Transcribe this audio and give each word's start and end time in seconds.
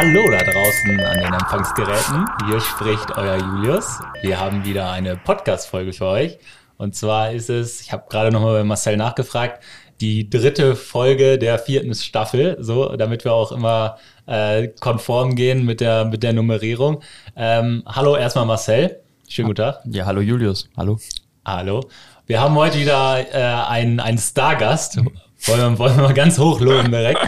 Hallo 0.00 0.30
da 0.30 0.38
draußen 0.38 1.00
an 1.00 1.18
den 1.18 1.32
Empfangsgeräten. 1.32 2.24
Hier 2.46 2.60
spricht 2.60 3.18
euer 3.18 3.36
Julius. 3.36 3.98
Wir 4.22 4.38
haben 4.38 4.64
wieder 4.64 4.92
eine 4.92 5.16
Podcast-Folge 5.16 5.92
für 5.92 6.06
euch. 6.06 6.38
Und 6.76 6.94
zwar 6.94 7.32
ist 7.32 7.50
es, 7.50 7.80
ich 7.80 7.90
habe 7.90 8.04
gerade 8.08 8.30
nochmal 8.30 8.60
bei 8.60 8.62
Marcel 8.62 8.96
nachgefragt, 8.96 9.60
die 10.00 10.30
dritte 10.30 10.76
Folge 10.76 11.36
der 11.36 11.58
vierten 11.58 11.96
Staffel, 11.96 12.58
so 12.60 12.94
damit 12.94 13.24
wir 13.24 13.32
auch 13.32 13.50
immer 13.50 13.98
äh, 14.26 14.68
konform 14.68 15.34
gehen 15.34 15.64
mit 15.64 15.80
der, 15.80 16.04
mit 16.04 16.22
der 16.22 16.32
Nummerierung. 16.32 17.02
Ähm, 17.34 17.82
hallo 17.84 18.14
erstmal 18.14 18.46
Marcel. 18.46 19.00
Schönen 19.28 19.48
guten 19.48 19.62
Tag. 19.62 19.80
Ja, 19.86 20.06
hallo 20.06 20.20
Julius. 20.20 20.68
Hallo. 20.76 21.00
Hallo. 21.44 21.88
Wir 22.24 22.40
haben 22.40 22.54
heute 22.54 22.78
wieder 22.78 23.18
äh, 23.34 23.68
einen, 23.68 23.98
einen 23.98 24.18
Stargast. 24.18 24.98
Wollen 25.46 25.72
wir, 25.72 25.78
wollen 25.80 25.96
wir 25.96 26.02
mal 26.04 26.14
ganz 26.14 26.38
hoch 26.38 26.60
loben 26.60 26.92
direkt. 26.92 27.20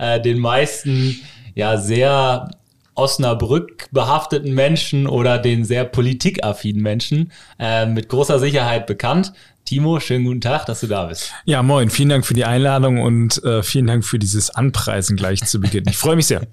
Äh, 0.00 0.20
den 0.20 0.40
meisten 0.40 1.20
ja 1.56 1.76
sehr 1.78 2.48
Osnabrück 2.94 3.88
behafteten 3.90 4.54
Menschen 4.54 5.06
oder 5.06 5.38
den 5.38 5.64
sehr 5.64 5.84
politikaffinen 5.84 6.82
Menschen 6.82 7.32
äh, 7.58 7.86
mit 7.86 8.08
großer 8.08 8.38
Sicherheit 8.38 8.86
bekannt. 8.86 9.32
Timo, 9.66 9.98
schönen 9.98 10.24
guten 10.24 10.40
Tag, 10.40 10.64
dass 10.66 10.80
du 10.80 10.86
da 10.86 11.06
bist. 11.06 11.32
Ja, 11.44 11.60
moin. 11.60 11.90
Vielen 11.90 12.08
Dank 12.08 12.24
für 12.24 12.34
die 12.34 12.44
Einladung 12.44 13.02
und 13.02 13.42
äh, 13.42 13.64
vielen 13.64 13.88
Dank 13.88 14.04
für 14.04 14.16
dieses 14.16 14.48
Anpreisen 14.50 15.16
gleich 15.16 15.44
zu 15.44 15.60
Beginn. 15.60 15.82
Ich 15.88 15.98
freue 15.98 16.16
mich 16.16 16.26
sehr. 16.26 16.42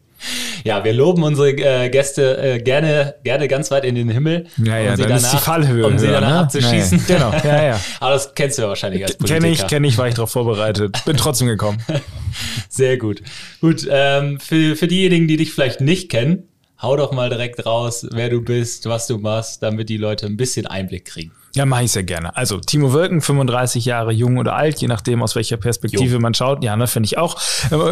Ja, 0.64 0.86
wir 0.86 0.94
loben 0.94 1.24
unsere 1.24 1.50
äh, 1.50 1.90
Gäste 1.90 2.38
äh, 2.38 2.60
gerne, 2.62 3.16
gerne 3.26 3.50
ganz 3.50 3.72
weit 3.72 3.84
in 3.84 3.96
den 3.96 4.08
Himmel. 4.08 4.48
Ja, 4.56 4.78
ja, 4.78 4.92
um 4.92 4.96
sie 4.96 5.02
dann 5.02 5.12
danach, 5.12 5.24
ist 5.26 5.34
die 5.34 5.38
Fallhöhe 5.38 5.86
Um 5.86 6.00
sie 6.00 6.08
danach 6.08 6.30
ne? 6.30 6.40
abzuschießen. 6.40 7.04
Ja, 7.10 7.16
ja. 7.16 7.30
Genau, 7.30 7.46
ja, 7.46 7.64
ja. 7.66 7.82
Aber 8.00 8.12
das 8.12 8.34
kennst 8.34 8.58
du 8.58 8.62
ja 8.62 8.70
wahrscheinlich 8.70 9.04
als 9.04 9.18
Politiker. 9.18 9.42
Kenne 9.42 9.54
ich, 9.54 9.68
kenne 9.68 9.88
ich, 9.88 9.98
war 9.98 10.08
ich 10.08 10.14
darauf 10.14 10.32
vorbereitet. 10.32 11.04
Bin 11.04 11.18
trotzdem 11.18 11.50
gekommen. 11.50 11.80
Sehr 12.70 12.98
gut. 12.98 13.22
Gut, 13.60 13.86
ähm, 13.90 14.40
für, 14.40 14.78
für 14.78 14.88
diejenigen, 14.88 15.28
die 15.28 15.36
dich 15.36 15.52
vielleicht 15.52 15.82
nicht 15.82 16.10
kennen, 16.10 16.44
hau 16.82 16.96
doch 16.96 17.12
mal 17.12 17.30
direkt 17.30 17.66
raus, 17.66 18.08
wer 18.12 18.30
du 18.30 18.42
bist, 18.42 18.86
was 18.86 19.08
du 19.08 19.18
machst, 19.18 19.62
damit 19.62 19.90
die 19.90 19.98
Leute 19.98 20.26
ein 20.28 20.38
bisschen 20.38 20.66
Einblick 20.66 21.04
kriegen. 21.04 21.34
Ja, 21.56 21.68
mache 21.68 21.84
ich 21.84 21.92
sehr 21.92 22.04
gerne. 22.04 22.36
Also 22.36 22.60
Timo 22.60 22.94
Wölken, 22.94 23.22
35 23.22 23.86
Jahre 23.86 24.12
jung 24.12 24.38
oder 24.38 24.56
alt, 24.56 24.82
je 24.82 24.88
nachdem 24.88 25.22
aus 25.22 25.36
welcher 25.36 25.58
Perspektive 25.58 26.14
Jung. 26.14 26.22
man 26.22 26.34
schaut. 26.34 26.64
Ja, 26.64 26.76
ne, 26.76 26.88
finde 26.88 27.06
ich 27.06 27.20
auch. 27.20 27.38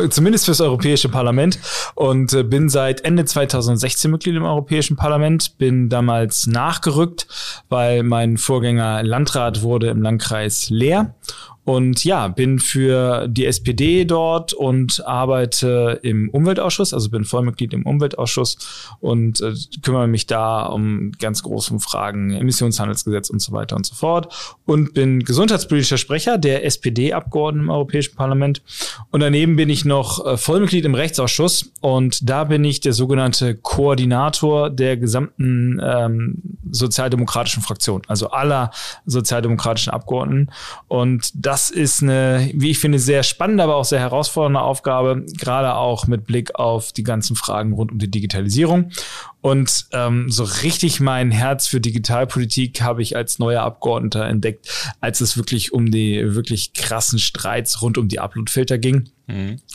Zumindest 0.09 0.45
fürs 0.45 0.61
Europäische 0.61 1.09
Parlament. 1.09 1.59
Und 1.93 2.33
äh, 2.33 2.43
bin 2.43 2.69
seit 2.69 3.05
Ende 3.05 3.23
2016 3.23 4.09
Mitglied 4.09 4.35
im 4.35 4.43
Europäischen 4.43 4.95
Parlament. 4.95 5.59
Bin 5.59 5.89
damals 5.89 6.47
nachgerückt, 6.47 7.27
weil 7.69 8.01
mein 8.01 8.37
Vorgänger 8.37 9.03
Landrat 9.03 9.61
wurde 9.61 9.89
im 9.89 10.01
Landkreis 10.01 10.71
Leer. 10.71 11.13
Und 11.63 12.03
ja, 12.03 12.27
bin 12.27 12.59
für 12.59 13.27
die 13.27 13.45
SPD 13.45 14.05
dort 14.05 14.53
und 14.53 15.05
arbeite 15.05 15.99
im 16.01 16.29
Umweltausschuss, 16.29 16.93
also 16.93 17.09
bin 17.09 17.23
Vollmitglied 17.23 17.73
im 17.73 17.85
Umweltausschuss 17.85 18.57
und 18.99 19.41
äh, 19.41 19.53
kümmere 19.83 20.07
mich 20.07 20.25
da 20.25 20.63
um 20.65 21.11
ganz 21.19 21.43
große 21.43 21.79
Fragen, 21.79 22.31
Emissionshandelsgesetz 22.31 23.29
und 23.29 23.41
so 23.41 23.51
weiter 23.51 23.75
und 23.75 23.85
so 23.85 23.93
fort. 23.93 24.57
Und 24.65 24.93
bin 24.93 25.19
gesundheitspolitischer 25.19 25.97
Sprecher 25.97 26.37
der 26.39 26.65
SPD-Abgeordneten 26.65 27.65
im 27.65 27.69
Europäischen 27.69 28.15
Parlament. 28.15 28.63
Und 29.11 29.19
daneben 29.19 29.55
bin 29.55 29.69
ich 29.69 29.85
noch 29.85 30.25
äh, 30.25 30.37
Vollmitglied 30.37 30.85
im 30.85 30.95
Rechtsausschuss 30.95 31.71
und 31.81 32.27
da 32.27 32.45
bin 32.45 32.63
ich 32.63 32.79
der 32.79 32.93
sogenannte 32.93 33.55
Koordinator 33.55 34.69
der 34.71 34.97
gesamten 34.97 35.79
ähm, 35.83 36.41
sozialdemokratischen 36.71 37.61
Fraktion, 37.61 38.01
also 38.07 38.31
aller 38.31 38.71
sozialdemokratischen 39.05 39.93
Abgeordneten. 39.93 40.51
Und 40.87 41.45
das 41.51 41.69
ist 41.69 42.01
eine, 42.01 42.49
wie 42.53 42.69
ich 42.69 42.79
finde, 42.79 42.97
sehr 42.97 43.23
spannende, 43.23 43.61
aber 43.63 43.75
auch 43.75 43.83
sehr 43.83 43.99
herausfordernde 43.99 44.61
Aufgabe, 44.61 45.25
gerade 45.37 45.75
auch 45.75 46.07
mit 46.07 46.25
Blick 46.25 46.55
auf 46.55 46.93
die 46.93 47.03
ganzen 47.03 47.35
Fragen 47.35 47.73
rund 47.73 47.91
um 47.91 47.99
die 47.99 48.09
Digitalisierung. 48.09 48.91
Und 49.41 49.87
ähm, 49.91 50.31
so 50.31 50.45
richtig 50.45 51.01
mein 51.01 51.29
Herz 51.29 51.67
für 51.67 51.81
Digitalpolitik 51.81 52.81
habe 52.81 53.01
ich 53.01 53.17
als 53.17 53.37
neuer 53.37 53.63
Abgeordneter 53.63 54.25
entdeckt, 54.25 54.93
als 55.01 55.19
es 55.19 55.35
wirklich 55.35 55.73
um 55.73 55.91
die 55.91 56.35
wirklich 56.35 56.71
krassen 56.71 57.19
Streits 57.19 57.81
rund 57.81 57.97
um 57.97 58.07
die 58.07 58.21
Uploadfilter 58.21 58.77
ging. 58.77 59.09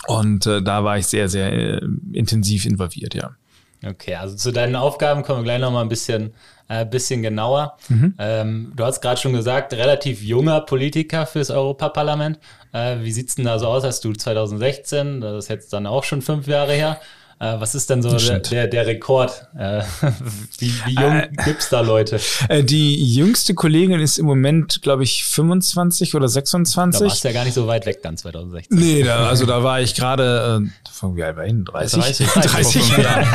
Und 0.06 0.46
äh, 0.46 0.62
da 0.62 0.82
war 0.82 0.96
ich 0.96 1.08
sehr, 1.08 1.28
sehr 1.28 1.52
äh, 1.52 1.80
intensiv 2.14 2.64
involviert, 2.64 3.14
ja. 3.14 3.36
Okay, 3.84 4.14
also 4.14 4.36
zu 4.36 4.52
deinen 4.52 4.76
Aufgaben 4.76 5.22
kommen 5.22 5.40
wir 5.40 5.44
gleich 5.44 5.60
nochmal 5.60 5.82
ein 5.82 5.88
bisschen, 5.88 6.34
äh, 6.68 6.84
bisschen 6.84 7.22
genauer. 7.22 7.76
Ähm, 8.18 8.72
du 8.74 8.84
hast 8.84 9.00
gerade 9.00 9.20
schon 9.20 9.32
gesagt, 9.32 9.74
relativ 9.74 10.22
junger 10.22 10.60
Politiker 10.62 11.26
fürs 11.26 11.50
Europaparlament. 11.50 12.38
Äh, 12.72 12.98
wie 13.00 13.12
sieht's 13.12 13.34
denn 13.34 13.44
da 13.44 13.58
so 13.58 13.66
aus? 13.66 13.84
Hast 13.84 14.04
du 14.04 14.12
2016, 14.12 15.20
das 15.20 15.44
ist 15.44 15.50
jetzt 15.50 15.72
dann 15.72 15.86
auch 15.86 16.04
schon 16.04 16.22
fünf 16.22 16.46
Jahre 16.46 16.72
her. 16.72 17.00
Äh, 17.38 17.60
was 17.60 17.74
ist 17.74 17.90
denn 17.90 18.02
so 18.02 18.16
der, 18.16 18.38
der, 18.40 18.66
der 18.66 18.86
Rekord? 18.86 19.46
Äh, 19.58 19.82
wie, 20.58 20.72
wie 20.86 20.94
jung 20.94 21.22
gibt's 21.44 21.68
da 21.68 21.82
Leute? 21.82 22.18
Äh, 22.48 22.64
die 22.64 23.14
jüngste 23.14 23.52
Kollegin 23.52 24.00
ist 24.00 24.18
im 24.18 24.24
Moment, 24.24 24.80
glaube 24.80 25.04
ich, 25.04 25.24
25 25.24 26.14
oder 26.14 26.24
Da 26.24 26.28
26. 26.28 27.02
warst 27.02 27.24
du 27.24 27.28
ja 27.28 27.34
gar 27.34 27.44
nicht 27.44 27.52
so 27.52 27.66
weit 27.66 27.84
weg 27.84 28.02
dann 28.02 28.16
2016. 28.16 28.78
Nee, 28.78 29.02
da, 29.02 29.26
also 29.28 29.44
da 29.44 29.62
war 29.62 29.82
ich 29.82 29.94
gerade, 29.94 30.62
äh, 30.64 30.90
von 30.90 31.14
wie 31.14 31.24
alt 31.24 31.36
war 31.36 31.44
ich 31.44 31.52
denn? 31.52 31.64
30? 31.66 32.00
30, 32.26 32.26
30 32.26 32.96
Jahre. 32.96 33.26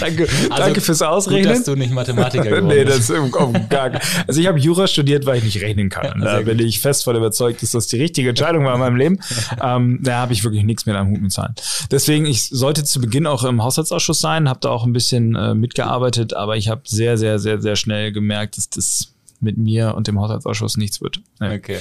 danke, 0.00 0.28
danke 0.56 0.80
fürs 0.80 1.00
Also 1.00 1.30
Gut, 1.30 1.38
Ausrechnen. 1.38 1.54
dass 1.54 1.64
du 1.64 1.76
nicht 1.76 1.92
Mathematiker 1.92 2.44
geworden 2.44 2.66
nee, 2.66 2.84
das 2.84 2.98
ist 2.98 3.10
im 3.10 3.30
Kopf 3.30 3.56
gar. 3.68 3.92
Also 4.26 4.40
ich 4.40 4.48
habe 4.48 4.58
Jura 4.58 4.88
studiert, 4.88 5.24
weil 5.24 5.38
ich 5.38 5.44
nicht 5.44 5.60
rechnen 5.62 5.88
kann. 5.88 6.12
Und 6.14 6.22
da 6.24 6.40
bin 6.40 6.58
ich 6.58 6.80
fest 6.80 7.04
von 7.04 7.14
überzeugt, 7.14 7.62
dass 7.62 7.70
das 7.70 7.86
die 7.86 8.00
richtige 8.00 8.30
Entscheidung 8.30 8.64
war 8.64 8.74
in 8.74 8.80
meinem 8.80 8.96
Leben. 8.96 9.20
Ähm, 9.62 10.00
da 10.02 10.16
habe 10.16 10.32
ich 10.32 10.42
wirklich 10.42 10.64
nichts 10.64 10.84
mehr 10.84 10.96
am 10.96 11.10
Hut 11.10 11.20
mit 11.20 11.32
Zahlen. 11.32 11.54
Deswegen, 11.92 12.26
ich 12.26 12.48
sollte 12.48 12.87
zu 12.90 13.00
Beginn 13.00 13.26
auch 13.26 13.44
im 13.44 13.62
Haushaltsausschuss 13.62 14.20
sein, 14.20 14.48
habe 14.48 14.60
da 14.60 14.70
auch 14.70 14.84
ein 14.84 14.92
bisschen 14.92 15.34
äh, 15.34 15.54
mitgearbeitet, 15.54 16.34
aber 16.34 16.56
ich 16.56 16.68
habe 16.68 16.82
sehr, 16.84 17.16
sehr, 17.16 17.38
sehr, 17.38 17.60
sehr 17.60 17.76
schnell 17.76 18.12
gemerkt, 18.12 18.56
dass 18.56 18.70
das 18.70 19.14
mit 19.40 19.56
mir 19.58 19.94
und 19.94 20.06
dem 20.08 20.20
Haushaltsausschuss 20.20 20.76
nichts 20.76 21.00
wird. 21.00 21.20
Ja. 21.40 21.52
Okay. 21.52 21.78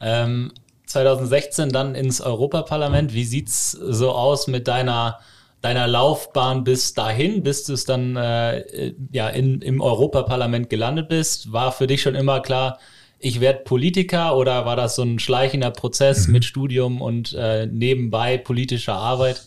Ähm, 0.00 0.52
2016 0.86 1.70
dann 1.70 1.94
ins 1.94 2.20
Europaparlament. 2.20 3.14
Wie 3.14 3.24
sieht's 3.24 3.70
so 3.70 4.10
aus 4.10 4.46
mit 4.46 4.68
deiner 4.68 5.18
deiner 5.60 5.86
Laufbahn 5.86 6.64
bis 6.64 6.94
dahin, 6.94 7.42
bis 7.42 7.64
du 7.64 7.74
es 7.74 7.84
dann 7.84 8.16
äh, 8.16 8.94
ja 9.12 9.28
in, 9.28 9.60
im 9.60 9.80
Europaparlament 9.80 10.70
gelandet 10.70 11.08
bist? 11.08 11.52
War 11.52 11.72
für 11.72 11.86
dich 11.86 12.02
schon 12.02 12.14
immer 12.14 12.40
klar, 12.40 12.78
ich 13.18 13.40
werde 13.40 13.60
Politiker 13.64 14.36
oder 14.36 14.64
war 14.64 14.76
das 14.76 14.96
so 14.96 15.02
ein 15.02 15.18
schleichender 15.18 15.70
Prozess 15.70 16.26
mit 16.28 16.44
Studium 16.44 17.02
und 17.02 17.34
äh, 17.34 17.66
nebenbei 17.66 18.38
politischer 18.38 18.94
Arbeit, 18.94 19.42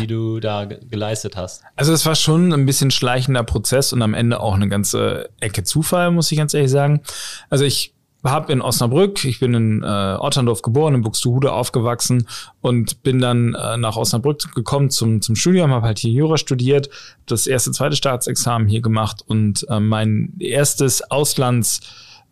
die 0.00 0.06
du 0.06 0.40
da 0.40 0.64
ge- 0.64 0.80
geleistet 0.90 1.36
hast? 1.36 1.62
Also 1.76 1.92
es 1.92 2.04
war 2.06 2.14
schon 2.14 2.52
ein 2.52 2.66
bisschen 2.66 2.90
schleichender 2.90 3.42
Prozess 3.42 3.92
und 3.92 4.02
am 4.02 4.14
Ende 4.14 4.40
auch 4.40 4.54
eine 4.54 4.68
ganze 4.68 5.30
Ecke 5.40 5.64
Zufall, 5.64 6.10
muss 6.10 6.30
ich 6.32 6.38
ganz 6.38 6.54
ehrlich 6.54 6.70
sagen. 6.70 7.00
Also 7.50 7.64
ich 7.64 7.92
habe 8.24 8.50
in 8.50 8.62
Osnabrück, 8.62 9.22
ich 9.26 9.38
bin 9.38 9.52
in 9.52 9.82
äh, 9.82 10.16
Otterndorf 10.18 10.62
geboren, 10.62 10.94
in 10.94 11.02
Buxtehude 11.02 11.52
aufgewachsen 11.52 12.26
und 12.62 13.02
bin 13.02 13.18
dann 13.18 13.54
äh, 13.54 13.76
nach 13.76 13.96
Osnabrück 13.96 14.54
gekommen 14.54 14.88
zum, 14.88 15.20
zum 15.20 15.36
Studium, 15.36 15.72
habe 15.72 15.86
halt 15.86 15.98
hier 15.98 16.10
Jura 16.10 16.38
studiert, 16.38 16.88
das 17.26 17.46
erste, 17.46 17.72
zweite 17.72 17.96
Staatsexamen 17.96 18.66
hier 18.66 18.80
gemacht 18.80 19.22
und 19.26 19.66
äh, 19.68 19.78
mein 19.78 20.32
erstes 20.38 21.02
Auslands 21.10 21.80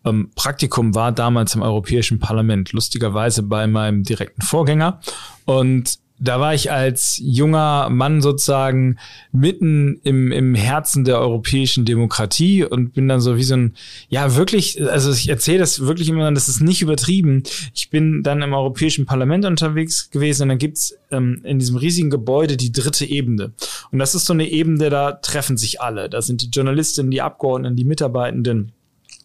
ähm, 0.03 0.31
Praktikum 0.35 0.95
war 0.95 1.11
damals 1.11 1.53
im 1.53 1.61
Europäischen 1.61 2.17
Parlament, 2.17 2.73
lustigerweise 2.73 3.43
bei 3.43 3.67
meinem 3.67 4.01
direkten 4.01 4.41
Vorgänger. 4.41 4.99
Und 5.45 5.99
da 6.23 6.39
war 6.39 6.53
ich 6.53 6.71
als 6.71 7.19
junger 7.21 7.89
Mann 7.89 8.21
sozusagen 8.21 8.97
mitten 9.33 9.99
im, 10.03 10.31
im 10.31 10.55
Herzen 10.55 11.03
der 11.03 11.19
europäischen 11.19 11.83
Demokratie 11.83 12.63
und 12.63 12.93
bin 12.93 13.09
dann 13.09 13.19
so 13.19 13.35
wie 13.35 13.43
so 13.43 13.55
ein, 13.55 13.73
ja 14.07 14.35
wirklich, 14.35 14.81
also 14.89 15.11
ich 15.11 15.27
erzähle 15.27 15.59
das 15.59 15.81
wirklich 15.81 16.07
immer, 16.07 16.31
das 16.31 16.47
ist 16.47 16.61
nicht 16.61 16.81
übertrieben. 16.81 17.43
Ich 17.73 17.89
bin 17.89 18.23
dann 18.23 18.41
im 18.41 18.53
Europäischen 18.53 19.05
Parlament 19.05 19.43
unterwegs 19.43 20.11
gewesen 20.11 20.43
und 20.43 20.49
dann 20.49 20.57
gibt's 20.59 20.97
ähm, 21.11 21.41
in 21.43 21.59
diesem 21.59 21.75
riesigen 21.75 22.09
Gebäude 22.09 22.55
die 22.55 22.71
dritte 22.71 23.05
Ebene. 23.05 23.51
Und 23.91 23.99
das 23.99 24.15
ist 24.15 24.25
so 24.25 24.33
eine 24.33 24.49
Ebene, 24.49 24.89
da 24.89 25.11
treffen 25.11 25.57
sich 25.57 25.81
alle. 25.81 26.09
Da 26.09 26.21
sind 26.21 26.41
die 26.41 26.49
Journalistinnen, 26.49 27.11
die 27.11 27.21
Abgeordneten, 27.21 27.75
die 27.75 27.85
Mitarbeitenden. 27.85 28.71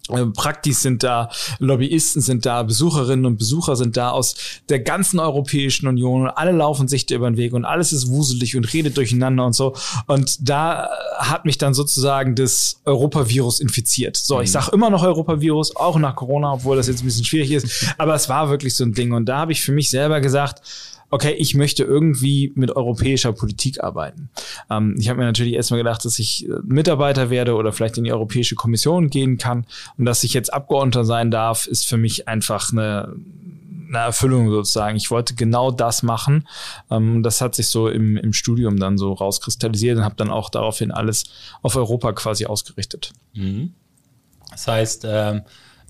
Äh, 0.08 0.26
Praktis 0.26 0.82
sind 0.82 1.02
da, 1.02 1.30
Lobbyisten 1.58 2.22
sind 2.22 2.46
da, 2.46 2.62
Besucherinnen 2.62 3.26
und 3.26 3.38
Besucher 3.38 3.76
sind 3.76 3.96
da 3.96 4.10
aus 4.10 4.34
der 4.68 4.80
ganzen 4.80 5.20
Europäischen 5.20 5.86
Union 5.86 6.22
und 6.22 6.30
alle 6.30 6.52
laufen 6.52 6.88
sich 6.88 7.06
da 7.06 7.14
über 7.14 7.30
den 7.30 7.36
Weg 7.36 7.52
und 7.52 7.64
alles 7.64 7.92
ist 7.92 8.08
wuselig 8.08 8.56
und 8.56 8.72
redet 8.72 8.96
durcheinander 8.96 9.44
und 9.44 9.54
so. 9.54 9.74
Und 10.06 10.48
da 10.48 10.88
hat 11.18 11.44
mich 11.44 11.58
dann 11.58 11.74
sozusagen 11.74 12.34
das 12.34 12.80
Europavirus 12.84 13.60
infiziert. 13.60 14.16
So, 14.16 14.40
ich 14.40 14.50
sage 14.52 14.70
immer 14.72 14.90
noch 14.90 15.02
Europavirus, 15.02 15.76
auch 15.76 15.98
nach 15.98 16.16
Corona, 16.16 16.54
obwohl 16.54 16.76
das 16.76 16.88
jetzt 16.88 17.02
ein 17.02 17.06
bisschen 17.06 17.24
schwierig 17.24 17.52
ist. 17.52 17.94
Aber 17.98 18.14
es 18.14 18.28
war 18.28 18.50
wirklich 18.50 18.74
so 18.74 18.84
ein 18.84 18.92
Ding. 18.92 19.12
Und 19.12 19.26
da 19.26 19.38
habe 19.38 19.52
ich 19.52 19.62
für 19.62 19.72
mich 19.72 19.90
selber 19.90 20.20
gesagt, 20.20 20.62
okay, 21.10 21.32
ich 21.32 21.54
möchte 21.54 21.84
irgendwie 21.84 22.52
mit 22.54 22.74
europäischer 22.74 23.32
Politik 23.32 23.82
arbeiten. 23.82 24.30
Ähm, 24.70 24.96
ich 24.98 25.08
habe 25.08 25.18
mir 25.18 25.26
natürlich 25.26 25.54
erstmal 25.54 25.78
gedacht, 25.78 26.04
dass 26.04 26.18
ich 26.18 26.48
äh, 26.48 26.52
Mitarbeiter 26.64 27.30
werde 27.30 27.54
oder 27.54 27.72
vielleicht 27.72 27.98
in 27.98 28.04
die 28.04 28.12
Europäische 28.12 28.54
Kommission 28.54 29.10
gehen 29.10 29.38
kann. 29.38 29.66
Und 29.96 30.04
dass 30.04 30.24
ich 30.24 30.34
jetzt 30.34 30.52
Abgeordneter 30.52 31.04
sein 31.04 31.30
darf, 31.30 31.66
ist 31.66 31.88
für 31.88 31.96
mich 31.96 32.28
einfach 32.28 32.72
eine 32.72 33.14
eine 33.88 33.98
Erfüllung 33.98 34.50
sozusagen. 34.50 34.96
Ich 34.96 35.10
wollte 35.10 35.34
genau 35.34 35.70
das 35.70 36.02
machen. 36.02 36.46
Ähm, 36.90 37.22
das 37.22 37.40
hat 37.40 37.54
sich 37.54 37.68
so 37.68 37.88
im, 37.88 38.16
im 38.16 38.32
Studium 38.32 38.78
dann 38.78 38.98
so 38.98 39.12
rauskristallisiert 39.12 39.96
und 39.96 40.04
habe 40.04 40.14
dann 40.14 40.30
auch 40.30 40.50
daraufhin 40.50 40.90
alles 40.90 41.24
auf 41.62 41.74
Europa 41.76 42.12
quasi 42.12 42.44
ausgerichtet. 42.46 43.12
Mhm. 43.32 43.72
Das 44.50 44.66
heißt, 44.66 45.06
ähm, 45.08 45.42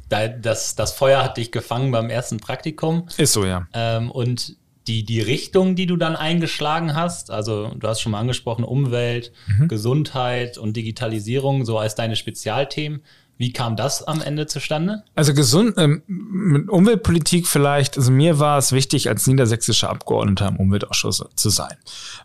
das, 0.09 0.75
das 0.75 0.93
Feuer 0.93 1.23
hat 1.23 1.37
dich 1.37 1.53
gefangen 1.53 1.91
beim 1.91 2.09
ersten 2.09 2.39
Praktikum. 2.39 3.09
Ist 3.17 3.33
so, 3.33 3.45
ja. 3.45 3.67
Ähm, 3.75 4.11
und 4.11 4.57
die, 4.89 5.05
die 5.05 5.21
Richtung, 5.21 5.77
die 5.77 5.87
du 5.87 5.97
dann 5.97 6.17
eingeschlagen 6.17 6.95
hast, 6.95 7.31
also 7.31 7.69
du 7.75 7.87
hast 7.87 8.01
schon 8.01 8.13
mal 8.13 8.21
angesprochen, 8.21 8.65
Umwelt, 8.65 9.33
mhm. 9.47 9.69
Gesundheit 9.69 10.59
und 10.59 10.77
Digitalisierung, 10.77 11.65
so 11.65 11.79
als 11.79 11.95
deine 11.95 12.17
Spezialthemen. 12.17 13.03
Wie 13.39 13.53
kam 13.53 13.77
das 13.77 14.03
am 14.03 14.21
Ende 14.21 14.49
zustande? 14.49 15.05
Also 15.15 15.33
gesund, 15.33 15.75
ähm, 15.79 16.03
mit 16.09 16.69
Umweltpolitik 16.69 17.47
vielleicht, 17.47 17.97
also 17.97 18.11
mir 18.11 18.41
war 18.41 18.59
es 18.59 18.73
wichtig, 18.73 19.09
als 19.09 19.29
niedersächsischer 19.29 19.91
Abgeordneter 19.91 20.49
im 20.49 20.57
Umweltausschuss 20.57 21.25
zu 21.37 21.49
sein. 21.49 21.77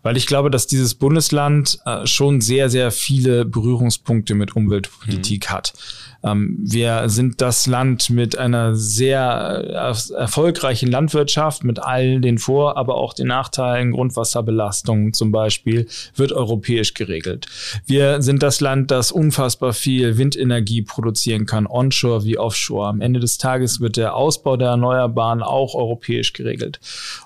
Weil 0.01 0.17
ich 0.17 0.25
glaube, 0.25 0.49
dass 0.49 0.65
dieses 0.65 0.95
Bundesland 0.95 1.77
äh, 1.85 2.07
schon 2.07 2.41
sehr, 2.41 2.71
sehr 2.71 2.89
viele 2.89 3.45
Berührungspunkte 3.45 4.33
mit 4.33 4.55
Umweltpolitik 4.55 5.49
mhm. 5.49 5.53
hat. 5.53 5.73
Ähm, 6.23 6.57
wir 6.59 7.09
sind 7.09 7.41
das 7.41 7.67
Land 7.67 8.09
mit 8.09 8.37
einer 8.37 8.75
sehr 8.75 9.63
äh, 9.67 10.13
erfolgreichen 10.13 10.89
Landwirtschaft, 10.89 11.63
mit 11.63 11.79
all 11.79 12.21
den 12.21 12.37
Vor-, 12.37 12.77
aber 12.77 12.95
auch 12.95 13.13
den 13.13 13.27
Nachteilen, 13.27 13.91
Grundwasserbelastung 13.91 15.13
zum 15.13 15.31
Beispiel, 15.31 15.87
wird 16.15 16.31
europäisch 16.31 16.93
geregelt. 16.93 17.47
Wir 17.85 18.21
sind 18.21 18.41
das 18.43 18.61
Land, 18.61 18.91
das 18.91 19.11
unfassbar 19.11 19.73
viel 19.73 20.17
Windenergie 20.17 20.81
produzieren 20.81 21.45
kann, 21.45 21.67
onshore 21.67 22.23
wie 22.23 22.37
offshore. 22.37 22.87
Am 22.87 23.01
Ende 23.01 23.19
des 23.19 23.37
Tages 23.37 23.79
wird 23.81 23.97
der 23.97 24.15
Ausbau 24.15 24.57
der 24.57 24.69
Erneuerbaren 24.69 25.43
auch 25.43 25.75
europäisch 25.75 26.33
geregelt. 26.33 26.79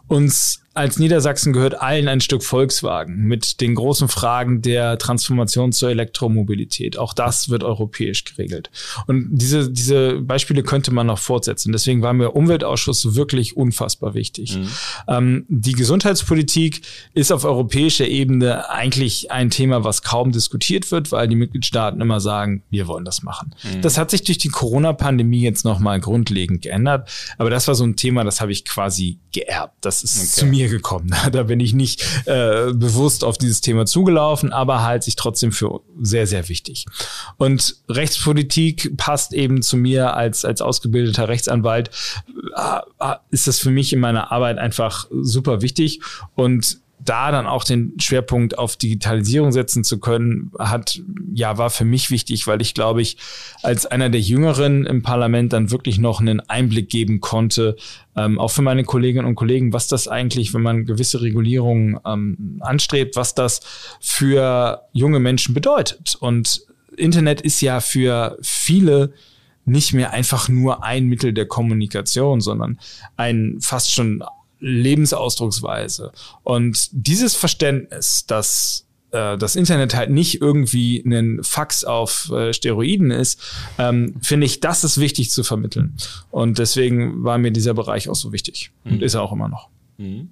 Uns 0.08 0.62
als 0.78 1.00
Niedersachsen 1.00 1.54
gehört 1.54 1.82
allen 1.82 2.08
ein 2.08 2.22
Stück 2.22 2.44
Volkswagen 2.44 3.24
mit 3.24 3.62
den 3.62 3.76
großen 3.76 4.08
Fragen 4.08 4.62
der 4.62 4.98
Transformation 4.98 5.72
zur 5.72 5.90
Elektromobilität. 5.90 6.98
Auch 6.98 7.14
das 7.14 7.50
wird 7.50 7.64
europäisch 7.64 8.24
geregelt. 8.24 8.70
Und 9.08 9.28
diese, 9.32 9.70
diese 9.72 10.22
Beispiele 10.22 10.64
könnte 10.64 10.94
man 10.94 11.08
noch 11.08 11.18
fortsetzen. 11.18 11.72
Deswegen 11.72 12.02
war 12.02 12.14
mir 12.14 12.32
Umweltausschuss 12.32 13.16
wirklich 13.16 13.58
unfassbar 13.58 14.14
wichtig. 14.14 14.58
Mhm. 14.58 14.70
Ähm, 15.08 15.46
die 15.50 15.74
Gesundheitspolitik 15.74 16.82
ist 17.14 17.32
auf 17.32 17.44
europäischer 17.44 18.08
Ebene 18.08 18.70
eigentlich 18.70 19.32
ein 19.32 19.50
Thema, 19.50 19.84
was 19.84 20.04
kaum 20.04 20.32
diskutiert 20.32 20.92
wird, 20.92 21.12
weil 21.12 21.28
die 21.28 21.36
Mitgliedstaaten 21.36 22.00
immer 22.02 22.20
sagen, 22.20 22.64
wir 22.70 22.88
wollen 22.88 23.06
das 23.06 23.24
machen. 23.24 23.56
Mhm. 23.64 23.82
Das 23.82 23.98
hat 23.98 24.12
sich 24.12 24.24
durch 24.24 24.38
die 24.38 24.50
Corona-Pandemie 24.50 25.42
jetzt 25.42 25.66
nochmal 25.66 26.00
grundlegend 26.00 26.62
geändert. 26.62 27.10
Aber 27.38 27.50
das 27.50 27.68
war 27.68 27.74
so 27.74 27.84
ein 27.84 27.96
Thema, 27.96 28.24
das 28.24 28.42
habe 28.42 28.52
ich 28.52 28.64
quasi 28.64 29.20
geerbt. 29.32 29.74
Das 29.82 30.04
ist 30.04 30.18
okay. 30.18 30.28
zu 30.28 30.46
mir 30.46 30.67
mir 30.68 30.78
gekommen. 30.78 31.12
Da 31.32 31.44
bin 31.44 31.60
ich 31.60 31.74
nicht 31.74 32.02
äh, 32.26 32.74
bewusst 32.74 33.24
auf 33.24 33.38
dieses 33.38 33.62
Thema 33.62 33.86
zugelaufen, 33.86 34.54
aber 34.54 34.84
halte 34.84 35.06
sich 35.06 35.16
trotzdem 35.16 35.52
für 35.52 35.82
sehr, 36.02 36.26
sehr 36.26 36.48
wichtig. 36.50 36.86
Und 37.38 37.76
Rechtspolitik 37.90 38.96
passt 38.98 39.34
eben 39.34 39.62
zu 39.62 39.78
mir 39.78 40.16
als, 40.16 40.46
als 40.46 40.62
ausgebildeter 40.62 41.28
Rechtsanwalt. 41.28 41.92
Äh, 42.56 43.16
ist 43.30 43.48
das 43.48 43.60
für 43.60 43.72
mich 43.72 43.94
in 43.94 44.00
meiner 44.00 44.32
Arbeit 44.32 44.58
einfach 44.58 45.08
super 45.12 45.62
wichtig. 45.62 46.02
Und 46.36 46.80
da 47.00 47.32
dann 47.32 47.46
auch 47.46 47.64
den 47.64 47.94
Schwerpunkt 48.00 48.58
auf 48.58 48.76
Digitalisierung 48.76 49.52
setzen 49.52 49.84
zu 49.84 50.00
können, 50.00 50.52
hat, 50.58 51.02
ja, 51.34 51.58
war 51.58 51.70
für 51.70 51.86
mich 51.86 52.10
wichtig, 52.10 52.48
weil 52.48 52.62
ich 52.62 52.74
glaube 52.74 53.02
ich, 53.02 53.18
als 53.62 53.86
einer 53.86 54.10
der 54.10 54.20
Jüngeren 54.20 54.86
im 54.86 55.04
Parlament 55.04 55.54
dann 55.54 55.72
wirklich 55.72 56.00
noch 56.00 56.20
einen 56.20 56.40
Einblick 56.42 56.90
geben 56.90 57.20
konnte, 57.22 57.76
ähm, 58.16 58.40
auch 58.40 58.52
für 58.52 58.64
meine 58.64 58.84
Kolleginnen 58.84 59.28
und 59.28 59.36
Kollegen, 59.36 59.74
was 59.74 59.88
das 59.88 60.08
eigentlich, 60.08 60.54
wenn 60.54 60.64
man 60.64 60.86
gewisse 60.86 61.22
Regulierungen 61.22 62.00
ähm, 62.06 62.60
anstrebt, 62.62 63.16
was 63.16 63.36
das 63.36 63.62
für 64.00 64.82
junge 64.92 65.20
Menschen 65.20 65.54
bedeutet. 65.54 66.16
Und 66.20 66.62
Internet 66.96 67.42
ist 67.42 67.62
ja 67.62 67.80
für 67.80 68.38
viele 68.42 69.14
nicht 69.66 69.94
mehr 69.94 70.14
einfach 70.14 70.50
nur 70.50 70.84
ein 70.84 71.08
Mittel 71.08 71.34
der 71.34 71.46
Kommunikation, 71.46 72.42
sondern 72.42 72.80
ein 73.18 73.58
fast 73.60 73.94
schon 73.94 74.24
Lebensausdrucksweise. 74.60 76.12
Und 76.44 76.90
dieses 76.92 77.36
Verständnis, 77.36 78.26
dass 78.26 78.88
äh, 79.12 79.38
das 79.38 79.56
Internet 79.56 79.96
halt 79.96 80.10
nicht 80.10 80.42
irgendwie 80.42 81.04
ein 81.06 81.44
Fax 81.44 81.84
auf 81.84 82.32
äh, 82.32 82.54
Steroiden 82.54 83.12
ist, 83.12 83.42
ähm, 83.78 84.16
finde 84.22 84.46
ich, 84.46 84.60
das 84.60 84.84
ist 84.84 85.00
wichtig 85.00 85.32
zu 85.32 85.44
vermitteln. 85.44 85.96
Und 86.32 86.60
deswegen 86.60 87.24
war 87.24 87.38
mir 87.38 87.52
dieser 87.52 87.74
Bereich 87.74 88.10
auch 88.10 88.16
so 88.16 88.34
wichtig 88.34 88.72
mhm. 88.84 88.94
und 88.94 89.04
ist 89.04 89.14
er 89.14 89.22
auch 89.22 89.32
immer 89.32 89.48
noch. 89.48 89.70
Mhm. 89.98 90.30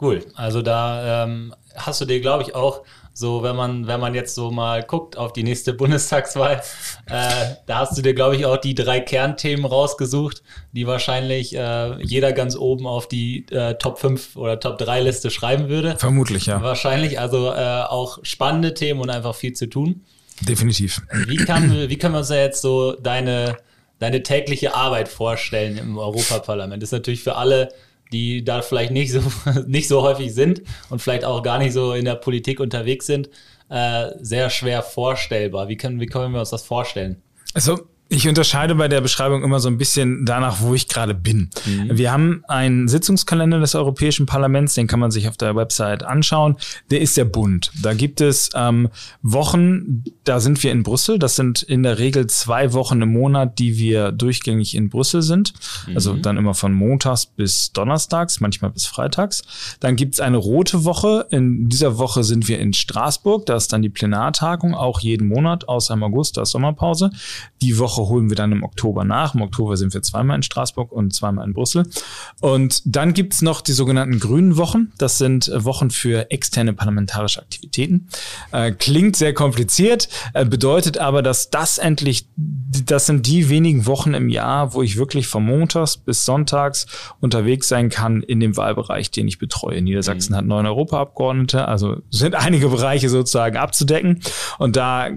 Cool. 0.00 0.24
Also 0.34 0.62
da 0.62 1.24
ähm, 1.24 1.54
hast 1.74 2.00
du 2.00 2.04
dir, 2.04 2.20
glaube 2.20 2.42
ich, 2.42 2.54
auch 2.54 2.82
so, 3.18 3.42
wenn 3.42 3.56
man, 3.56 3.86
wenn 3.86 3.98
man 3.98 4.14
jetzt 4.14 4.34
so 4.34 4.50
mal 4.50 4.82
guckt 4.82 5.16
auf 5.16 5.32
die 5.32 5.42
nächste 5.42 5.72
Bundestagswahl, 5.72 6.60
äh, 7.06 7.54
da 7.64 7.78
hast 7.78 7.96
du 7.96 8.02
dir, 8.02 8.12
glaube 8.12 8.36
ich, 8.36 8.44
auch 8.44 8.58
die 8.58 8.74
drei 8.74 9.00
Kernthemen 9.00 9.64
rausgesucht, 9.64 10.42
die 10.72 10.86
wahrscheinlich 10.86 11.56
äh, 11.56 11.98
jeder 12.02 12.34
ganz 12.34 12.56
oben 12.56 12.86
auf 12.86 13.08
die 13.08 13.46
äh, 13.50 13.76
Top 13.76 14.00
5 14.00 14.36
oder 14.36 14.60
Top 14.60 14.76
3 14.76 15.00
Liste 15.00 15.30
schreiben 15.30 15.70
würde. 15.70 15.96
Vermutlich, 15.96 16.44
ja. 16.44 16.60
Wahrscheinlich, 16.60 17.18
also 17.18 17.50
äh, 17.52 17.84
auch 17.88 18.18
spannende 18.22 18.74
Themen 18.74 19.00
und 19.00 19.08
einfach 19.08 19.34
viel 19.34 19.54
zu 19.54 19.66
tun. 19.70 20.02
Definitiv. 20.42 21.00
Wie, 21.26 21.36
kann, 21.36 21.88
wie 21.88 21.96
können 21.96 22.12
wir 22.12 22.18
uns 22.18 22.28
da 22.28 22.36
jetzt 22.36 22.60
so 22.60 22.92
deine, 22.92 23.56
deine 23.98 24.22
tägliche 24.22 24.74
Arbeit 24.74 25.08
vorstellen 25.08 25.78
im 25.78 25.96
Europaparlament? 25.96 26.82
Das 26.82 26.88
ist 26.88 26.92
natürlich 26.92 27.22
für 27.22 27.36
alle 27.36 27.70
die 28.12 28.44
da 28.44 28.62
vielleicht 28.62 28.92
nicht 28.92 29.12
so, 29.12 29.20
nicht 29.66 29.88
so 29.88 30.02
häufig 30.02 30.34
sind 30.34 30.62
und 30.90 31.00
vielleicht 31.00 31.24
auch 31.24 31.42
gar 31.42 31.58
nicht 31.58 31.72
so 31.72 31.92
in 31.92 32.04
der 32.04 32.14
Politik 32.14 32.60
unterwegs 32.60 33.06
sind, 33.06 33.30
äh, 33.68 34.10
sehr 34.20 34.50
schwer 34.50 34.82
vorstellbar. 34.82 35.68
Wie 35.68 35.76
können, 35.76 36.00
wie 36.00 36.06
können 36.06 36.32
wir 36.32 36.40
uns 36.40 36.50
das 36.50 36.62
vorstellen? 36.62 37.22
Also 37.54 37.80
ich 38.08 38.28
unterscheide 38.28 38.76
bei 38.76 38.86
der 38.86 39.00
Beschreibung 39.00 39.42
immer 39.42 39.58
so 39.58 39.68
ein 39.68 39.78
bisschen 39.78 40.24
danach, 40.24 40.60
wo 40.60 40.74
ich 40.74 40.86
gerade 40.88 41.14
bin. 41.14 41.50
Mhm. 41.64 41.98
Wir 41.98 42.12
haben 42.12 42.44
einen 42.46 42.86
Sitzungskalender 42.86 43.58
des 43.58 43.74
Europäischen 43.74 44.26
Parlaments, 44.26 44.74
den 44.74 44.86
kann 44.86 45.00
man 45.00 45.10
sich 45.10 45.28
auf 45.28 45.36
der 45.36 45.56
Website 45.56 46.04
anschauen. 46.04 46.56
Der 46.90 47.00
ist 47.00 47.14
sehr 47.14 47.24
bunt. 47.24 47.72
Da 47.82 47.94
gibt 47.94 48.20
es 48.20 48.50
ähm, 48.54 48.90
Wochen, 49.22 50.04
da 50.22 50.38
sind 50.38 50.62
wir 50.62 50.70
in 50.70 50.84
Brüssel. 50.84 51.18
Das 51.18 51.34
sind 51.34 51.62
in 51.62 51.82
der 51.82 51.98
Regel 51.98 52.28
zwei 52.28 52.72
Wochen 52.72 53.02
im 53.02 53.12
Monat, 53.12 53.58
die 53.58 53.76
wir 53.76 54.12
durchgängig 54.12 54.76
in 54.76 54.88
Brüssel 54.88 55.22
sind. 55.22 55.52
Also 55.86 55.90
mhm. 55.90 56.06
Also 56.06 56.22
dann 56.22 56.36
immer 56.36 56.54
von 56.54 56.72
Montags 56.72 57.26
bis 57.26 57.72
Donnerstags, 57.72 58.38
manchmal 58.38 58.70
bis 58.70 58.86
Freitags. 58.86 59.42
Dann 59.80 59.96
gibt's 59.96 60.20
eine 60.20 60.36
rote 60.36 60.84
Woche. 60.84 61.26
In 61.30 61.68
dieser 61.68 61.98
Woche 61.98 62.22
sind 62.22 62.46
wir 62.46 62.60
in 62.60 62.72
Straßburg. 62.72 63.44
Da 63.46 63.56
ist 63.56 63.72
dann 63.72 63.82
die 63.82 63.88
Plenartagung, 63.88 64.76
auch 64.76 65.00
jeden 65.00 65.26
Monat, 65.26 65.68
außer 65.68 65.94
im 65.94 66.04
August, 66.04 66.36
da 66.36 66.42
ist 66.42 66.50
Sommerpause. 66.50 67.10
Die 67.60 67.78
Woche 67.78 67.95
Woche 67.96 68.08
holen 68.08 68.28
wir 68.28 68.36
dann 68.36 68.52
im 68.52 68.62
Oktober 68.62 69.04
nach. 69.04 69.34
Im 69.34 69.42
Oktober 69.42 69.76
sind 69.76 69.94
wir 69.94 70.02
zweimal 70.02 70.36
in 70.36 70.42
Straßburg 70.42 70.92
und 70.92 71.14
zweimal 71.14 71.46
in 71.46 71.54
Brüssel. 71.54 71.88
Und 72.40 72.82
dann 72.84 73.14
gibt's 73.14 73.42
noch 73.42 73.60
die 73.60 73.72
sogenannten 73.72 74.18
grünen 74.20 74.56
Wochen. 74.56 74.92
Das 74.98 75.18
sind 75.18 75.48
äh, 75.48 75.64
Wochen 75.64 75.90
für 75.90 76.30
externe 76.30 76.72
parlamentarische 76.72 77.40
Aktivitäten. 77.40 78.08
Äh, 78.52 78.72
klingt 78.72 79.16
sehr 79.16 79.34
kompliziert, 79.34 80.08
äh, 80.34 80.44
bedeutet 80.44 80.98
aber, 80.98 81.22
dass 81.22 81.50
das 81.50 81.78
endlich, 81.78 82.28
das 82.36 83.06
sind 83.06 83.26
die 83.26 83.48
wenigen 83.48 83.86
Wochen 83.86 84.14
im 84.14 84.28
Jahr, 84.28 84.74
wo 84.74 84.82
ich 84.82 84.96
wirklich 84.96 85.28
von 85.28 85.44
Montags 85.44 85.96
bis 85.96 86.24
Sonntags 86.24 86.86
unterwegs 87.20 87.68
sein 87.68 87.88
kann 87.88 88.22
in 88.22 88.40
dem 88.40 88.56
Wahlbereich, 88.56 89.10
den 89.10 89.28
ich 89.28 89.38
betreue. 89.38 89.82
Niedersachsen 89.82 90.32
mhm. 90.32 90.36
hat 90.36 90.46
neun 90.46 90.66
Europaabgeordnete, 90.66 91.66
also 91.66 91.96
sind 92.10 92.34
einige 92.34 92.68
Bereiche 92.68 93.08
sozusagen 93.08 93.56
abzudecken. 93.56 94.20
Und 94.58 94.76
da 94.76 95.10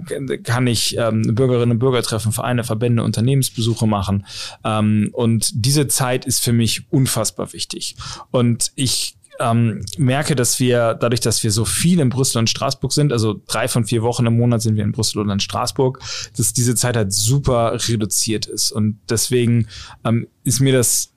kann 0.43 0.67
ich 0.67 0.97
ähm, 0.97 1.35
Bürgerinnen 1.35 1.71
und 1.71 1.79
Bürger 1.79 2.01
treffen, 2.01 2.31
Vereine, 2.31 2.63
Verbände, 2.69 3.03
Unternehmensbesuche 3.03 3.87
machen. 3.87 4.27
Ähm, 4.63 5.09
und 5.13 5.49
diese 5.53 5.87
Zeit 5.87 6.25
ist 6.25 6.43
für 6.43 6.53
mich 6.53 6.83
unfassbar 6.91 7.51
wichtig. 7.51 7.95
Und 8.29 8.71
ich 8.75 9.15
ähm, 9.39 9.81
merke, 9.97 10.35
dass 10.35 10.59
wir, 10.59 10.93
dadurch, 10.93 11.21
dass 11.21 11.43
wir 11.43 11.51
so 11.51 11.65
viel 11.65 11.99
in 11.99 12.09
Brüssel 12.09 12.37
und 12.37 12.49
Straßburg 12.49 12.93
sind, 12.93 13.11
also 13.11 13.41
drei 13.47 13.67
von 13.67 13.85
vier 13.85 14.03
Wochen 14.03 14.25
im 14.25 14.37
Monat 14.37 14.61
sind 14.61 14.75
wir 14.75 14.83
in 14.83 14.91
Brüssel 14.91 15.19
und 15.19 15.29
in 15.29 15.39
Straßburg, 15.39 15.99
dass 16.37 16.53
diese 16.53 16.75
Zeit 16.75 16.95
halt 16.95 17.11
super 17.11 17.73
reduziert 17.87 18.45
ist. 18.45 18.71
Und 18.71 18.99
deswegen 19.09 19.67
ähm, 20.03 20.27
ist 20.43 20.59
mir 20.59 20.73
das 20.73 21.13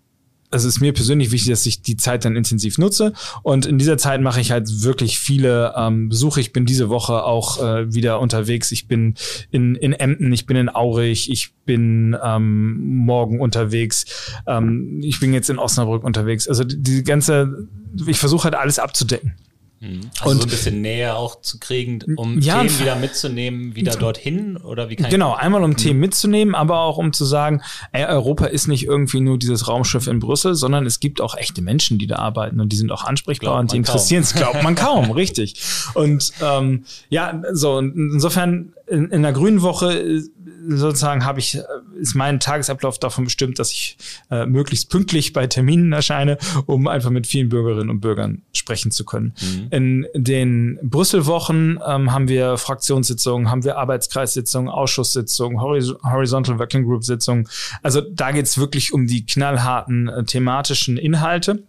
also 0.52 0.68
ist 0.68 0.80
mir 0.80 0.92
persönlich 0.92 1.30
wichtig, 1.30 1.50
dass 1.50 1.66
ich 1.66 1.82
die 1.82 1.96
Zeit 1.96 2.24
dann 2.24 2.36
intensiv 2.36 2.78
nutze. 2.78 3.12
Und 3.42 3.66
in 3.66 3.78
dieser 3.78 3.98
Zeit 3.98 4.20
mache 4.20 4.40
ich 4.40 4.50
halt 4.50 4.82
wirklich 4.82 5.18
viele 5.18 5.74
ähm, 5.76 6.08
Besuche. 6.08 6.40
Ich 6.40 6.52
bin 6.52 6.66
diese 6.66 6.88
Woche 6.88 7.24
auch 7.24 7.62
äh, 7.62 7.92
wieder 7.92 8.20
unterwegs. 8.20 8.70
Ich 8.72 8.86
bin 8.86 9.14
in, 9.50 9.74
in 9.74 9.92
Emden, 9.92 10.32
ich 10.32 10.46
bin 10.46 10.56
in 10.56 10.68
Aurich, 10.68 11.30
ich 11.30 11.52
bin 11.64 12.16
ähm, 12.22 12.96
morgen 13.04 13.40
unterwegs. 13.40 14.04
Ähm, 14.46 15.00
ich 15.02 15.20
bin 15.20 15.32
jetzt 15.32 15.50
in 15.50 15.58
Osnabrück 15.58 16.04
unterwegs. 16.04 16.46
Also 16.46 16.64
die, 16.64 16.80
die 16.82 17.02
ganze, 17.02 17.68
ich 18.06 18.18
versuche 18.18 18.44
halt 18.44 18.54
alles 18.54 18.78
abzudecken. 18.78 19.34
Mhm. 19.82 20.10
Also 20.20 20.30
und 20.30 20.36
so 20.38 20.46
ein 20.46 20.50
bisschen 20.50 20.80
näher 20.80 21.16
auch 21.16 21.40
zu 21.40 21.58
kriegen, 21.58 22.00
um 22.16 22.38
ja, 22.38 22.62
Themen 22.62 22.78
wieder 22.78 22.94
mitzunehmen, 22.94 23.74
wieder 23.74 23.96
dorthin 23.96 24.56
oder 24.56 24.88
wie 24.88 24.94
kann 24.94 25.10
Genau, 25.10 25.34
einmal 25.34 25.64
um 25.64 25.70
mhm. 25.70 25.76
Themen 25.76 25.98
mitzunehmen, 25.98 26.54
aber 26.54 26.82
auch 26.82 26.98
um 26.98 27.12
zu 27.12 27.24
sagen, 27.24 27.62
ey, 27.90 28.04
Europa 28.04 28.46
ist 28.46 28.68
nicht 28.68 28.84
irgendwie 28.84 29.20
nur 29.20 29.38
dieses 29.38 29.66
Raumschiff 29.66 30.06
in 30.06 30.20
Brüssel, 30.20 30.54
sondern 30.54 30.86
es 30.86 31.00
gibt 31.00 31.20
auch 31.20 31.36
echte 31.36 31.62
Menschen, 31.62 31.98
die 31.98 32.06
da 32.06 32.16
arbeiten 32.16 32.60
und 32.60 32.68
die 32.68 32.76
sind 32.76 32.92
auch 32.92 33.02
ansprechbar 33.02 33.58
und 33.58 33.72
die 33.72 33.76
interessieren 33.76 34.22
es, 34.22 34.34
glaubt 34.34 34.62
man 34.62 34.76
kaum, 34.76 35.10
richtig. 35.10 35.60
Und 35.94 36.32
ähm, 36.40 36.84
ja, 37.10 37.42
so 37.52 37.80
insofern 37.80 38.74
in, 38.86 39.10
in 39.10 39.22
der 39.22 39.32
Grünen 39.32 39.62
Woche 39.62 40.22
sozusagen 40.68 41.24
habe 41.24 41.40
ich, 41.40 41.58
ist 42.00 42.14
mein 42.14 42.40
Tagesablauf 42.40 42.98
davon 42.98 43.24
bestimmt, 43.24 43.58
dass 43.58 43.70
ich 43.70 43.96
äh, 44.30 44.46
möglichst 44.46 44.90
pünktlich 44.90 45.32
bei 45.32 45.46
Terminen 45.46 45.92
erscheine, 45.92 46.38
um 46.66 46.88
einfach 46.88 47.10
mit 47.10 47.26
vielen 47.26 47.48
Bürgerinnen 47.48 47.90
und 47.90 48.00
Bürgern 48.00 48.42
sprechen 48.52 48.90
zu 48.90 49.04
können. 49.04 49.34
Mhm. 49.40 49.66
In 49.70 50.06
den 50.14 50.78
Brüsselwochen 50.82 51.78
ähm, 51.86 52.12
haben 52.12 52.28
wir 52.28 52.58
Fraktionssitzungen, 52.58 53.50
haben 53.50 53.64
wir 53.64 53.78
Arbeitskreissitzungen, 53.78 54.68
Ausschusssitzungen, 54.68 55.60
Horizontal 55.60 56.58
Working 56.58 56.84
Group 56.84 57.04
Sitzungen. 57.04 57.48
Also 57.82 58.00
da 58.00 58.32
geht 58.32 58.46
es 58.46 58.58
wirklich 58.58 58.92
um 58.92 59.06
die 59.06 59.26
knallharten 59.26 60.08
äh, 60.08 60.24
thematischen 60.24 60.96
Inhalte. 60.96 61.64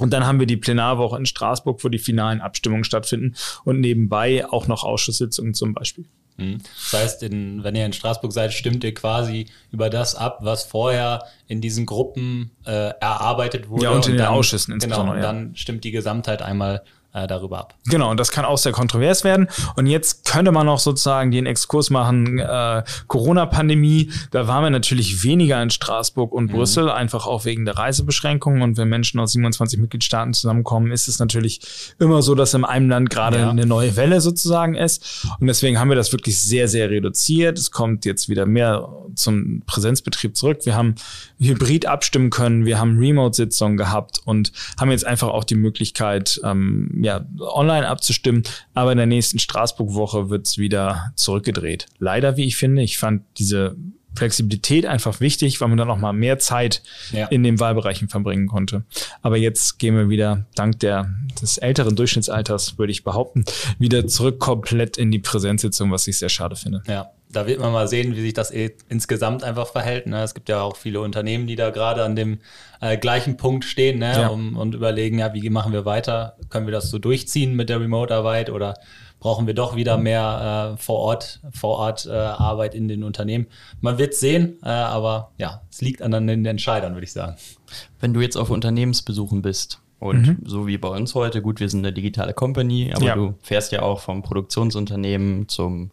Und 0.00 0.12
dann 0.12 0.26
haben 0.26 0.40
wir 0.40 0.46
die 0.46 0.56
Plenarwoche 0.56 1.16
in 1.16 1.26
Straßburg, 1.26 1.84
wo 1.84 1.88
die 1.88 2.00
finalen 2.00 2.40
Abstimmungen 2.40 2.82
stattfinden 2.82 3.36
und 3.64 3.78
nebenbei 3.78 4.44
auch 4.44 4.66
noch 4.66 4.82
Ausschusssitzungen 4.82 5.54
zum 5.54 5.72
Beispiel. 5.72 6.04
Mhm. 6.36 6.58
Das 6.90 7.00
heißt, 7.00 7.22
in, 7.22 7.62
wenn 7.62 7.74
ihr 7.74 7.86
in 7.86 7.92
Straßburg 7.92 8.32
seid, 8.32 8.52
stimmt 8.52 8.82
ihr 8.84 8.94
quasi 8.94 9.46
über 9.70 9.90
das 9.90 10.14
ab, 10.14 10.38
was 10.42 10.64
vorher 10.64 11.24
in 11.46 11.60
diesen 11.60 11.86
Gruppen 11.86 12.50
äh, 12.66 12.90
erarbeitet 13.00 13.68
wurde. 13.68 13.84
Ja, 13.84 13.90
und 13.90 14.06
in 14.06 14.12
und 14.12 14.18
den 14.18 14.26
Ausschüssen 14.26 14.74
insbesondere. 14.74 15.16
Genau, 15.16 15.28
und 15.28 15.34
dann 15.34 15.56
stimmt 15.56 15.84
die 15.84 15.92
Gesamtheit 15.92 16.42
einmal 16.42 16.82
äh, 17.14 17.26
darüber 17.26 17.60
ab. 17.60 17.74
Genau, 17.86 18.10
und 18.10 18.18
das 18.18 18.30
kann 18.30 18.44
auch 18.44 18.58
sehr 18.58 18.72
kontrovers 18.72 19.24
werden. 19.24 19.48
Und 19.76 19.86
jetzt 19.86 20.28
könnte 20.28 20.52
man 20.52 20.68
auch 20.68 20.80
sozusagen 20.80 21.30
den 21.30 21.46
Exkurs 21.46 21.90
machen, 21.90 22.40
äh, 22.40 22.82
Corona-Pandemie, 23.06 24.10
da 24.32 24.48
waren 24.48 24.64
wir 24.64 24.70
natürlich 24.70 25.22
weniger 25.22 25.62
in 25.62 25.70
Straßburg 25.70 26.32
und 26.32 26.50
mhm. 26.50 26.56
Brüssel, 26.56 26.90
einfach 26.90 27.26
auch 27.26 27.44
wegen 27.44 27.64
der 27.64 27.78
Reisebeschränkungen. 27.78 28.62
Und 28.62 28.76
wenn 28.76 28.88
Menschen 28.88 29.20
aus 29.20 29.32
27 29.32 29.78
Mitgliedstaaten 29.78 30.34
zusammenkommen, 30.34 30.90
ist 30.90 31.08
es 31.08 31.18
natürlich 31.20 31.60
immer 31.98 32.20
so, 32.20 32.34
dass 32.34 32.52
in 32.52 32.64
einem 32.64 32.90
Land 32.90 33.10
gerade 33.10 33.38
ja. 33.38 33.50
eine 33.50 33.64
neue 33.64 33.96
Welle 33.96 34.20
sozusagen 34.20 34.74
ist. 34.74 35.26
Und 35.38 35.46
deswegen 35.46 35.78
haben 35.78 35.88
wir 35.88 35.96
das 35.96 36.12
wirklich 36.12 36.40
sehr, 36.40 36.66
sehr 36.66 36.90
reduziert. 36.90 37.58
Es 37.58 37.70
kommt 37.70 38.04
jetzt 38.04 38.28
wieder 38.28 38.44
mehr 38.44 38.88
zum 39.14 39.62
Präsenzbetrieb 39.66 40.36
zurück. 40.36 40.60
Wir 40.64 40.74
haben 40.74 40.96
hybrid 41.38 41.86
abstimmen 41.86 42.30
können, 42.30 42.64
wir 42.64 42.80
haben 42.80 42.98
Remote-Sitzungen 42.98 43.76
gehabt 43.76 44.20
und 44.24 44.52
haben 44.80 44.90
jetzt 44.90 45.06
einfach 45.06 45.28
auch 45.28 45.44
die 45.44 45.54
Möglichkeit, 45.54 46.40
ähm, 46.42 47.03
ja, 47.04 47.24
online 47.38 47.86
abzustimmen. 47.86 48.42
Aber 48.74 48.92
in 48.92 48.98
der 48.98 49.06
nächsten 49.06 49.38
Straßburg-Woche 49.38 50.30
wird's 50.30 50.58
wieder 50.58 51.12
zurückgedreht. 51.16 51.86
Leider, 51.98 52.36
wie 52.36 52.44
ich 52.44 52.56
finde, 52.56 52.82
ich 52.82 52.98
fand 52.98 53.22
diese 53.38 53.76
Flexibilität 54.16 54.86
einfach 54.86 55.20
wichtig, 55.20 55.60
weil 55.60 55.68
man 55.68 55.78
dann 55.78 55.90
auch 55.90 55.98
mal 55.98 56.12
mehr 56.12 56.38
Zeit 56.38 56.82
ja. 57.12 57.26
in 57.26 57.42
den 57.42 57.58
Wahlbereichen 57.60 58.08
verbringen 58.08 58.46
konnte. 58.46 58.84
Aber 59.22 59.36
jetzt 59.36 59.78
gehen 59.78 59.96
wir 59.96 60.08
wieder, 60.08 60.46
dank 60.54 60.78
der, 60.80 61.12
des 61.40 61.58
älteren 61.58 61.96
Durchschnittsalters, 61.96 62.78
würde 62.78 62.92
ich 62.92 63.02
behaupten, 63.02 63.44
wieder 63.78 64.06
zurück 64.06 64.38
komplett 64.38 64.96
in 64.96 65.10
die 65.10 65.18
Präsenzsitzung, 65.18 65.90
was 65.90 66.06
ich 66.06 66.18
sehr 66.18 66.28
schade 66.28 66.56
finde. 66.56 66.82
Ja, 66.86 67.10
da 67.34 67.46
wird 67.46 67.60
man 67.60 67.72
mal 67.72 67.88
sehen, 67.88 68.14
wie 68.16 68.20
sich 68.20 68.34
das 68.34 68.50
eh 68.50 68.76
insgesamt 68.88 69.44
einfach 69.44 69.66
verhält. 69.66 70.06
Ne? 70.06 70.22
Es 70.22 70.34
gibt 70.34 70.48
ja 70.48 70.62
auch 70.62 70.76
viele 70.76 71.00
Unternehmen, 71.00 71.46
die 71.46 71.56
da 71.56 71.70
gerade 71.70 72.04
an 72.04 72.16
dem 72.16 72.38
äh, 72.80 72.96
gleichen 72.96 73.36
Punkt 73.36 73.64
stehen 73.64 73.98
ne? 73.98 74.12
Ja. 74.12 74.28
Um, 74.28 74.56
und 74.56 74.74
überlegen, 74.74 75.18
ja, 75.18 75.34
wie 75.34 75.50
machen 75.50 75.72
wir 75.72 75.84
weiter? 75.84 76.36
Können 76.50 76.66
wir 76.66 76.72
das 76.72 76.90
so 76.90 76.98
durchziehen 76.98 77.54
mit 77.54 77.68
der 77.68 77.80
Remote-Arbeit 77.80 78.50
oder 78.50 78.74
brauchen 79.20 79.46
wir 79.46 79.54
doch 79.54 79.74
wieder 79.74 79.96
mehr 79.96 80.74
äh, 80.74 80.82
vor 80.82 80.98
Ort, 80.98 81.40
vor 81.52 81.78
Ort 81.78 82.06
äh, 82.06 82.12
Arbeit 82.12 82.74
in 82.74 82.88
den 82.88 83.02
Unternehmen? 83.02 83.46
Man 83.80 83.98
wird 83.98 84.14
sehen, 84.14 84.58
äh, 84.62 84.68
aber 84.68 85.32
ja, 85.38 85.62
es 85.70 85.80
liegt 85.80 86.02
an 86.02 86.12
den 86.26 86.44
Entscheidern, 86.44 86.94
würde 86.94 87.04
ich 87.04 87.12
sagen. 87.12 87.36
Wenn 88.00 88.12
du 88.12 88.20
jetzt 88.20 88.36
auf 88.36 88.50
Unternehmensbesuchen 88.50 89.42
bist, 89.42 89.80
und 90.00 90.26
mhm. 90.26 90.38
so 90.44 90.66
wie 90.66 90.76
bei 90.76 90.88
uns 90.88 91.14
heute, 91.14 91.40
gut, 91.40 91.60
wir 91.60 91.68
sind 91.70 91.80
eine 91.80 91.94
digitale 91.94 92.34
Company, 92.34 92.92
aber 92.94 93.04
ja. 93.06 93.14
du 93.14 93.34
fährst 93.40 93.72
ja 93.72 93.80
auch 93.80 94.00
vom 94.00 94.22
Produktionsunternehmen 94.22 95.48
zum 95.48 95.92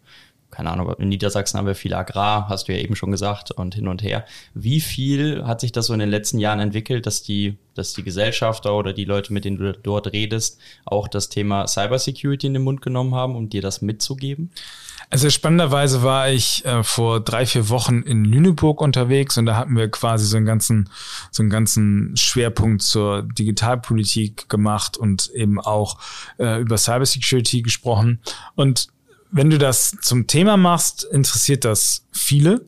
keine 0.52 0.70
Ahnung, 0.70 0.94
in 1.00 1.10
Niedersachsen 1.10 1.58
haben 1.58 1.66
wir 1.66 1.76
viel 1.76 1.94
Agrar, 1.94 2.50
hast 2.50 2.68
du 2.68 2.74
ja 2.74 2.80
eben 2.80 2.96
schon 2.96 3.12
gesagt, 3.12 3.52
und 3.52 3.74
hin 3.74 3.88
und 3.88 4.04
her. 4.04 4.26
Wie 4.54 4.82
viel 4.82 5.46
hat 5.46 5.62
sich 5.62 5.72
das 5.72 5.88
so 5.88 5.94
in 5.94 6.00
den 6.00 6.10
letzten 6.10 6.38
Jahren 6.38 6.60
entwickelt, 6.60 7.06
dass 7.06 7.24
die, 7.24 7.58
dass 7.74 7.94
die 7.94 8.04
Gesellschafter 8.04 8.76
oder 8.76 8.94
die 8.94 9.06
Leute, 9.06 9.34
mit 9.34 9.46
denen 9.46 9.58
du 9.58 9.74
dort 9.74 10.12
redest, 10.12 10.60
auch 10.86 11.08
das 11.08 11.30
Thema 11.30 11.68
Cybersecurity 11.68 12.48
in 12.48 12.54
den 12.54 12.64
Mund 12.64 12.82
genommen 12.82 13.16
haben, 13.16 13.36
um 13.36 13.50
dir 13.50 13.62
das 13.62 13.82
mitzugeben? 13.82 14.52
Also 15.10 15.30
spannenderweise 15.30 16.04
war 16.04 16.30
ich 16.30 16.64
äh, 16.64 16.84
vor 16.84 17.20
drei, 17.20 17.46
vier 17.46 17.68
Wochen 17.68 18.02
in 18.02 18.24
Lüneburg 18.24 18.80
unterwegs 18.80 19.38
und 19.38 19.46
da 19.46 19.58
hatten 19.58 19.76
wir 19.76 19.90
quasi 19.92 20.26
so 20.26 20.38
einen 20.38 20.46
ganzen, 20.46 20.90
so 21.32 21.44
einen 21.44 21.50
ganzen 21.50 22.16
Schwerpunkt 22.16 22.82
zur 22.82 23.24
Digitalpolitik 23.24 24.48
gemacht 24.48 24.96
und 24.96 25.30
eben 25.32 25.60
auch 25.60 25.98
äh, 26.40 26.62
über 26.62 26.78
Cybersecurity 26.78 27.62
gesprochen. 27.62 28.22
Und 28.56 28.88
wenn 29.32 29.50
du 29.50 29.58
das 29.58 29.96
zum 30.02 30.28
Thema 30.28 30.58
machst, 30.58 31.04
interessiert 31.04 31.66
das 31.66 32.06
viele, 32.12 32.66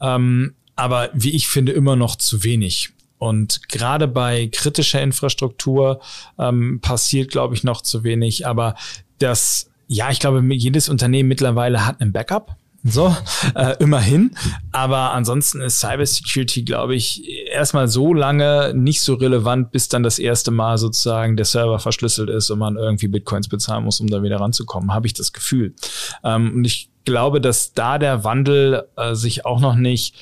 ähm, 0.00 0.54
aber 0.76 1.10
wie 1.12 1.30
ich 1.30 1.48
finde, 1.48 1.72
immer 1.72 1.96
noch 1.96 2.16
zu 2.16 2.42
wenig. 2.42 2.90
Und 3.18 3.68
gerade 3.68 4.08
bei 4.08 4.48
kritischer 4.50 5.02
Infrastruktur 5.02 6.00
ähm, 6.38 6.80
passiert, 6.80 7.30
glaube 7.30 7.54
ich, 7.54 7.64
noch 7.64 7.82
zu 7.82 8.02
wenig. 8.02 8.46
Aber 8.46 8.76
das, 9.18 9.70
ja, 9.88 10.10
ich 10.10 10.20
glaube, 10.20 10.42
jedes 10.54 10.88
Unternehmen 10.88 11.28
mittlerweile 11.28 11.86
hat 11.86 12.00
einen 12.00 12.12
Backup. 12.12 12.56
So, 12.82 13.14
äh, 13.54 13.76
immerhin. 13.78 14.34
Aber 14.72 15.12
ansonsten 15.12 15.60
ist 15.60 15.80
Cybersecurity, 15.80 16.62
glaube 16.62 16.94
ich, 16.94 17.22
erstmal 17.48 17.88
so 17.88 18.14
lange 18.14 18.72
nicht 18.74 19.02
so 19.02 19.14
relevant, 19.14 19.70
bis 19.70 19.88
dann 19.88 20.02
das 20.02 20.18
erste 20.18 20.50
Mal 20.50 20.78
sozusagen 20.78 21.36
der 21.36 21.44
Server 21.44 21.78
verschlüsselt 21.78 22.30
ist 22.30 22.48
und 22.50 22.58
man 22.58 22.76
irgendwie 22.76 23.08
Bitcoins 23.08 23.48
bezahlen 23.48 23.84
muss, 23.84 24.00
um 24.00 24.06
da 24.06 24.22
wieder 24.22 24.40
ranzukommen, 24.40 24.94
habe 24.94 25.06
ich 25.06 25.12
das 25.12 25.32
Gefühl. 25.32 25.74
Ähm, 26.24 26.54
und 26.56 26.64
ich 26.64 26.90
glaube, 27.04 27.40
dass 27.40 27.74
da 27.74 27.98
der 27.98 28.24
Wandel 28.24 28.86
äh, 28.96 29.14
sich 29.14 29.44
auch 29.44 29.60
noch 29.60 29.74
nicht 29.74 30.14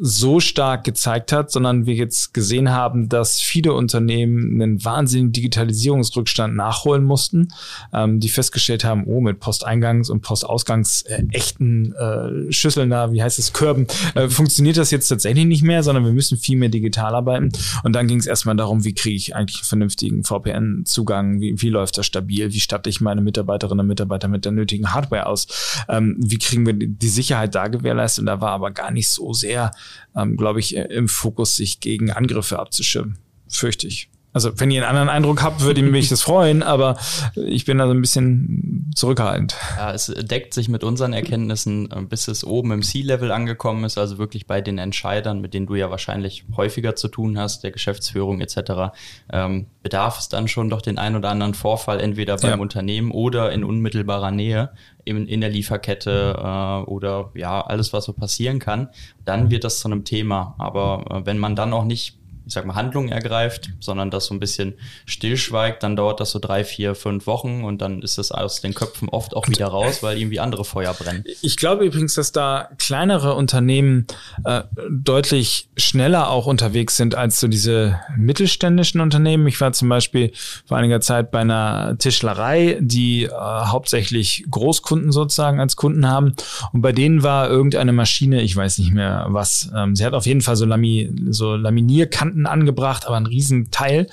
so 0.00 0.40
stark 0.40 0.84
gezeigt 0.84 1.32
hat, 1.32 1.50
sondern 1.50 1.86
wir 1.86 1.94
jetzt 1.94 2.34
gesehen 2.34 2.70
haben, 2.70 3.08
dass 3.08 3.40
viele 3.40 3.72
Unternehmen 3.72 4.60
einen 4.60 4.84
wahnsinnigen 4.84 5.32
Digitalisierungsrückstand 5.32 6.54
nachholen 6.54 7.04
mussten, 7.04 7.48
ähm, 7.92 8.20
die 8.20 8.28
festgestellt 8.28 8.84
haben, 8.84 9.04
oh, 9.06 9.20
mit 9.20 9.40
Posteingangs- 9.42 10.10
und 10.10 10.20
Postausgangs 10.20 11.02
äh, 11.02 11.24
echten 11.32 11.92
äh, 11.94 12.52
Schüsseln 12.52 12.90
da, 12.90 13.12
wie 13.12 13.22
heißt 13.22 13.38
es, 13.38 13.52
Körben, 13.52 13.86
äh, 14.14 14.28
funktioniert 14.28 14.76
das 14.76 14.90
jetzt 14.90 15.08
tatsächlich 15.08 15.46
nicht 15.46 15.62
mehr, 15.62 15.82
sondern 15.82 16.04
wir 16.04 16.12
müssen 16.12 16.36
viel 16.36 16.58
mehr 16.58 16.68
digital 16.68 17.14
arbeiten. 17.14 17.50
Und 17.82 17.94
dann 17.94 18.06
ging 18.06 18.18
es 18.18 18.26
erstmal 18.26 18.56
darum, 18.56 18.84
wie 18.84 18.94
kriege 18.94 19.16
ich 19.16 19.34
eigentlich 19.34 19.58
einen 19.58 19.68
vernünftigen 19.68 20.24
VPN-Zugang, 20.24 21.40
wie, 21.40 21.60
wie 21.60 21.70
läuft 21.70 21.98
das 21.98 22.06
stabil, 22.06 22.52
wie 22.52 22.60
statte 22.60 22.90
ich 22.90 23.00
meine 23.00 23.20
Mitarbeiterinnen 23.20 23.80
und 23.80 23.86
Mitarbeiter 23.86 24.28
mit 24.28 24.44
der 24.44 24.52
nötigen 24.52 24.92
Hardware 24.92 25.26
aus, 25.26 25.46
ähm, 25.88 26.16
wie 26.18 26.38
kriegen 26.38 26.66
wir 26.66 26.74
die 26.74 27.08
Sicherheit 27.08 27.54
da 27.54 27.68
gewährleistet. 27.68 28.22
Und 28.22 28.26
da 28.26 28.40
war 28.40 28.50
aber 28.50 28.70
gar 28.70 28.90
nicht 28.90 29.08
so 29.08 29.32
sehr 29.32 29.72
ähm, 30.16 30.36
glaube 30.36 30.60
ich, 30.60 30.74
im 30.74 31.08
Fokus, 31.08 31.56
sich 31.56 31.80
gegen 31.80 32.10
Angriffe 32.10 32.58
abzuschirmen. 32.58 33.18
Fürchte 33.48 33.86
ich. 33.86 34.10
Also 34.36 34.52
wenn 34.60 34.70
ihr 34.70 34.82
einen 34.82 34.98
anderen 34.98 35.08
Eindruck 35.08 35.42
habt, 35.42 35.62
würde 35.62 35.80
mich 35.80 36.08
das 36.10 36.20
freuen, 36.20 36.62
aber 36.62 36.98
ich 37.36 37.64
bin 37.64 37.78
da 37.78 37.86
so 37.86 37.94
ein 37.94 38.02
bisschen 38.02 38.90
zurückhaltend. 38.94 39.56
Ja, 39.78 39.94
es 39.94 40.12
deckt 40.14 40.52
sich 40.52 40.68
mit 40.68 40.84
unseren 40.84 41.14
Erkenntnissen, 41.14 41.90
äh, 41.90 42.02
bis 42.02 42.28
es 42.28 42.44
oben 42.44 42.70
im 42.70 42.82
C-Level 42.82 43.32
angekommen 43.32 43.84
ist, 43.84 43.96
also 43.96 44.18
wirklich 44.18 44.46
bei 44.46 44.60
den 44.60 44.76
Entscheidern, 44.76 45.40
mit 45.40 45.54
denen 45.54 45.64
du 45.64 45.74
ja 45.74 45.90
wahrscheinlich 45.90 46.44
häufiger 46.54 46.94
zu 46.96 47.08
tun 47.08 47.38
hast, 47.38 47.64
der 47.64 47.70
Geschäftsführung 47.70 48.42
etc., 48.42 48.94
ähm, 49.32 49.68
bedarf 49.82 50.18
es 50.18 50.28
dann 50.28 50.48
schon 50.48 50.68
doch 50.68 50.82
den 50.82 50.98
ein 50.98 51.16
oder 51.16 51.30
anderen 51.30 51.54
Vorfall, 51.54 51.98
entweder 52.00 52.36
beim 52.36 52.50
ja. 52.50 52.56
Unternehmen 52.58 53.12
oder 53.12 53.52
in 53.52 53.64
unmittelbarer 53.64 54.32
Nähe 54.32 54.70
in, 55.06 55.26
in 55.26 55.40
der 55.40 55.48
Lieferkette 55.48 56.36
äh, 56.36 56.90
oder 56.90 57.30
ja, 57.34 57.62
alles, 57.62 57.94
was 57.94 58.04
so 58.04 58.12
passieren 58.12 58.58
kann. 58.58 58.88
Dann 59.24 59.50
wird 59.50 59.64
das 59.64 59.78
zu 59.78 59.88
einem 59.88 60.04
Thema. 60.04 60.56
Aber 60.58 61.04
äh, 61.10 61.26
wenn 61.26 61.38
man 61.38 61.56
dann 61.56 61.72
auch 61.72 61.84
nicht 61.84 62.15
ich 62.46 62.52
sag 62.52 62.64
mal, 62.64 62.76
Handlungen 62.76 63.10
ergreift, 63.10 63.70
sondern 63.80 64.10
das 64.10 64.26
so 64.26 64.34
ein 64.34 64.40
bisschen 64.40 64.74
stillschweigt, 65.04 65.82
dann 65.82 65.96
dauert 65.96 66.20
das 66.20 66.30
so 66.30 66.38
drei, 66.38 66.64
vier, 66.64 66.94
fünf 66.94 67.26
Wochen 67.26 67.64
und 67.64 67.82
dann 67.82 68.02
ist 68.02 68.18
es 68.18 68.30
aus 68.30 68.60
den 68.60 68.72
Köpfen 68.72 69.08
oft 69.08 69.34
auch 69.34 69.48
wieder 69.48 69.66
raus, 69.66 70.02
weil 70.02 70.16
irgendwie 70.16 70.38
andere 70.38 70.64
Feuer 70.64 70.94
brennen. 70.94 71.24
Ich 71.42 71.56
glaube 71.56 71.84
übrigens, 71.84 72.14
dass 72.14 72.30
da 72.30 72.70
kleinere 72.78 73.34
Unternehmen 73.34 74.06
äh, 74.44 74.62
deutlich 74.88 75.68
schneller 75.76 76.30
auch 76.30 76.46
unterwegs 76.46 76.96
sind 76.96 77.16
als 77.16 77.40
so 77.40 77.48
diese 77.48 78.00
mittelständischen 78.16 79.00
Unternehmen. 79.00 79.46
Ich 79.48 79.60
war 79.60 79.72
zum 79.72 79.88
Beispiel 79.88 80.32
vor 80.66 80.76
einiger 80.76 81.00
Zeit 81.00 81.32
bei 81.32 81.40
einer 81.40 81.96
Tischlerei, 81.98 82.78
die 82.80 83.24
äh, 83.24 83.30
hauptsächlich 83.30 84.46
Großkunden 84.48 85.10
sozusagen 85.10 85.58
als 85.58 85.74
Kunden 85.74 86.06
haben 86.08 86.34
und 86.72 86.80
bei 86.80 86.92
denen 86.92 87.24
war 87.24 87.50
irgendeine 87.50 87.92
Maschine, 87.92 88.42
ich 88.42 88.54
weiß 88.54 88.78
nicht 88.78 88.92
mehr 88.92 89.26
was, 89.30 89.70
ähm, 89.74 89.96
sie 89.96 90.04
hat 90.04 90.14
auf 90.14 90.26
jeden 90.26 90.42
Fall 90.42 90.54
so, 90.54 90.64
Lami, 90.64 91.10
so 91.30 91.56
Laminierkanten 91.56 92.35
unten 92.36 92.46
angebracht, 92.46 93.06
aber 93.06 93.16
ein 93.16 93.26
Riesenteil. 93.26 94.08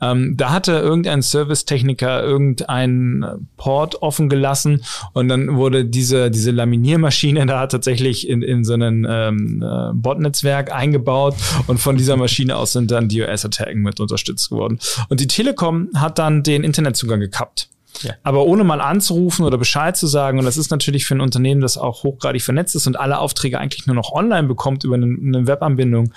Ähm, 0.00 0.34
da 0.36 0.50
hatte 0.50 0.72
irgendein 0.72 1.22
Servicetechniker 1.22 2.22
irgendein 2.22 3.24
Port 3.56 4.02
offen 4.02 4.28
gelassen 4.28 4.82
und 5.12 5.28
dann 5.28 5.56
wurde 5.56 5.84
diese, 5.84 6.30
diese 6.30 6.50
Laminiermaschine 6.50 7.44
da 7.46 7.66
tatsächlich 7.66 8.28
in, 8.28 8.42
in 8.42 8.64
so 8.64 8.74
ein 8.74 9.06
ähm, 9.08 9.62
äh, 9.62 9.92
Botnetzwerk 9.92 10.72
eingebaut 10.72 11.36
und 11.66 11.78
von 11.78 11.96
dieser 11.96 12.16
Maschine 12.16 12.56
aus 12.56 12.72
sind 12.72 12.90
dann 12.90 13.08
DOS-Attacken 13.08 13.82
mit 13.82 14.00
unterstützt 14.00 14.50
worden. 14.50 14.78
Und 15.08 15.20
die 15.20 15.26
Telekom 15.26 15.90
hat 15.94 16.18
dann 16.18 16.42
den 16.42 16.64
Internetzugang 16.64 17.20
gekappt. 17.20 17.68
Ja. 18.02 18.12
Aber 18.22 18.44
ohne 18.44 18.64
mal 18.64 18.80
anzurufen 18.80 19.44
oder 19.44 19.58
Bescheid 19.58 19.96
zu 19.96 20.06
sagen, 20.06 20.38
und 20.38 20.44
das 20.44 20.56
ist 20.56 20.70
natürlich 20.70 21.06
für 21.06 21.14
ein 21.14 21.20
Unternehmen, 21.20 21.60
das 21.60 21.78
auch 21.78 22.02
hochgradig 22.02 22.42
vernetzt 22.42 22.74
ist 22.74 22.86
und 22.86 22.98
alle 22.98 23.18
Aufträge 23.18 23.58
eigentlich 23.58 23.86
nur 23.86 23.96
noch 23.96 24.12
online 24.12 24.48
bekommt 24.48 24.84
über 24.84 24.96
eine, 24.96 25.06
eine 25.06 25.46
Webanbindung, 25.46 26.12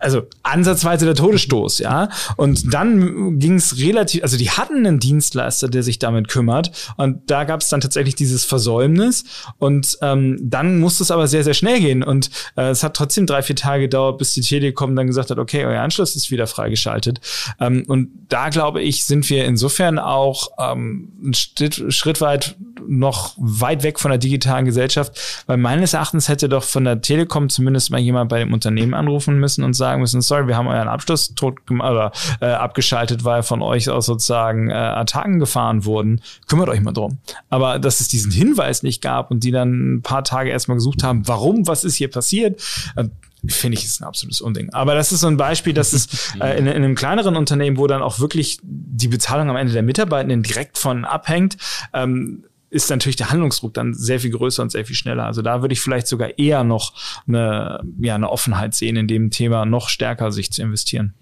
also 0.00 0.22
ansatzweise 0.42 1.04
der 1.04 1.14
Todesstoß, 1.14 1.78
ja. 1.80 2.08
Und 2.36 2.72
dann 2.72 3.38
ging 3.38 3.54
es 3.54 3.78
relativ, 3.78 4.22
also 4.22 4.36
die 4.36 4.50
hatten 4.50 4.86
einen 4.86 4.98
Dienstleister, 4.98 5.68
der 5.68 5.82
sich 5.82 5.98
damit 5.98 6.28
kümmert. 6.28 6.70
Und 6.96 7.30
da 7.30 7.44
gab 7.44 7.60
es 7.60 7.68
dann 7.68 7.80
tatsächlich 7.80 8.14
dieses 8.14 8.44
Versäumnis. 8.44 9.24
Und 9.58 9.98
ähm, 10.02 10.38
dann 10.40 10.78
musste 10.78 11.02
es 11.02 11.10
aber 11.10 11.26
sehr, 11.26 11.44
sehr 11.44 11.54
schnell 11.54 11.80
gehen. 11.80 12.02
Und 12.02 12.30
äh, 12.56 12.70
es 12.70 12.82
hat 12.82 12.94
trotzdem 12.94 13.26
drei, 13.26 13.42
vier 13.42 13.56
Tage 13.56 13.82
gedauert, 13.82 14.18
bis 14.18 14.32
die 14.32 14.40
Telekom 14.40 14.96
dann 14.96 15.06
gesagt 15.06 15.30
hat, 15.30 15.38
okay, 15.38 15.64
euer 15.64 15.80
Anschluss 15.80 16.16
ist 16.16 16.30
wieder 16.30 16.46
freigeschaltet. 16.46 17.20
Ähm, 17.60 17.84
und 17.86 18.08
da 18.28 18.48
glaube 18.48 18.82
ich, 18.82 19.04
sind 19.04 19.28
wir 19.30 19.44
insofern 19.44 19.98
auch 19.98 20.48
ähm, 20.58 21.12
ein 21.22 21.34
Schritt, 21.34 21.92
Schritt 21.92 22.20
weit 22.20 22.56
noch 22.86 23.34
weit 23.36 23.82
weg 23.82 23.98
von 23.98 24.10
der 24.10 24.18
digitalen 24.18 24.64
Gesellschaft, 24.64 25.44
weil 25.46 25.56
meines 25.56 25.94
Erachtens 25.94 26.28
hätte 26.28 26.48
doch 26.48 26.64
von 26.64 26.84
der 26.84 27.00
Telekom 27.00 27.48
zumindest 27.48 27.90
mal 27.90 28.00
jemand 28.00 28.28
bei 28.28 28.40
dem 28.40 28.52
Unternehmen 28.52 28.94
anrufen 28.94 29.38
müssen 29.38 29.64
und 29.64 29.73
sagen, 29.74 29.94
sagen 29.94 30.00
müssen, 30.00 30.22
sorry, 30.22 30.48
wir 30.48 30.56
haben 30.56 30.66
euren 30.66 30.88
Abschluss 30.88 31.34
tot 31.34 31.58
oder 31.70 32.12
äh, 32.40 32.46
abgeschaltet, 32.46 33.24
weil 33.24 33.42
von 33.42 33.62
euch 33.62 33.88
aus 33.88 34.06
sozusagen 34.06 34.70
äh, 34.70 34.74
Attacken 34.74 35.38
gefahren 35.38 35.84
wurden. 35.84 36.20
Kümmert 36.48 36.68
euch 36.68 36.80
mal 36.80 36.92
drum. 36.92 37.18
Aber 37.50 37.78
dass 37.78 38.00
es 38.00 38.08
diesen 38.08 38.32
Hinweis 38.32 38.82
nicht 38.82 39.02
gab 39.02 39.30
und 39.30 39.44
die 39.44 39.50
dann 39.50 39.96
ein 39.96 40.02
paar 40.02 40.24
Tage 40.24 40.50
erstmal 40.50 40.76
gesucht 40.76 41.02
haben, 41.02 41.26
warum, 41.28 41.66
was 41.66 41.84
ist 41.84 41.96
hier 41.96 42.10
passiert, 42.10 42.60
äh, 42.96 43.04
finde 43.46 43.78
ich, 43.78 43.84
ist 43.84 44.00
ein 44.00 44.04
absolutes 44.04 44.40
Unding. 44.40 44.70
Aber 44.72 44.94
das 44.94 45.12
ist 45.12 45.20
so 45.20 45.26
ein 45.26 45.36
Beispiel, 45.36 45.74
dass 45.74 45.92
es 45.92 46.34
äh, 46.40 46.58
in, 46.58 46.66
in, 46.66 46.72
einem 46.74 46.94
kleineren 46.94 47.36
Unternehmen, 47.36 47.76
wo 47.76 47.86
dann 47.86 48.02
auch 48.02 48.18
wirklich 48.18 48.58
die 48.62 49.08
Bezahlung 49.08 49.50
am 49.50 49.56
Ende 49.56 49.72
der 49.72 49.82
Mitarbeitenden 49.82 50.42
direkt 50.42 50.78
von 50.78 51.04
abhängt, 51.04 51.56
ähm, 51.92 52.44
ist 52.74 52.90
natürlich 52.90 53.14
der 53.14 53.30
Handlungsdruck 53.30 53.72
dann 53.72 53.94
sehr 53.94 54.18
viel 54.18 54.32
größer 54.32 54.60
und 54.60 54.72
sehr 54.72 54.84
viel 54.84 54.96
schneller. 54.96 55.24
Also 55.26 55.42
da 55.42 55.62
würde 55.62 55.72
ich 55.72 55.80
vielleicht 55.80 56.08
sogar 56.08 56.38
eher 56.38 56.64
noch 56.64 56.92
eine, 57.28 57.80
ja, 58.00 58.16
eine 58.16 58.28
Offenheit 58.28 58.74
sehen, 58.74 58.96
in 58.96 59.06
dem 59.06 59.30
Thema 59.30 59.64
noch 59.64 59.88
stärker 59.88 60.32
sich 60.32 60.50
zu 60.50 60.60
investieren. 60.62 61.14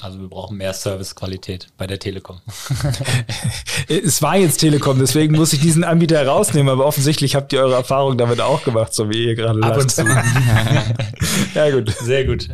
Also 0.00 0.20
wir 0.20 0.28
brauchen 0.28 0.56
mehr 0.56 0.72
Servicequalität 0.72 1.68
bei 1.76 1.86
der 1.86 1.98
Telekom. 1.98 2.40
es 3.88 4.22
war 4.22 4.36
jetzt 4.36 4.58
Telekom, 4.58 4.98
deswegen 4.98 5.36
muss 5.36 5.52
ich 5.52 5.60
diesen 5.60 5.84
Anbieter 5.84 6.18
herausnehmen, 6.18 6.68
aber 6.68 6.86
offensichtlich 6.86 7.34
habt 7.34 7.52
ihr 7.52 7.60
eure 7.60 7.74
Erfahrung 7.74 8.16
damit 8.16 8.40
auch 8.40 8.64
gemacht, 8.64 8.94
so 8.94 9.10
wie 9.10 9.26
ihr 9.26 9.34
gerade 9.34 9.62
Ab 9.62 9.76
und 9.76 9.90
zu. 9.90 10.04
ja, 11.54 11.70
gut. 11.70 11.90
Sehr 12.00 12.24
gut. 12.24 12.48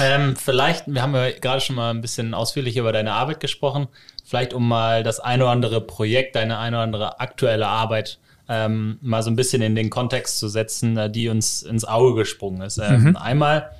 Ähm, 0.00 0.36
vielleicht, 0.36 0.84
wir 0.86 1.02
haben 1.02 1.14
ja 1.14 1.30
gerade 1.30 1.60
schon 1.60 1.76
mal 1.76 1.90
ein 1.90 2.00
bisschen 2.00 2.34
ausführlich 2.34 2.76
über 2.76 2.92
deine 2.92 3.12
Arbeit 3.12 3.40
gesprochen 3.40 3.88
vielleicht 4.28 4.52
um 4.52 4.68
mal 4.68 5.02
das 5.02 5.20
eine 5.20 5.44
oder 5.44 5.52
andere 5.52 5.80
Projekt, 5.80 6.36
deine 6.36 6.58
eine 6.58 6.76
oder 6.76 6.82
andere 6.82 7.20
aktuelle 7.20 7.66
Arbeit 7.66 8.18
ähm, 8.46 8.98
mal 9.00 9.22
so 9.22 9.30
ein 9.30 9.36
bisschen 9.36 9.62
in 9.62 9.74
den 9.74 9.88
Kontext 9.88 10.38
zu 10.38 10.48
setzen, 10.48 10.96
äh, 10.98 11.10
die 11.10 11.28
uns 11.28 11.62
ins 11.62 11.86
Auge 11.86 12.14
gesprungen 12.14 12.60
ist. 12.60 12.76
Ähm, 12.78 13.04
mhm. 13.04 13.16
Einmal, 13.16 13.70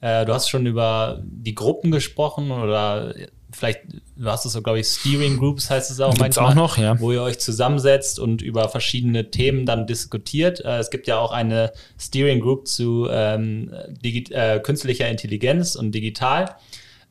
äh, 0.00 0.24
du 0.24 0.32
hast 0.32 0.48
schon 0.48 0.66
über 0.66 1.22
die 1.24 1.54
Gruppen 1.54 1.90
gesprochen 1.90 2.50
oder 2.50 3.14
vielleicht, 3.52 3.80
du 4.16 4.26
hast 4.26 4.44
es 4.44 4.52
so, 4.52 4.62
glaube 4.62 4.80
ich, 4.80 4.86
Steering 4.86 5.38
Groups 5.38 5.70
heißt 5.70 5.90
es 5.90 6.00
auch 6.00 6.10
Gibt's 6.10 6.36
manchmal, 6.36 6.50
auch 6.50 6.54
noch, 6.54 6.78
ja. 6.78 6.98
wo 7.00 7.12
ihr 7.12 7.22
euch 7.22 7.38
zusammensetzt 7.38 8.18
und 8.18 8.42
über 8.42 8.68
verschiedene 8.68 9.30
Themen 9.30 9.66
dann 9.66 9.86
diskutiert. 9.86 10.64
Äh, 10.64 10.78
es 10.78 10.90
gibt 10.90 11.06
ja 11.06 11.18
auch 11.18 11.32
eine 11.32 11.72
Steering 11.98 12.40
Group 12.40 12.68
zu 12.68 13.08
ähm, 13.10 13.72
äh, 14.02 14.60
künstlicher 14.60 15.08
Intelligenz 15.08 15.74
und 15.74 15.92
digital. 15.92 16.56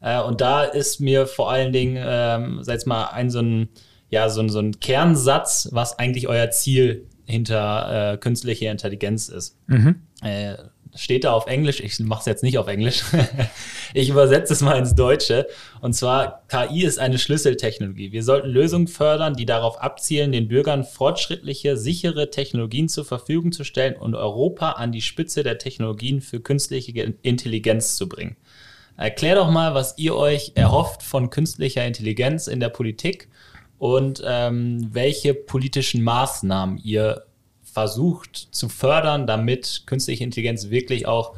Äh, 0.01 0.21
und 0.21 0.41
da 0.41 0.63
ist 0.63 0.99
mir 0.99 1.27
vor 1.27 1.51
allen 1.51 1.73
Dingen, 1.73 1.97
ähm, 1.99 2.59
sag 2.61 2.85
mal, 2.85 3.05
ein 3.07 3.29
so 3.29 3.39
ein, 3.39 3.69
ja, 4.09 4.29
so, 4.29 4.47
so 4.47 4.59
ein 4.59 4.79
Kernsatz, 4.79 5.69
was 5.71 5.99
eigentlich 5.99 6.27
euer 6.27 6.51
Ziel 6.51 7.07
hinter 7.25 8.13
äh, 8.13 8.17
künstlicher 8.17 8.71
Intelligenz 8.71 9.27
ist. 9.27 9.57
Mhm. 9.67 10.03
Steht 10.97 11.23
da 11.23 11.31
auf 11.31 11.45
Englisch, 11.45 11.79
ich 11.79 11.99
mache 11.99 12.21
es 12.21 12.25
jetzt 12.25 12.43
nicht 12.43 12.57
auf 12.57 12.67
Englisch, 12.67 13.03
ich 13.93 14.09
übersetze 14.09 14.51
es 14.51 14.61
mal 14.61 14.77
ins 14.77 14.95
Deutsche. 14.95 15.47
Und 15.79 15.93
zwar, 15.93 16.43
KI 16.47 16.83
ist 16.83 16.97
eine 16.97 17.19
Schlüsseltechnologie. 17.19 18.11
Wir 18.11 18.23
sollten 18.23 18.49
Lösungen 18.49 18.87
fördern, 18.87 19.35
die 19.35 19.45
darauf 19.45 19.79
abzielen, 19.79 20.31
den 20.31 20.47
Bürgern 20.47 20.83
fortschrittliche, 20.83 21.77
sichere 21.77 22.31
Technologien 22.31 22.89
zur 22.89 23.05
Verfügung 23.05 23.51
zu 23.51 23.63
stellen 23.63 23.95
und 23.95 24.15
Europa 24.15 24.71
an 24.71 24.91
die 24.91 25.01
Spitze 25.01 25.43
der 25.43 25.59
Technologien 25.59 26.21
für 26.21 26.39
künstliche 26.39 26.91
Intelligenz 27.21 27.95
zu 27.95 28.09
bringen. 28.09 28.35
Erklär 28.97 29.35
doch 29.35 29.51
mal, 29.51 29.75
was 29.75 29.99
ihr 29.99 30.15
euch 30.15 30.53
erhofft 30.55 31.03
von 31.03 31.29
künstlicher 31.29 31.85
Intelligenz 31.85 32.47
in 32.47 32.59
der 32.59 32.69
Politik 32.69 33.29
und 33.77 34.23
ähm, 34.25 34.89
welche 34.91 35.35
politischen 35.35 36.03
Maßnahmen 36.03 36.79
ihr 36.79 37.26
versucht 37.77 38.47
zu 38.49 38.69
fördern, 38.69 39.27
damit 39.27 39.83
künstliche 39.85 40.23
Intelligenz 40.23 40.71
wirklich 40.71 41.07
auch 41.07 41.35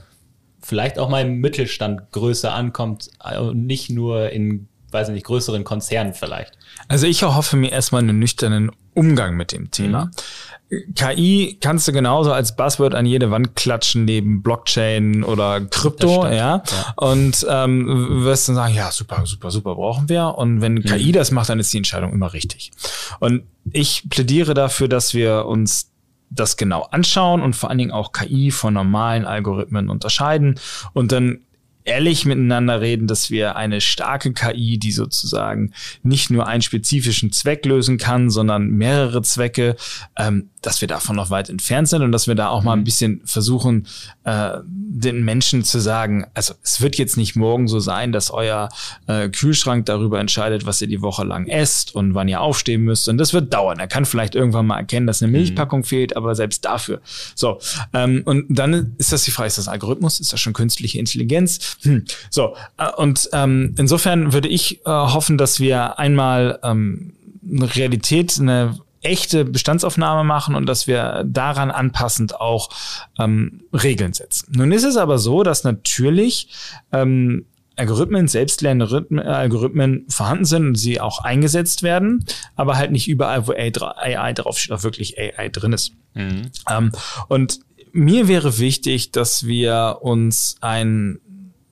vielleicht 0.61 0.97
auch 0.97 1.09
mal 1.09 1.25
im 1.25 1.41
Mittelstand 1.41 2.13
größer 2.13 2.53
ankommt 2.53 3.09
und 3.41 3.65
nicht 3.65 3.89
nur 3.89 4.29
in, 4.29 4.69
weiß 4.89 5.09
ich 5.09 5.15
nicht, 5.15 5.25
größeren 5.25 5.65
Konzernen 5.65 6.13
vielleicht. 6.13 6.57
Also 6.87 7.07
ich 7.07 7.23
erhoffe 7.23 7.57
mir 7.57 7.73
erstmal 7.73 8.03
einen 8.03 8.19
nüchternen 8.19 8.71
Umgang 8.93 9.35
mit 9.35 9.51
dem 9.51 9.69
Thema. 9.69 10.05
Mhm. 10.05 10.93
KI 10.95 11.57
kannst 11.59 11.89
du 11.89 11.91
genauso 11.91 12.31
als 12.31 12.55
Buzzword 12.55 12.95
an 12.95 13.05
jede 13.05 13.31
Wand 13.31 13.57
klatschen 13.57 14.05
neben 14.05 14.41
Blockchain 14.41 15.25
oder 15.25 15.59
Krypto, 15.59 16.25
ja? 16.25 16.31
ja. 16.31 16.63
Und 16.95 17.45
ähm, 17.49 18.23
wirst 18.23 18.47
dann 18.47 18.55
sagen, 18.55 18.75
ja, 18.75 18.91
super, 18.91 19.25
super, 19.25 19.51
super, 19.51 19.75
brauchen 19.75 20.07
wir. 20.07 20.35
Und 20.37 20.61
wenn 20.61 20.75
mhm. 20.75 20.83
KI 20.83 21.11
das 21.11 21.31
macht, 21.31 21.49
dann 21.49 21.59
ist 21.59 21.73
die 21.73 21.77
Entscheidung 21.77 22.13
immer 22.13 22.31
richtig. 22.31 22.71
Und 23.19 23.43
ich 23.73 24.07
plädiere 24.09 24.53
dafür, 24.53 24.87
dass 24.87 25.13
wir 25.13 25.45
uns 25.45 25.88
das 26.29 26.57
genau 26.57 26.83
anschauen 26.83 27.41
und 27.41 27.55
vor 27.55 27.69
allen 27.69 27.79
Dingen 27.79 27.91
auch 27.91 28.11
KI 28.11 28.51
von 28.51 28.73
normalen 28.73 29.25
Algorithmen 29.25 29.89
unterscheiden. 29.89 30.59
Und 30.93 31.11
dann 31.11 31.41
ehrlich 31.83 32.25
miteinander 32.25 32.81
reden, 32.81 33.07
dass 33.07 33.31
wir 33.31 33.55
eine 33.55 33.81
starke 33.81 34.33
KI, 34.33 34.77
die 34.77 34.91
sozusagen 34.91 35.73
nicht 36.03 36.29
nur 36.29 36.47
einen 36.47 36.61
spezifischen 36.61 37.31
Zweck 37.31 37.65
lösen 37.65 37.97
kann, 37.97 38.29
sondern 38.29 38.69
mehrere 38.69 39.21
Zwecke, 39.21 39.75
ähm, 40.17 40.49
dass 40.61 40.81
wir 40.81 40.87
davon 40.87 41.15
noch 41.15 41.29
weit 41.29 41.49
entfernt 41.49 41.87
sind 41.87 42.01
und 42.01 42.11
dass 42.11 42.27
wir 42.27 42.35
da 42.35 42.49
auch 42.49 42.63
mal 42.63 42.73
ein 42.73 42.79
mhm. 42.79 42.83
bisschen 42.83 43.21
versuchen, 43.23 43.87
äh, 44.25 44.57
den 44.65 45.23
Menschen 45.23 45.63
zu 45.63 45.79
sagen, 45.79 46.25
also 46.33 46.53
es 46.63 46.81
wird 46.81 46.97
jetzt 46.97 47.15
nicht 47.15 47.35
morgen 47.35 47.67
so 47.67 47.79
sein, 47.79 48.11
dass 48.11 48.29
euer 48.29 48.69
äh, 49.07 49.29
Kühlschrank 49.29 49.85
darüber 49.85 50.19
entscheidet, 50.19 50.65
was 50.65 50.81
ihr 50.81 50.87
die 50.87 51.01
Woche 51.01 51.23
lang 51.23 51.47
esst 51.47 51.95
und 51.95 52.13
wann 52.13 52.27
ihr 52.27 52.41
aufstehen 52.41 52.83
müsst. 52.83 53.07
Und 53.07 53.17
das 53.17 53.33
wird 53.33 53.53
dauern. 53.53 53.79
Er 53.79 53.87
kann 53.87 54.05
vielleicht 54.05 54.35
irgendwann 54.35 54.67
mal 54.67 54.77
erkennen, 54.77 55.07
dass 55.07 55.21
eine 55.21 55.29
mhm. 55.29 55.37
Milchpackung 55.37 55.79
mhm. 55.79 55.85
fehlt, 55.85 56.17
aber 56.17 56.35
selbst 56.35 56.65
dafür. 56.65 57.01
So, 57.35 57.59
ähm, 57.93 58.23
und 58.25 58.45
dann 58.49 58.95
ist 58.97 59.13
das 59.13 59.23
die 59.23 59.31
Frage, 59.31 59.47
ist 59.47 59.57
das 59.57 59.69
Algorithmus? 59.69 60.19
Ist 60.19 60.33
das 60.33 60.41
schon 60.41 60.53
künstliche 60.53 60.99
Intelligenz? 60.99 61.68
Hm. 61.83 62.05
So, 62.29 62.55
äh, 62.77 62.91
und 62.97 63.29
ähm, 63.33 63.75
insofern 63.77 64.33
würde 64.33 64.47
ich 64.47 64.85
äh, 64.85 64.89
hoffen, 64.89 65.37
dass 65.37 65.59
wir 65.59 65.99
einmal 65.99 66.59
ähm, 66.63 67.13
eine 67.49 67.75
Realität, 67.75 68.37
eine 68.39 68.77
echte 69.01 69.45
Bestandsaufnahme 69.45 70.23
machen 70.23 70.55
und 70.55 70.65
dass 70.65 70.87
wir 70.87 71.23
daran 71.25 71.71
anpassend 71.71 72.39
auch 72.39 72.69
ähm, 73.17 73.61
Regeln 73.71 74.13
setzen. 74.13 74.51
Nun 74.55 74.71
ist 74.71 74.83
es 74.83 74.97
aber 74.97 75.17
so, 75.17 75.43
dass 75.43 75.63
natürlich 75.63 76.49
ähm, 76.91 77.45
Algorithmen, 77.77 78.27
selbstlernende 78.27 79.25
Algorithmen 79.25 80.05
vorhanden 80.09 80.45
sind 80.45 80.67
und 80.67 80.75
sie 80.75 80.99
auch 80.99 81.23
eingesetzt 81.23 81.81
werden, 81.81 82.25
aber 82.55 82.75
halt 82.75 82.91
nicht 82.91 83.07
überall, 83.07 83.47
wo 83.47 83.53
AI 83.53 84.33
draufsteht, 84.33 84.73
auch 84.73 84.83
wirklich 84.83 85.17
AI 85.17 85.47
drin 85.47 85.71
ist. 85.71 85.93
Mhm. 86.13 86.51
Ähm, 86.69 86.91
und 87.29 87.59
mir 87.91 88.27
wäre 88.27 88.59
wichtig, 88.59 89.11
dass 89.11 89.47
wir 89.47 89.99
uns 90.01 90.57
ein 90.59 91.19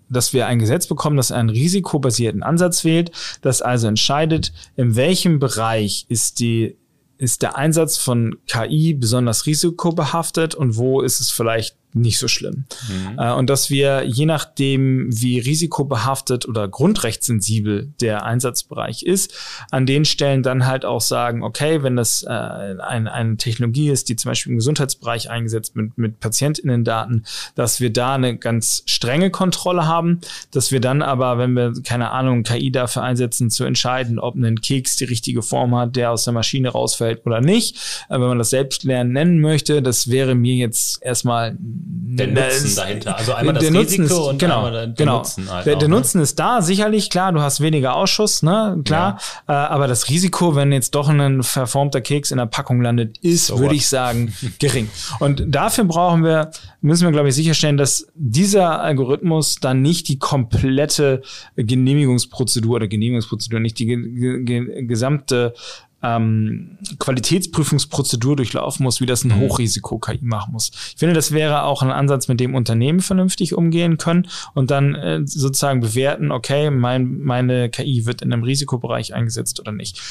dass 0.10 0.34
wir 0.34 0.48
ein 0.48 0.60
Gesetz 0.60 0.88
bekommen, 0.88 1.18
das 1.18 1.32
einen 1.32 1.50
risikobasierten 1.50 2.44
Ansatz 2.44 2.84
wählt, 2.84 3.12
das 3.42 3.62
also 3.62 3.88
entscheidet, 3.88 4.54
in 4.76 4.96
welchem 4.96 5.40
Bereich 5.40 6.06
ist 6.10 6.40
die 6.40 6.78
ist 7.20 7.42
der 7.42 7.58
Einsatz 7.58 7.98
von 7.98 8.38
KI 8.48 8.94
besonders 8.94 9.48
risikobehaftet 9.48 10.54
und 10.54 10.78
wo 10.78 11.02
ist 11.02 11.20
es 11.20 11.32
vielleicht 11.32 11.77
nicht 11.94 12.20
so 12.20 12.28
schlimm. 12.28 12.66
Mhm. 12.90 13.20
Äh, 13.20 13.34
und 13.34 13.50
dass 13.50 13.70
wir 13.70 14.04
je 14.06 14.26
nachdem, 14.26 15.08
wie 15.10 15.40
risikobehaftet 15.40 16.48
oder 16.48 16.68
grundrechtssensibel 16.68 17.92
der 18.02 18.24
Einsatzbereich 18.24 19.04
ist, 19.04 19.34
an 19.72 19.86
den 19.86 20.06
Stellen 20.06 20.44
dann 20.44 20.66
halt 20.66 20.86
auch 20.86 21.02
sagen, 21.02 21.44
okay, 21.44 21.84
wenn 21.84 21.96
das 21.96 22.24
äh, 22.24 22.30
ein, 22.30 23.08
eine 23.08 23.38
Technologie 23.38 23.90
ist, 23.90 24.10
die 24.10 24.16
zum 24.16 24.32
Beispiel 24.32 24.52
im 24.52 24.58
Gesundheitsbereich 24.58 25.30
eingesetzt 25.30 25.76
mit, 25.76 25.98
mit 25.98 26.20
Patientinnendaten, 26.20 27.26
dass 27.56 27.80
wir 27.80 27.92
da 27.92 28.16
eine 28.16 28.38
ganz 28.38 28.84
strenge 28.86 29.32
Kontrolle 29.32 29.88
haben, 29.88 30.20
dass 30.52 30.72
wir 30.72 30.82
dann 30.82 31.02
aber, 31.02 31.38
wenn 31.38 31.54
wir, 31.54 31.74
keine 31.84 32.12
Ahnung, 32.12 32.44
KI 32.44 32.72
dafür 32.72 33.04
einsetzen, 33.04 33.50
zu 33.50 33.64
entscheiden, 33.64 34.20
ob 34.20 34.36
ein 34.36 34.62
Keks 34.62 34.98
die 34.98 35.06
richtige 35.06 35.42
Form 35.42 35.76
hat, 35.76 35.96
der 35.96 36.12
aus 36.12 36.26
der 36.26 36.34
Maschine 36.34 36.70
rausfällt 36.70 37.26
oder 37.26 37.42
nicht, 37.42 37.78
äh, 38.10 38.14
wenn 38.14 38.22
man 38.22 38.38
das 38.38 38.50
Selbstlernen 38.50 39.14
nennen 39.14 39.40
möchte, 39.40 39.82
das 39.82 40.10
wäre 40.10 40.36
mir 40.36 40.56
jetzt 40.56 41.02
erstmal 41.02 41.58
der 42.18 42.28
Nutzen 42.28 42.66
ist, 42.66 42.78
dahinter. 42.78 43.18
Also 43.18 43.34
einmal 43.34 43.54
das 43.54 43.64
der 43.64 43.74
Risiko 43.74 44.04
ist, 44.04 44.12
und 44.12 44.40
genau, 44.40 44.58
einmal 44.58 44.72
der, 44.72 44.88
genau. 44.88 45.18
Nutzen. 45.18 45.50
Halt 45.50 45.66
der, 45.66 45.76
auch, 45.76 45.80
der 45.80 45.88
ne? 45.88 45.96
Nutzen 45.96 46.22
ist 46.22 46.40
da, 46.40 46.62
sicherlich, 46.62 47.10
klar, 47.10 47.32
du 47.32 47.42
hast 47.42 47.62
weniger 47.62 47.96
Ausschuss, 47.96 48.44
ne, 48.44 48.80
klar. 48.84 49.20
Ja. 49.48 49.54
Äh, 49.54 49.68
aber 49.68 49.88
das 49.88 50.10
Risiko, 50.10 50.56
wenn 50.56 50.72
jetzt 50.72 50.96
doch 50.96 51.10
ein 51.10 51.44
verformter 51.44 52.02
Keks 52.02 52.32
in 52.32 52.38
der 52.38 52.46
Packung 52.46 52.82
landet, 52.82 53.18
ist, 53.20 53.48
so 53.48 53.60
würde 53.60 53.76
ich 53.76 53.88
sagen, 53.88 54.34
gering. 54.60 54.90
Und 55.20 55.44
dafür 55.48 55.84
brauchen 55.84 56.24
wir, 56.24 56.52
müssen 56.82 57.06
wir, 57.06 57.12
glaube 57.12 57.30
ich, 57.30 57.36
sicherstellen, 57.36 57.78
dass 57.78 58.08
dieser 58.16 58.82
Algorithmus 58.82 59.56
dann 59.56 59.82
nicht 59.82 60.08
die 60.08 60.20
komplette 60.20 61.22
Genehmigungsprozedur 61.56 62.76
oder 62.76 62.88
Genehmigungsprozedur, 62.88 63.60
nicht 63.60 63.80
die 63.80 63.86
ge 63.86 64.44
ge 64.44 64.86
gesamte 64.86 65.54
ähm, 66.04 66.78
Qualitätsprüfungsprozedur 67.00 68.36
durchlaufen 68.36 68.84
muss, 68.84 69.02
wie 69.02 69.06
das 69.06 69.24
ein 69.24 69.30
mhm. 69.30 69.42
Hochrisiko-KI 69.42 70.20
machen 70.22 70.54
muss. 70.54 70.72
Ich 70.94 71.00
finde, 71.00 71.16
das 71.16 71.32
wäre 71.32 71.64
auch 71.64 71.82
ein 71.82 71.92
Ansatz, 71.92 72.28
mit 72.28 72.40
dem 72.40 72.56
Unternehmen 72.56 73.00
vernünftig 73.00 73.56
umgehen 73.56 73.98
können 73.98 74.28
und 74.54 74.70
dann 74.70 74.96
äh, 74.96 75.22
sozusagen 75.26 75.80
bewerten, 75.80 76.32
okay, 76.32 76.70
mein, 76.70 77.20
meine 77.20 77.70
KI 77.70 78.06
wird 78.06 78.22
in 78.22 78.32
einem 78.32 78.44
Risikobereich 78.44 79.14
eingesetzt 79.14 79.60
oder 79.60 79.72
nicht. 79.72 80.02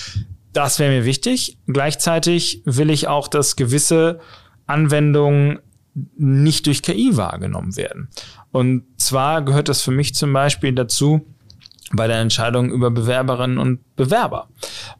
Das 0.52 0.78
wäre 0.78 0.90
mir 0.90 1.04
wichtig. 1.04 1.58
Gleichzeitig 1.66 2.62
will 2.64 2.90
ich 2.90 3.08
auch, 3.08 3.28
dass 3.28 3.56
gewisse 3.56 4.20
Anwendungen 4.66 5.60
nicht 6.16 6.66
durch 6.66 6.82
KI 6.82 7.16
wahrgenommen 7.16 7.76
werden. 7.76 8.08
Und 8.52 8.84
zwar 8.96 9.42
gehört 9.42 9.68
das 9.68 9.82
für 9.82 9.90
mich 9.90 10.14
zum 10.14 10.32
Beispiel 10.32 10.72
dazu, 10.72 11.26
bei 11.92 12.06
der 12.06 12.18
Entscheidung 12.18 12.70
über 12.70 12.90
Bewerberinnen 12.90 13.58
und 13.58 13.96
Bewerber. 13.96 14.48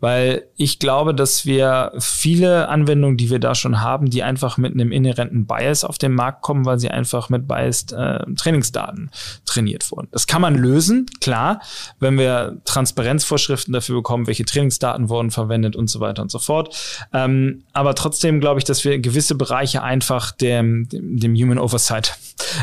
Weil 0.00 0.44
ich 0.56 0.78
glaube, 0.78 1.14
dass 1.14 1.46
wir 1.46 1.92
viele 1.98 2.68
Anwendungen, 2.68 3.16
die 3.16 3.30
wir 3.30 3.38
da 3.38 3.54
schon 3.54 3.80
haben, 3.80 4.11
die 4.11 4.22
einfach 4.22 4.56
mit 4.56 4.72
einem 4.72 4.92
inhärenten 4.92 5.46
Bias 5.46 5.85
auf 5.85 5.98
den 5.98 6.12
Markt 6.12 6.42
kommen, 6.42 6.64
weil 6.64 6.78
sie 6.78 6.90
einfach 6.90 7.28
mit 7.28 7.48
Biased 7.48 7.92
äh, 7.92 8.24
Trainingsdaten 8.37 9.11
trainiert 9.44 9.90
wurden. 9.90 10.09
Das 10.11 10.26
kann 10.26 10.42
man 10.42 10.54
lösen, 10.54 11.06
klar, 11.20 11.61
wenn 12.00 12.18
wir 12.18 12.59
Transparenzvorschriften 12.64 13.72
dafür 13.72 13.96
bekommen, 13.96 14.26
welche 14.26 14.44
Trainingsdaten 14.44 15.09
wurden 15.09 15.30
verwendet 15.30 15.76
und 15.76 15.88
so 15.88 16.00
weiter 16.00 16.22
und 16.22 16.30
so 16.30 16.38
fort. 16.38 16.76
Ähm, 17.12 17.62
aber 17.72 17.94
trotzdem 17.94 18.40
glaube 18.40 18.59
ich, 18.59 18.64
dass 18.64 18.85
wir 18.85 18.98
gewisse 18.98 19.35
Bereiche 19.35 19.82
einfach 19.82 20.32
dem, 20.32 20.88
dem, 20.88 21.18
dem 21.18 21.35
Human 21.35 21.59
Oversight, 21.59 22.18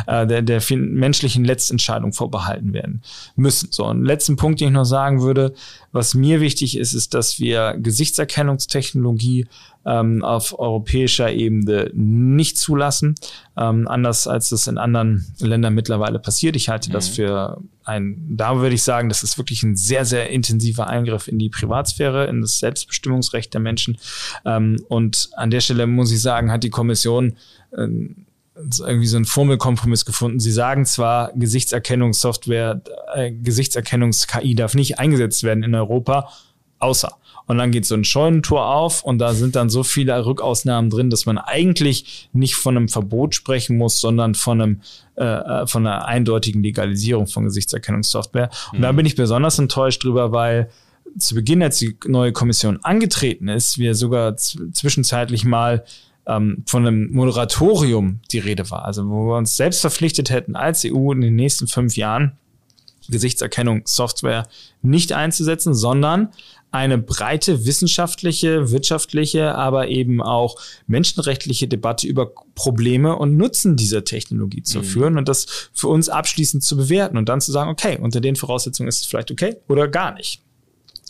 äh, 0.08 0.28
der, 0.28 0.42
der 0.42 0.62
menschlichen 0.72 1.46
Letztentscheidung 1.46 2.14
vorbehalten 2.14 2.74
werden 2.74 3.02
müssen. 3.36 3.70
So, 3.72 3.86
einen 3.86 4.06
letzten 4.06 4.36
Punkt, 4.36 4.60
den 4.60 4.70
ich 4.70 4.74
noch 4.74 4.86
sagen 4.86 5.22
würde, 5.22 5.54
was 5.94 6.16
mir 6.16 6.42
wichtig 6.42 6.78
ist, 6.78 6.94
ist, 6.94 7.14
dass 7.14 7.40
wir 7.40 7.78
Gesichtserkennungstechnologie 7.80 9.46
ähm, 9.86 10.24
auf 10.24 10.58
europäischer 10.58 11.32
Ebene 11.32 11.92
nicht 11.94 12.58
zulassen, 12.58 13.16
ähm, 13.56 13.88
anders 13.88 14.28
als 14.28 14.50
das 14.50 14.66
in 14.68 14.78
anderen 14.78 15.34
Ländern 15.40 15.76
mittlerweile 15.76 16.20
passiert. 16.20 16.56
Ich 16.56 16.68
halte 16.68 16.90
mhm. 16.90 16.94
das 16.94 17.10
für 17.10 17.62
ein, 17.86 18.18
da 18.28 18.58
würde 18.58 18.74
ich 18.74 18.82
sagen, 18.82 19.08
das 19.08 19.24
ist 19.24 19.38
wirklich 19.38 19.62
ein 19.62 19.76
sehr, 19.76 20.04
sehr 20.04 20.30
intensiver 20.32 20.88
Eingriff 20.88 21.28
in 21.28 21.38
die 21.38 21.50
Privatsphäre, 21.50 22.26
in 22.26 22.42
das 22.42 22.60
Selbstbestimmungsrecht 22.60 23.54
der 23.54 23.62
Menschen. 23.62 23.98
Ähm, 24.46 24.84
und 24.90 25.30
an 25.36 25.52
der 25.52 25.62
Stelle 25.62 25.86
muss 25.86 26.12
ich 26.12 26.22
sagen, 26.22 26.52
hat 26.52 26.64
die 26.64 26.72
Kommission 26.72 27.36
ähm, 27.78 28.26
irgendwie 28.56 29.08
so 29.08 29.16
einen 29.16 29.26
Formelkompromiss 29.26 30.06
gefunden. 30.06 30.40
Sie 30.40 30.52
sagen 30.52 30.86
zwar, 30.86 31.32
Gesichtserkennungssoftware, 31.34 32.82
äh, 33.16 33.32
Gesichtserkennungs-KI 33.32 34.56
darf 34.56 34.76
nicht 34.76 35.00
eingesetzt 35.00 35.44
werden 35.44 35.64
in 35.64 35.74
Europa, 35.74 36.30
außer. 36.80 37.18
Und 37.46 37.58
dann 37.58 37.72
geht 37.72 37.86
so 37.86 37.96
ein 37.96 38.06
Scheunentor 38.06 38.74
auf 38.74 39.04
und 39.04 39.20
da 39.20 39.34
sind 39.34 39.56
dann 39.56 39.70
so 39.70 39.84
viele 39.84 40.26
Rückausnahmen 40.26 40.90
drin, 40.90 41.10
dass 41.10 41.26
man 41.26 41.38
eigentlich 41.38 42.30
nicht 42.32 42.56
von 42.56 42.78
einem 42.78 42.88
Verbot 42.88 43.36
sprechen 43.36 43.78
muss, 43.78 44.00
sondern 44.00 44.34
von 44.34 44.62
einem 44.62 44.82
äh, 45.16 45.24
äh 45.26 45.68
von 45.68 45.86
einer 45.86 46.06
eindeutigen 46.06 46.64
Legalisierung 46.64 47.28
von 47.28 47.44
Gesichtserkennungssoftware. 47.44 48.50
Und 48.72 48.80
mhm. 48.80 48.84
da 48.84 48.92
bin 48.94 49.06
ich 49.06 49.16
besonders 49.16 49.60
enttäuscht 49.60 50.04
drüber, 50.04 50.32
weil 50.32 50.70
zu 51.18 51.36
Beginn, 51.36 51.62
als 51.62 51.78
die 51.78 51.98
neue 52.08 52.32
Kommission 52.32 52.80
angetreten 52.84 53.50
ist, 53.50 53.78
wir 53.78 53.94
sogar 53.94 54.38
zwischenzeitlich 54.38 55.44
mal 55.44 55.84
ähm, 56.28 56.64
von 56.66 56.86
einem 56.86 57.12
Moratorium 57.12 58.20
die 58.32 58.40
Rede 58.40 58.70
war. 58.70 58.86
Also 58.86 59.08
wo 59.10 59.28
wir 59.28 59.38
uns 59.38 59.58
selbst 59.58 59.82
verpflichtet 59.82 60.30
hätten, 60.30 60.56
als 60.56 60.86
EU 60.86 61.12
in 61.12 61.22
den 61.22 61.36
nächsten 61.36 61.68
fünf 61.68 61.96
Jahren 61.96 62.34
Gesichtserkennung 63.10 63.82
Software 63.86 64.48
nicht 64.82 65.12
einzusetzen, 65.12 65.74
sondern 65.74 66.30
eine 66.72 66.98
breite 66.98 67.66
wissenschaftliche, 67.66 68.72
wirtschaftliche, 68.72 69.54
aber 69.54 69.90
eben 69.90 70.24
auch 70.24 70.56
menschenrechtliche 70.88 71.68
Debatte 71.68 72.08
über 72.08 72.32
Probleme 72.56 73.16
und 73.16 73.38
Nutzen 73.38 73.76
dieser 73.76 74.04
Technologie 74.06 74.64
zu 74.64 74.80
mhm. 74.80 74.84
führen 74.84 75.18
und 75.20 75.30
das 75.30 75.70
für 75.72 75.88
uns 75.88 76.10
abschließend 76.10 76.64
zu 76.64 76.76
bewerten 76.76 77.18
und 77.18 77.30
dann 77.30 77.42
zu 77.42 77.52
sagen, 77.52 77.70
okay, 77.70 78.00
unter 78.02 78.22
den 78.22 78.36
Voraussetzungen 78.36 78.90
ist 78.90 79.02
es 79.02 79.06
vielleicht 79.06 79.30
okay 79.30 79.58
oder 79.68 79.88
gar 79.88 80.16
nicht. 80.16 80.42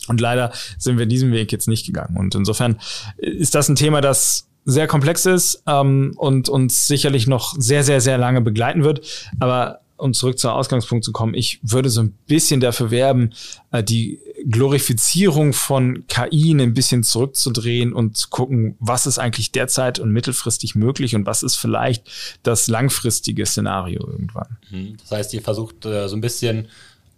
Und 0.06 0.20
leider 0.20 0.52
sind 0.78 0.98
wir 0.98 1.06
diesen 1.06 1.32
Weg 1.32 1.50
jetzt 1.50 1.66
nicht 1.66 1.86
gegangen. 1.86 2.18
Und 2.18 2.34
insofern 2.34 2.78
ist 3.16 3.54
das 3.54 3.70
ein 3.70 3.76
Thema, 3.76 4.02
das 4.02 4.48
sehr 4.64 4.86
komplex 4.86 5.26
ist 5.26 5.62
ähm, 5.66 6.14
und 6.16 6.48
uns 6.48 6.86
sicherlich 6.86 7.26
noch 7.26 7.54
sehr, 7.58 7.84
sehr, 7.84 8.00
sehr 8.00 8.18
lange 8.18 8.40
begleiten 8.40 8.84
wird. 8.84 9.32
Aber 9.38 9.80
um 9.96 10.12
zurück 10.12 10.38
zum 10.38 10.50
Ausgangspunkt 10.50 11.04
zu 11.04 11.12
kommen, 11.12 11.34
ich 11.34 11.60
würde 11.62 11.88
so 11.88 12.02
ein 12.02 12.16
bisschen 12.26 12.60
dafür 12.60 12.90
werben, 12.90 13.32
äh, 13.70 13.82
die 13.82 14.18
Glorifizierung 14.46 15.52
von 15.52 16.06
KI 16.08 16.52
ein 16.52 16.74
bisschen 16.74 17.02
zurückzudrehen 17.04 17.92
und 17.92 18.16
zu 18.16 18.28
gucken, 18.28 18.76
was 18.80 19.06
ist 19.06 19.18
eigentlich 19.18 19.52
derzeit 19.52 19.98
und 19.98 20.10
mittelfristig 20.10 20.74
möglich 20.74 21.14
und 21.14 21.26
was 21.26 21.42
ist 21.42 21.56
vielleicht 21.56 22.10
das 22.42 22.66
langfristige 22.66 23.46
Szenario 23.46 24.06
irgendwann. 24.06 24.58
Mhm. 24.70 24.96
Das 25.00 25.10
heißt, 25.12 25.34
ihr 25.34 25.42
versucht 25.42 25.86
äh, 25.86 26.08
so 26.08 26.16
ein 26.16 26.20
bisschen 26.20 26.68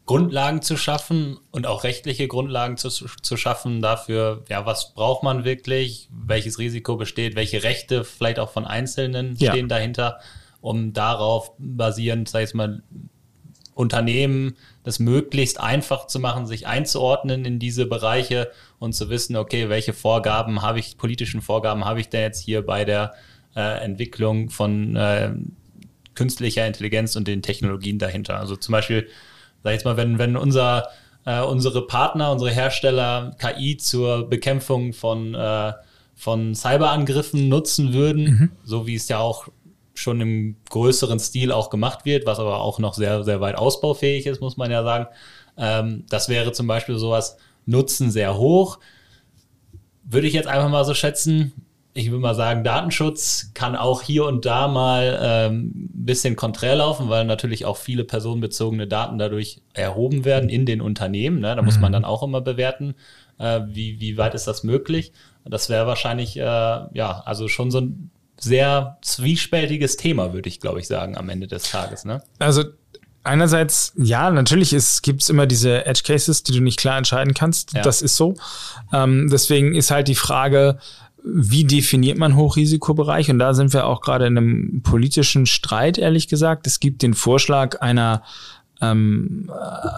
Grundlagen 0.07 0.63
zu 0.63 0.77
schaffen 0.77 1.39
und 1.51 1.67
auch 1.67 1.83
rechtliche 1.83 2.29
Grundlagen 2.29 2.77
zu, 2.77 2.89
zu 2.89 3.37
schaffen 3.37 3.83
dafür, 3.83 4.45
ja, 4.49 4.65
was 4.65 4.95
braucht 4.95 5.25
man 5.25 5.45
wirklich, 5.45 6.09
welches 6.11 6.59
Risiko 6.61 6.97
besteht, 6.97 7.35
welche 7.35 7.65
Rechte 7.65 8.05
vielleicht 8.05 8.39
auch 8.39 8.51
von 8.51 8.65
Einzelnen 8.65 9.35
ja. 9.37 9.51
stehen 9.51 9.69
dahinter, 9.69 10.21
um 10.61 10.93
darauf 10.93 11.53
basierend, 11.59 12.29
sag 12.29 12.45
ich 12.45 12.55
mal, 12.55 12.83
Unternehmen 13.75 14.57
das 14.85 15.01
möglichst 15.01 15.61
einfach 15.61 16.07
zu 16.07 16.19
machen, 16.21 16.47
sich 16.47 16.67
einzuordnen 16.67 17.45
in 17.45 17.59
diese 17.59 17.85
Bereiche 17.85 18.51
und 18.79 18.95
zu 18.95 19.11
wissen, 19.11 19.37
okay, 19.37 19.69
welche 19.69 19.93
Vorgaben 19.93 20.63
habe 20.63 20.79
ich, 20.79 20.97
politischen 20.97 21.43
Vorgaben 21.43 21.85
habe 21.85 22.01
ich 22.01 22.09
denn 22.09 22.23
jetzt 22.23 22.43
hier 22.43 22.65
bei 22.65 22.85
der 22.85 23.15
äh, 23.57 23.85
Entwicklung 23.85 24.51
von 24.51 24.95
äh, 24.97 25.33
künstlicher 26.15 26.67
Intelligenz 26.67 27.17
und 27.17 27.29
den 27.29 27.43
Technologien 27.43 27.99
dahinter. 27.99 28.39
Also 28.39 28.57
zum 28.57 28.73
Beispiel 28.73 29.09
sag 29.67 29.73
jetzt 29.73 29.85
mal, 29.85 29.97
wenn, 29.97 30.17
wenn 30.19 30.37
unser, 30.37 30.91
äh, 31.25 31.43
unsere 31.43 31.89
Partner, 31.89 32.31
unsere 32.31 32.53
Hersteller 32.53 33.35
KI 33.37 33.77
zur 33.77 34.31
Bekämpfung 34.31 34.93
von, 34.93 35.35
äh, 35.35 35.73
von 36.15 36.55
Cyberangriffen 36.55 37.49
nutzen 37.49 37.93
würden, 37.93 38.25
mhm. 38.25 38.53
so 38.65 38.87
wie 38.87 38.95
es 38.95 39.09
ja 39.09 39.19
auch 39.19 39.49
schon 39.95 40.21
im 40.21 40.57
größeren 40.71 41.19
Stil 41.19 41.51
auch 41.51 41.69
gemacht 41.69 42.05
wird, 42.05 42.27
was 42.27 42.39
aber 42.39 42.61
auch 42.61 42.79
noch 42.79 42.95
sehr, 42.95 43.25
sehr 43.25 43.41
weit 43.41 43.57
ausbaufähig 43.57 44.27
ist, 44.27 44.41
muss 44.41 44.57
man 44.57 44.71
ja 44.71 44.85
sagen. 44.85 45.09
Ähm, 45.57 46.05
das 46.09 46.29
wäre 46.29 46.53
zum 46.53 46.69
Beispiel 46.69 46.97
sowas, 46.97 47.37
Nutzen 47.65 48.13
sehr 48.13 48.39
hoch. 48.39 48.79
Würde 50.05 50.29
ich 50.29 50.35
jetzt 50.35 50.47
einfach 50.47 50.69
mal 50.69 50.85
so 50.85 50.95
schätzen, 50.95 51.53
ich 51.97 52.11
würde 52.11 52.21
mal 52.21 52.35
sagen, 52.35 52.63
Datenschutz 52.63 53.53
kann 53.55 53.75
auch 53.75 54.03
hier 54.03 54.27
und 54.27 54.45
da 54.45 54.69
mal 54.69 55.19
ähm, 55.21 55.73
ein 55.75 56.05
bisschen 56.05 56.37
konträr 56.37 56.77
laufen, 56.77 57.09
weil 57.09 57.25
natürlich 57.25 57.65
auch 57.65 57.79
viele 57.79 58.05
personenbezogene 58.05 58.87
Daten 58.87 59.17
dadurch 59.19 59.63
erhoben 59.73 60.27
werden 60.27 60.51
in 60.51 60.67
den 60.67 60.83
Unternehmen. 60.83 61.41
Ne? 61.41 61.57
Da 61.57 61.63
muss 61.63 61.79
man 61.79 61.91
mhm. 61.91 61.95
dann 61.95 62.05
auch 62.05 62.23
immer 62.23 62.43
bewerten, 62.43 62.95
äh, 63.39 63.61
wie, 63.67 63.99
wie 63.99 64.19
weit 64.19 64.35
ist 64.35 64.47
das 64.47 64.63
möglich. 64.63 65.13
Das 65.45 65.71
wäre 65.71 65.87
wahrscheinlich, 65.87 66.37
äh, 66.37 66.43
ja, 66.43 67.23
also 67.25 67.49
schon 67.49 67.71
so 67.71 67.81
ein 67.81 68.11
sehr 68.39 68.99
zwiespältiges 69.01 69.97
Thema, 69.97 70.35
würde 70.35 70.51
ich, 70.51 70.61
glaube 70.61 70.81
ich, 70.81 70.87
sagen, 70.87 71.17
am 71.17 71.31
Ende 71.31 71.47
des 71.47 71.71
Tages. 71.71 72.05
Ne? 72.05 72.23
Also 72.39 72.65
einerseits, 73.23 73.95
ja, 73.97 74.31
natürlich 74.31 74.71
gibt 75.03 75.23
es 75.23 75.31
immer 75.31 75.47
diese 75.47 75.87
Edge 75.87 76.03
Cases, 76.05 76.43
die 76.43 76.53
du 76.53 76.61
nicht 76.61 76.79
klar 76.79 76.99
entscheiden 76.99 77.33
kannst. 77.33 77.73
Ja. 77.73 77.81
Das 77.81 78.03
ist 78.03 78.17
so. 78.17 78.35
Ähm, 78.93 79.29
deswegen 79.31 79.75
ist 79.75 79.91
halt 79.91 80.09
die 80.09 80.15
Frage, 80.15 80.79
wie 81.29 81.65
definiert 81.65 82.19
man 82.19 82.37
Hochrisikobereich? 82.37 83.31
Und 83.31 83.39
da 83.39 83.53
sind 83.53 83.73
wir 83.73 83.87
auch 83.87 84.01
gerade 84.01 84.27
in 84.27 84.39
einem 84.39 84.83
politischen 84.83 85.47
Streit, 85.47 85.99
ehrlich 85.99 86.29
gesagt. 86.29 86.67
Es 86.67 86.79
gibt 86.81 87.03
den 87.03 87.15
Vorschlag 87.15 87.81
einer 87.81 88.23
ähm, 88.81 89.51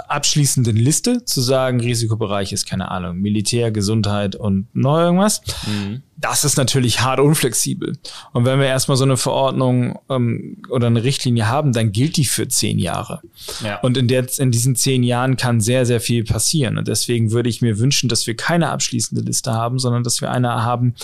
abschließenden 0.08 0.76
Liste 0.76 1.24
zu 1.24 1.40
sagen, 1.40 1.80
Risikobereich 1.80 2.52
ist 2.52 2.66
keine 2.66 2.90
Ahnung, 2.90 3.18
Militär, 3.18 3.70
Gesundheit 3.70 4.36
und 4.36 4.68
noch 4.74 4.98
irgendwas. 4.98 5.42
Mhm 5.66 6.02
das 6.20 6.44
ist 6.44 6.56
natürlich 6.56 7.00
hart 7.00 7.20
unflexibel. 7.20 7.96
Und 8.32 8.44
wenn 8.44 8.58
wir 8.58 8.66
erstmal 8.66 8.96
so 8.96 9.04
eine 9.04 9.16
Verordnung 9.16 9.98
ähm, 10.08 10.56
oder 10.68 10.88
eine 10.88 11.04
Richtlinie 11.04 11.48
haben, 11.48 11.72
dann 11.72 11.92
gilt 11.92 12.16
die 12.16 12.24
für 12.24 12.48
zehn 12.48 12.78
Jahre. 12.78 13.20
Ja. 13.62 13.78
Und 13.80 13.96
in, 13.96 14.08
der, 14.08 14.26
in 14.38 14.50
diesen 14.50 14.74
zehn 14.74 15.04
Jahren 15.04 15.36
kann 15.36 15.60
sehr, 15.60 15.86
sehr 15.86 16.00
viel 16.00 16.24
passieren. 16.24 16.76
Und 16.76 16.88
deswegen 16.88 17.30
würde 17.30 17.48
ich 17.48 17.62
mir 17.62 17.78
wünschen, 17.78 18.08
dass 18.08 18.26
wir 18.26 18.34
keine 18.34 18.70
abschließende 18.70 19.22
Liste 19.22 19.52
haben, 19.52 19.78
sondern 19.78 20.02
dass 20.02 20.20
wir 20.20 20.32
eine 20.32 20.48
haben, 20.48 20.94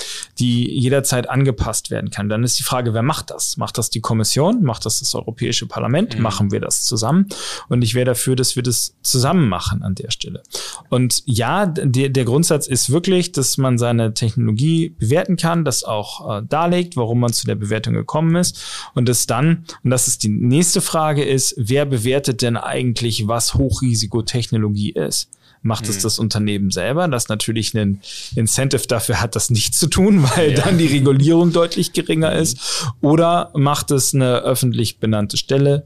die 0.40 0.68
jederzeit 0.68 1.30
angepasst 1.30 1.90
werden 1.90 2.10
kann. 2.10 2.28
Dann 2.28 2.42
ist 2.42 2.58
die 2.58 2.64
Frage, 2.64 2.92
wer 2.92 3.02
macht 3.02 3.30
das? 3.30 3.56
Macht 3.56 3.78
das 3.78 3.90
die 3.90 4.00
Kommission? 4.00 4.64
Macht 4.64 4.84
das 4.84 4.98
das 4.98 5.14
Europäische 5.14 5.66
Parlament? 5.66 6.16
Mhm. 6.16 6.22
Machen 6.22 6.50
wir 6.50 6.60
das 6.60 6.82
zusammen? 6.82 7.28
Und 7.68 7.82
ich 7.82 7.94
wäre 7.94 8.06
dafür, 8.06 8.34
dass 8.34 8.56
wir 8.56 8.64
das 8.64 8.96
zusammen 9.02 9.48
machen 9.48 9.82
an 9.82 9.94
der 9.94 10.10
Stelle. 10.10 10.42
Und 10.90 11.22
ja, 11.26 11.66
der, 11.66 12.08
der 12.08 12.24
Grundsatz 12.24 12.66
ist 12.66 12.90
wirklich, 12.90 13.30
dass 13.30 13.58
man 13.58 13.78
seine 13.78 14.12
Technologie 14.14 14.96
bewerten 15.04 15.36
kann, 15.36 15.64
das 15.64 15.84
auch 15.84 16.38
äh, 16.38 16.42
darlegt, 16.48 16.96
warum 16.96 17.20
man 17.20 17.32
zu 17.32 17.46
der 17.46 17.54
Bewertung 17.54 17.94
gekommen 17.94 18.36
ist 18.36 18.60
und 18.94 19.08
das 19.08 19.26
dann, 19.26 19.64
und 19.82 19.90
das 19.90 20.08
ist 20.08 20.22
die 20.22 20.28
nächste 20.28 20.80
Frage 20.80 21.24
ist, 21.24 21.54
wer 21.56 21.84
bewertet 21.84 22.42
denn 22.42 22.56
eigentlich, 22.56 23.28
was 23.28 23.54
Hochrisikotechnologie 23.54 24.90
ist? 24.90 25.28
Macht 25.62 25.88
es 25.88 25.98
mhm. 25.98 26.02
das 26.02 26.18
Unternehmen 26.18 26.70
selber, 26.70 27.08
das 27.08 27.28
natürlich 27.28 27.74
einen 27.74 28.02
Incentive 28.36 28.86
dafür 28.86 29.22
hat, 29.22 29.34
das 29.34 29.48
nicht 29.48 29.74
zu 29.74 29.86
tun, 29.86 30.22
weil 30.36 30.52
ja. 30.52 30.60
dann 30.60 30.76
die 30.76 30.86
Regulierung 30.86 31.52
deutlich 31.52 31.94
geringer 31.94 32.32
ist? 32.32 32.92
Oder 33.00 33.50
macht 33.54 33.90
es 33.90 34.14
eine 34.14 34.40
öffentlich 34.40 34.98
benannte 34.98 35.38
Stelle, 35.38 35.84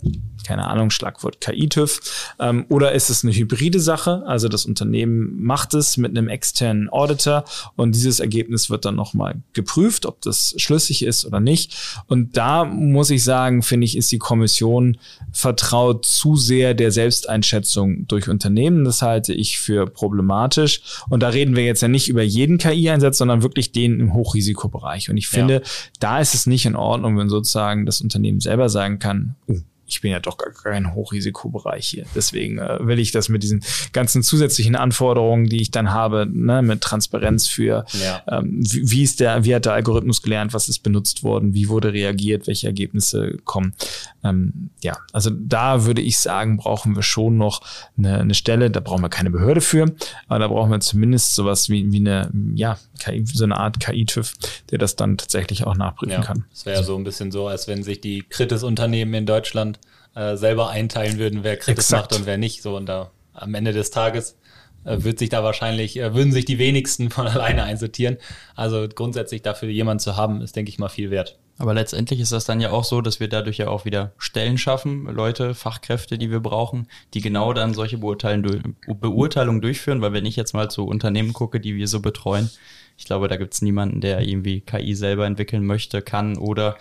keine 0.49 0.67
Ahnung, 0.67 0.89
Schlagwort 0.89 1.43
KI-TÜV? 1.43 2.01
Ähm, 2.41 2.65
oder 2.71 2.93
ist 2.93 3.11
es 3.11 3.23
eine 3.23 3.35
hybride 3.35 3.81
Sache? 3.81 4.23
Also 4.27 4.49
das 4.49 4.65
Unternehmen 4.65 5.43
macht 5.43 5.75
es 5.75 5.99
mit 5.99 6.17
einem 6.17 6.29
externen 6.29 6.89
Auditor 6.89 7.45
und 7.77 7.95
dieses 7.95 8.19
Ergebnis 8.19 8.71
wird 8.71 8.87
dann 8.87 8.97
nochmal 8.97 9.43
geprüft, 9.53 10.07
ob 10.07 10.23
das 10.23 10.55
schlüssig 10.57 11.05
ist 11.05 11.27
oder 11.27 11.39
nicht. 11.39 11.77
Und 12.07 12.39
da 12.39 12.65
muss 12.65 13.11
ich 13.11 13.25
sagen, 13.25 13.63
finde 13.63 13.85
ich, 13.85 13.95
ist 13.95 14.11
die 14.11 14.19
Kommission 14.19 14.97
vertraut 15.33 16.07
zu 16.07 16.37
sehr 16.37 16.73
der 16.73 16.93
Selbsteinschätzung 16.93 18.09
durch 18.09 18.31
Unternehmen. 18.31 18.85
Das 18.85 19.03
halte 19.03 19.35
ich 19.35 19.59
für 19.59 19.87
problematisch. 19.87 20.81
Und 21.11 21.23
da 21.23 21.29
reden 21.29 21.57
wir 21.57 21.65
jetzt 21.65 21.83
ja 21.83 21.89
nicht 21.89 22.09
über 22.09 22.23
jeden 22.23 22.57
KI-Einsatz, 22.57 23.19
sondern 23.19 23.43
wirklich 23.43 23.73
den 23.73 24.01
im 24.01 24.15
Hochrisikobereich. 24.15 25.11
Und 25.11 25.19
ich 25.19 25.29
finde, 25.29 25.55
ja. 25.55 25.61
da 26.01 26.21
ist 26.21 26.35
es 26.35 26.47
nicht 26.47 26.65
in 26.65 26.75
Ordnung, 26.75 27.19
wenn 27.19 27.29
sozusagen 27.29 27.85
das 27.85 28.01
Unternehmen 28.01 28.41
selber 28.41 28.71
sagen 28.71 28.99
kann, 28.99 29.37
uh, 29.47 29.61
ich 29.89 30.03
bin 30.03 30.13
ja 30.13 30.21
doch 30.21 30.37
gar 30.37 30.53
kein 30.53 30.95
Hochrisikobereich 30.95 31.87
hier. 31.87 32.05
Deswegen 32.15 32.59
äh, 32.59 32.87
will 32.87 32.99
ich 32.99 33.11
das 33.11 33.29
mit 33.29 33.43
diesen 33.43 33.65
ganzen 33.93 34.23
zusätzlichen 34.23 34.77
Anforderungen, 34.77 35.47
die 35.47 35.63
ich 35.63 35.71
dann 35.71 35.91
habe, 35.93 36.29
ne, 36.31 36.61
mit 36.63 36.83
Transparenz 36.83 37.49
für, 37.49 37.87
ja. 37.93 38.23
ähm, 38.29 38.59
wie, 38.61 38.91
wie, 38.91 39.03
ist 39.03 39.21
der, 39.21 39.45
wie 39.45 39.55
hat 39.55 39.65
der 39.65 39.73
Algorithmus 39.73 40.23
gelernt, 40.23 40.53
was 40.53 40.69
ist 40.69 40.81
benutzt 40.81 41.23
worden, 41.23 41.55
wie 41.55 41.69
wurde 41.69 41.93
reagiert, 41.93 42.47
welche 42.47 42.67
Ergebnisse 42.67 43.39
kommen. 43.45 43.75
Ähm, 44.23 44.71
ja, 44.83 44.99
also 45.13 45.31
da 45.31 45.87
würde 45.87 46.03
ich 46.03 46.19
sagen, 46.19 46.59
brauchen 46.59 46.95
wir 46.95 47.03
schon 47.03 47.39
noch 47.39 47.63
eine, 47.97 48.19
eine 48.19 48.35
Stelle, 48.35 48.71
da 48.71 48.81
brauchen 48.81 49.03
wir 49.03 49.09
keine 49.09 49.31
Behörde 49.31 49.63
für, 49.63 49.87
aber 50.29 50.39
da 50.39 50.49
brauchen 50.49 50.71
wir 50.71 50.81
zumindest 50.81 51.35
sowas 51.35 51.71
wie, 51.71 51.91
wie 51.91 52.01
eine, 52.01 52.31
ja, 52.55 52.79
KI, 52.99 53.25
so 53.25 53.45
eine 53.45 53.57
Art 53.57 53.81
KI-TÜV, 53.81 54.35
der 54.71 54.79
das 54.79 54.97
dann 54.97 55.17
tatsächlich 55.17 55.65
auch 55.65 55.77
nachprüfen 55.77 56.13
ja, 56.13 56.23
kann. 56.23 56.45
Das 56.51 56.67
wäre 56.67 56.77
ja 56.77 56.83
so 56.83 56.97
ein 56.97 57.05
bisschen 57.05 57.31
so, 57.31 57.47
als 57.47 57.69
wenn 57.69 57.83
sich 57.83 58.01
die 58.01 58.23
Kritis-Unternehmen 58.29 59.15
in 59.15 59.25
Deutschland 59.25 59.78
äh, 60.19 60.37
selber 60.37 60.71
einteilen 60.71 61.19
würden, 61.19 61.45
wer 61.45 61.57
Kritis 61.57 61.91
macht 61.91 62.13
und 62.15 62.27
wer 62.27 62.39
nicht. 62.39 62.63
So 62.63 62.77
und 62.77 62.87
da 62.87 63.11
am 63.35 63.55
Ende 63.55 63.73
des 63.73 63.91
Tages 63.91 64.37
äh, 64.85 65.03
wird 65.05 65.19
sich 65.19 65.29
da 65.29 65.45
wahrscheinlich, 65.45 65.97
äh, 65.99 66.13
würden 66.15 66.33
sich 66.33 66.45
die 66.45 66.59
wenigsten 66.59 67.11
von 67.11 67.27
alleine 67.29 67.63
einsortieren. 67.63 68.17
Also 68.57 68.89
grundsätzlich 68.93 69.43
dafür 69.43 69.69
jemanden 69.69 70.01
zu 70.01 70.17
haben, 70.17 70.41
ist, 70.41 70.57
denke 70.57 70.71
ich 70.71 70.79
mal, 70.79 70.89
viel 70.89 71.11
wert. 71.11 71.39
Aber 71.61 71.75
letztendlich 71.75 72.21
ist 72.21 72.33
das 72.33 72.45
dann 72.45 72.61
ja 72.61 72.71
auch 72.71 72.85
so, 72.85 73.01
dass 73.01 73.19
wir 73.19 73.29
dadurch 73.29 73.59
ja 73.59 73.69
auch 73.69 73.85
wieder 73.85 74.13
Stellen 74.19 74.59
schaffen, 74.59 75.07
Leute, 75.07 75.55
Fachkräfte, 75.55 76.17
die 76.17 76.31
wir 76.31 76.41
brauchen, 76.41 76.89
die 77.15 77.21
genau 77.21 77.53
dann 77.53 77.75
solche 77.75 77.99
Beurteilungen, 77.99 78.77
Beurteilungen 78.87 79.61
durchführen, 79.61 80.01
weil 80.01 80.13
wenn 80.13 80.25
ich 80.25 80.37
jetzt 80.37 80.53
mal 80.53 80.71
zu 80.71 80.87
Unternehmen 80.87 81.33
gucke, 81.33 81.59
die 81.59 81.75
wir 81.75 81.89
so 81.89 82.01
betreuen, 82.01 82.49
ich 82.97 83.05
glaube, 83.05 83.29
da 83.29 83.37
gibt 83.37 83.55
es 83.55 83.63
niemanden, 83.63 84.01
der 84.01 84.21
irgendwie 84.21 84.61
KI 84.61 84.95
selber 84.95 85.27
entwickeln 85.27 85.65
möchte, 85.65 86.03
kann 86.03 86.37
oder 86.37 86.77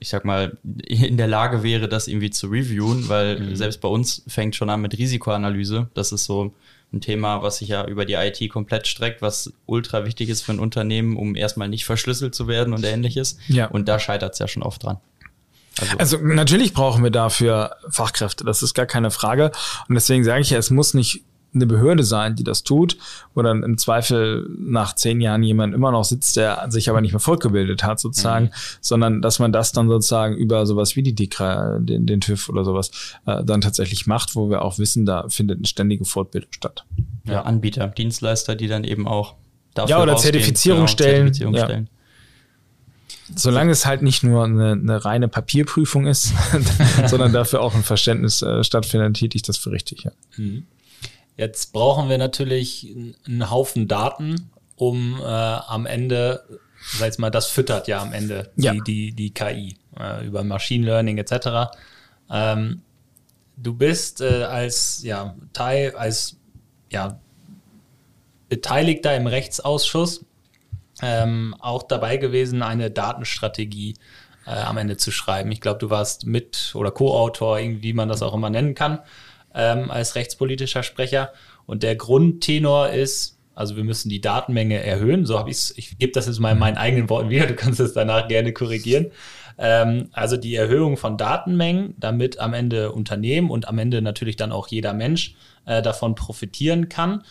ich 0.00 0.08
sag 0.08 0.24
mal, 0.24 0.56
in 0.86 1.16
der 1.16 1.26
Lage 1.26 1.62
wäre, 1.62 1.88
das 1.88 2.08
irgendwie 2.08 2.30
zu 2.30 2.48
reviewen, 2.48 3.08
weil 3.08 3.40
mhm. 3.40 3.56
selbst 3.56 3.80
bei 3.80 3.88
uns 3.88 4.22
fängt 4.26 4.56
schon 4.56 4.70
an 4.70 4.80
mit 4.80 4.96
Risikoanalyse. 4.96 5.88
Das 5.94 6.12
ist 6.12 6.24
so 6.24 6.54
ein 6.92 7.00
Thema, 7.00 7.42
was 7.42 7.58
sich 7.58 7.68
ja 7.68 7.86
über 7.86 8.04
die 8.04 8.14
IT 8.14 8.50
komplett 8.50 8.86
streckt, 8.86 9.20
was 9.20 9.52
ultra 9.66 10.04
wichtig 10.04 10.28
ist 10.28 10.42
für 10.42 10.52
ein 10.52 10.60
Unternehmen, 10.60 11.16
um 11.16 11.36
erstmal 11.36 11.68
nicht 11.68 11.84
verschlüsselt 11.84 12.34
zu 12.34 12.48
werden 12.48 12.72
und 12.72 12.84
ähnliches. 12.84 13.38
Ja. 13.48 13.66
Und 13.66 13.88
da 13.88 13.98
scheitert 13.98 14.32
es 14.32 14.38
ja 14.38 14.48
schon 14.48 14.62
oft 14.62 14.84
dran. 14.84 14.98
Also, 15.80 15.96
also, 15.98 16.18
natürlich 16.18 16.72
brauchen 16.72 17.04
wir 17.04 17.10
dafür 17.10 17.76
Fachkräfte, 17.88 18.44
das 18.44 18.62
ist 18.62 18.74
gar 18.74 18.86
keine 18.86 19.10
Frage. 19.10 19.52
Und 19.88 19.94
deswegen 19.94 20.24
sage 20.24 20.40
ich 20.40 20.50
ja, 20.50 20.58
es 20.58 20.70
muss 20.70 20.94
nicht 20.94 21.22
eine 21.54 21.66
Behörde 21.66 22.04
sein, 22.04 22.36
die 22.36 22.44
das 22.44 22.62
tut, 22.62 22.98
wo 23.34 23.42
dann 23.42 23.62
im 23.62 23.78
Zweifel 23.78 24.48
nach 24.58 24.94
zehn 24.94 25.20
Jahren 25.20 25.42
jemand 25.42 25.74
immer 25.74 25.90
noch 25.90 26.04
sitzt, 26.04 26.36
der 26.36 26.66
sich 26.70 26.90
aber 26.90 27.00
nicht 27.00 27.12
mehr 27.12 27.20
fortgebildet 27.20 27.82
hat, 27.82 28.00
sozusagen, 28.00 28.46
mhm. 28.46 28.78
sondern 28.80 29.22
dass 29.22 29.38
man 29.38 29.52
das 29.52 29.72
dann 29.72 29.88
sozusagen 29.88 30.36
über 30.36 30.66
sowas 30.66 30.96
wie 30.96 31.02
die 31.02 31.14
DIKRA, 31.14 31.78
den, 31.78 32.06
den 32.06 32.20
TÜV 32.20 32.48
oder 32.48 32.64
sowas, 32.64 32.90
äh, 33.26 33.42
dann 33.44 33.60
tatsächlich 33.60 34.06
macht, 34.06 34.36
wo 34.36 34.50
wir 34.50 34.62
auch 34.62 34.78
wissen, 34.78 35.06
da 35.06 35.28
findet 35.28 35.58
eine 35.58 35.66
ständige 35.66 36.04
Fortbildung 36.04 36.52
statt. 36.52 36.84
Ja, 37.24 37.42
Anbieter, 37.42 37.88
Dienstleister, 37.88 38.54
die 38.54 38.68
dann 38.68 38.84
eben 38.84 39.08
auch 39.08 39.34
dafür 39.74 39.96
Ja, 39.96 40.02
oder 40.02 40.16
Zertifizierung 40.16 40.80
genau, 40.80 40.88
stellen. 40.88 41.16
Zertifizierung 41.16 41.54
ja. 41.54 41.64
stellen. 41.64 41.90
Solange 43.34 43.72
es 43.72 43.84
halt 43.84 44.00
nicht 44.00 44.22
nur 44.22 44.44
eine, 44.44 44.72
eine 44.72 45.04
reine 45.04 45.28
Papierprüfung 45.28 46.06
ist, 46.06 46.32
sondern 47.06 47.32
dafür 47.32 47.60
auch 47.60 47.74
ein 47.74 47.82
Verständnis 47.82 48.40
äh, 48.40 48.64
stattfindet, 48.64 49.18
hielt 49.18 49.34
ich 49.34 49.42
das 49.42 49.58
für 49.58 49.70
richtig. 49.70 50.04
Ja. 50.04 50.12
Mhm. 50.36 50.66
Jetzt 51.38 51.72
brauchen 51.72 52.08
wir 52.08 52.18
natürlich 52.18 52.96
einen 53.24 53.48
Haufen 53.48 53.86
Daten, 53.86 54.50
um 54.74 55.20
äh, 55.20 55.24
am 55.24 55.86
Ende, 55.86 56.44
sag 56.98 57.12
ich 57.12 57.18
mal, 57.18 57.30
das 57.30 57.46
füttert 57.46 57.86
ja 57.86 58.02
am 58.02 58.12
Ende 58.12 58.50
ja. 58.56 58.72
Die, 58.72 58.80
die, 58.80 59.12
die 59.12 59.32
KI 59.32 59.76
äh, 59.96 60.26
über 60.26 60.42
Machine 60.42 60.84
Learning 60.84 61.16
etc. 61.16 61.70
Ähm, 62.28 62.82
du 63.56 63.72
bist 63.72 64.20
äh, 64.20 64.42
als 64.42 65.04
ja, 65.04 65.36
Teil, 65.52 65.94
als 65.94 66.38
ja, 66.90 67.20
Beteiligter 68.48 69.16
im 69.16 69.28
Rechtsausschuss 69.28 70.24
ähm, 71.02 71.54
auch 71.60 71.84
dabei 71.84 72.16
gewesen, 72.16 72.62
eine 72.62 72.90
Datenstrategie 72.90 73.94
äh, 74.44 74.50
am 74.50 74.76
Ende 74.76 74.96
zu 74.96 75.12
schreiben. 75.12 75.52
Ich 75.52 75.60
glaube, 75.60 75.78
du 75.78 75.88
warst 75.88 76.26
mit 76.26 76.72
oder 76.74 76.90
Co-Autor, 76.90 77.58
wie 77.58 77.92
man 77.92 78.08
das 78.08 78.22
auch 78.22 78.34
immer 78.34 78.50
nennen 78.50 78.74
kann 78.74 78.98
ähm, 79.58 79.90
als 79.90 80.14
rechtspolitischer 80.14 80.82
Sprecher. 80.82 81.32
Und 81.66 81.82
der 81.82 81.96
Grundtenor 81.96 82.90
ist, 82.90 83.38
also 83.54 83.76
wir 83.76 83.84
müssen 83.84 84.08
die 84.08 84.20
Datenmenge 84.20 84.82
erhöhen. 84.82 85.26
So 85.26 85.38
habe 85.38 85.50
ich 85.50 85.56
es, 85.56 85.76
ich 85.76 85.98
gebe 85.98 86.12
das 86.12 86.26
jetzt 86.26 86.38
mal 86.38 86.52
in 86.52 86.58
meinen 86.58 86.78
eigenen 86.78 87.10
Worten 87.10 87.28
wieder, 87.28 87.46
du 87.46 87.54
kannst 87.54 87.80
es 87.80 87.92
danach 87.92 88.28
gerne 88.28 88.52
korrigieren. 88.52 89.10
Ähm, 89.58 90.10
also 90.12 90.36
die 90.36 90.54
Erhöhung 90.54 90.96
von 90.96 91.18
Datenmengen, 91.18 91.94
damit 91.98 92.38
am 92.38 92.54
Ende 92.54 92.92
Unternehmen 92.92 93.50
und 93.50 93.66
am 93.66 93.78
Ende 93.78 94.00
natürlich 94.00 94.36
dann 94.36 94.52
auch 94.52 94.68
jeder 94.68 94.94
Mensch 94.94 95.34
äh, 95.66 95.82
davon 95.82 96.14
profitieren 96.14 96.88
kann. 96.88 97.24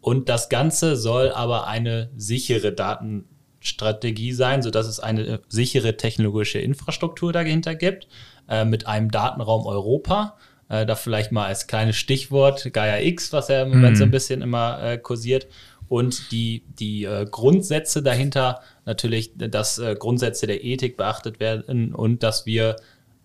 Und 0.00 0.30
das 0.30 0.48
Ganze 0.48 0.96
soll 0.96 1.30
aber 1.32 1.66
eine 1.66 2.10
sichere 2.16 2.72
Datenstrategie 2.72 4.32
sein, 4.32 4.62
sodass 4.62 4.86
es 4.86 5.00
eine 5.00 5.40
sichere 5.48 5.98
technologische 5.98 6.58
Infrastruktur 6.58 7.32
dahinter 7.32 7.74
gibt, 7.74 8.08
äh, 8.48 8.64
mit 8.64 8.86
einem 8.86 9.10
Datenraum 9.10 9.66
Europa 9.66 10.36
äh, 10.68 10.86
da 10.86 10.94
vielleicht 10.94 11.32
mal 11.32 11.46
als 11.46 11.66
kleines 11.66 11.96
Stichwort 11.96 12.72
Gaia 12.72 13.00
X, 13.00 13.32
was 13.32 13.48
ja 13.48 13.62
im 13.62 13.70
Moment 13.70 13.96
mm. 13.96 13.98
so 13.98 14.04
ein 14.04 14.10
bisschen 14.10 14.42
immer 14.42 14.82
äh, 14.82 14.98
kursiert. 14.98 15.46
Und 15.88 16.32
die, 16.32 16.64
die 16.78 17.04
äh, 17.04 17.26
Grundsätze 17.30 18.02
dahinter 18.02 18.60
natürlich, 18.84 19.32
dass 19.36 19.78
äh, 19.78 19.94
Grundsätze 19.98 20.46
der 20.46 20.64
Ethik 20.64 20.96
beachtet 20.96 21.40
werden 21.40 21.94
und 21.94 22.22
dass 22.22 22.46
wir 22.46 22.76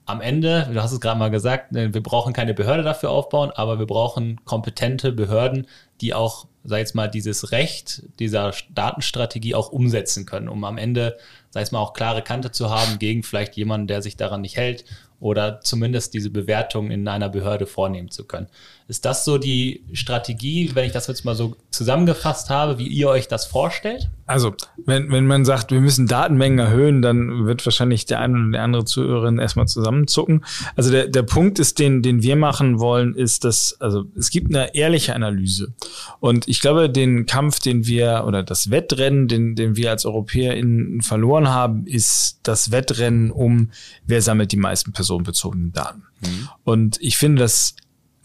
am 0.10 0.21
Ende, 0.21 0.67
du 0.73 0.82
hast 0.82 0.91
es 0.91 0.99
gerade 0.99 1.19
mal 1.19 1.30
gesagt, 1.30 1.75
äh, 1.75 1.93
wir 1.93 2.02
brauchen 2.02 2.34
keine 2.34 2.54
Behörde 2.54 2.84
dafür 2.84 3.12
aufbauen, 3.12 3.52
aber 3.52 3.80
wir 3.80 3.86
brauchen 3.86 4.43
kompetente 4.43 5.12
Behörden, 5.12 5.67
die 6.02 6.15
auch, 6.15 6.47
sag 6.63 6.78
ich 6.78 6.82
jetzt 6.82 6.95
mal, 6.95 7.08
dieses 7.08 7.52
Recht 7.52 8.04
dieser 8.19 8.52
Datenstrategie 8.73 9.54
auch 9.54 9.71
umsetzen 9.71 10.25
können, 10.25 10.49
um 10.49 10.63
am 10.63 10.78
Ende, 10.78 11.17
sag 11.52 11.63
ich 11.63 11.71
mal, 11.71 11.80
auch 11.80 11.93
klare 11.93 12.23
Kante 12.23 12.52
zu 12.52 12.71
haben 12.71 12.97
gegen 12.97 13.21
vielleicht 13.23 13.56
jemanden, 13.56 13.88
der 13.88 14.02
sich 14.02 14.17
daran 14.17 14.41
nicht 14.41 14.58
hält 14.58 14.84
oder 15.19 15.62
zumindest 15.62 16.13
diese 16.13 16.29
Bewertung 16.29 16.91
in 16.91 17.08
einer 17.08 17.29
Behörde 17.29 17.65
vornehmen 17.65 18.12
zu 18.12 18.25
können. 18.25 18.47
Ist 18.89 19.06
das 19.06 19.23
so 19.23 19.38
die 19.38 19.84
Strategie, 19.93 20.71
wenn 20.73 20.84
ich 20.84 20.91
das 20.91 21.06
jetzt 21.06 21.23
mal 21.23 21.36
so 21.36 21.56
zusammengefasst 21.69 22.49
habe, 22.49 22.80
wie 22.80 22.88
ihr 22.88 23.08
euch 23.08 23.28
das 23.28 23.45
vorstellt? 23.45 24.10
Also, 24.25 24.56
wenn, 24.84 25.12
wenn 25.12 25.28
man 25.28 25.45
sagt, 25.45 25.71
wir 25.71 25.80
müssen 25.80 26.08
Datenmengen 26.08 26.58
erhöhen, 26.58 27.04
dann 27.04 27.45
wird 27.45 27.63
wahrscheinlich 27.67 28.08
der 28.08 28.19
eine 28.19 28.34
oder 28.34 28.52
der 28.54 28.63
andere 28.63 28.86
Zuhörerin 28.86 29.38
erstmal 29.38 29.67
zusammenzucken. 29.67 30.43
Also 30.75 30.89
der, 30.89 31.08
der 31.08 31.21
Punkt 31.21 31.60
ist, 31.60 31.78
den, 31.78 32.02
den 32.02 32.23
wir 32.23 32.36
machen 32.36 32.80
wollen, 32.80 33.13
ist, 33.13 33.43
dass, 33.43 33.80
also 33.80 34.06
es 34.17 34.32
gibt 34.32 34.47
eine 34.56 34.73
ehrliche 34.73 35.13
Analyse. 35.13 35.71
Und 36.19 36.47
ich 36.47 36.60
glaube, 36.60 36.89
den 36.89 37.28
Kampf, 37.28 37.60
den 37.60 37.86
wir, 37.86 38.23
oder 38.25 38.41
das 38.41 38.71
Wettrennen, 38.71 39.28
den, 39.28 39.56
den 39.56 39.75
wir 39.75 39.91
als 39.91 40.08
EuropäerInnen 40.08 41.04
verloren 41.04 41.49
haben, 41.49 41.86
ist 41.86 42.39
das 42.41 42.71
Wettrennen 42.71 43.30
um, 43.30 43.69
wer 44.08 44.23
sammelt 44.23 44.52
die 44.52 44.58
meisten 44.58 44.93
personenbezogenen 44.93 45.73
Daten. 45.73 46.06
Mhm. 46.21 46.49
Und 46.63 46.97
ich 47.02 47.17
finde 47.17 47.43
das 47.43 47.75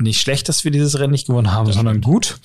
nicht 0.04 0.20
schlecht, 0.20 0.48
dass 0.48 0.64
wir 0.64 0.70
dieses 0.70 0.98
Rennen 0.98 1.12
nicht 1.12 1.26
gewonnen 1.26 1.52
haben, 1.52 1.66
das 1.66 1.76
sondern 1.76 1.96
stimmt. 1.96 2.04
gut. 2.04 2.36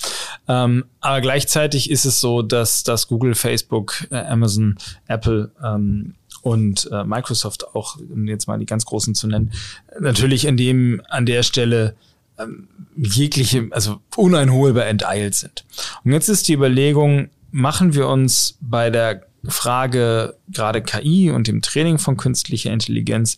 Ähm, 0.48 0.86
aber 1.00 1.22
gleichzeitig 1.22 1.90
ist 1.90 2.06
es 2.06 2.20
so, 2.20 2.42
dass, 2.42 2.84
dass 2.84 3.08
Google, 3.08 3.36
Facebook, 3.36 4.08
äh, 4.10 4.18
Amazon, 4.18 4.78
Apple 5.08 5.52
ähm, 5.64 6.16
und 6.42 6.90
äh, 6.92 7.04
Microsoft 7.04 7.76
auch, 7.76 7.98
um 7.98 8.28
jetzt 8.28 8.48
mal 8.48 8.58
die 8.58 8.66
ganz 8.66 8.86
großen 8.86 9.14
zu 9.14 9.28
nennen, 9.28 9.52
natürlich 10.00 10.46
in 10.46 10.58
dem, 10.58 11.02
an 11.10 11.26
der 11.26 11.44
Stelle 11.44 11.96
ähm, 12.40 12.68
jegliche, 12.96 13.68
also 13.72 14.00
uneinholbar 14.16 14.88
enteilt 14.88 15.36
sind. 15.36 15.66
Und 16.04 16.14
jetzt 16.14 16.30
ist 16.30 16.48
die 16.48 16.54
Überlegung, 16.54 17.30
machen 17.52 17.94
wir 17.94 18.08
uns 18.08 18.58
bei 18.62 18.90
der 18.90 19.24
Frage 19.46 20.36
gerade 20.50 20.82
KI 20.82 21.32
und 21.32 21.48
dem 21.48 21.62
Training 21.62 21.98
von 21.98 22.18
künstlicher 22.18 22.72
Intelligenz 22.72 23.38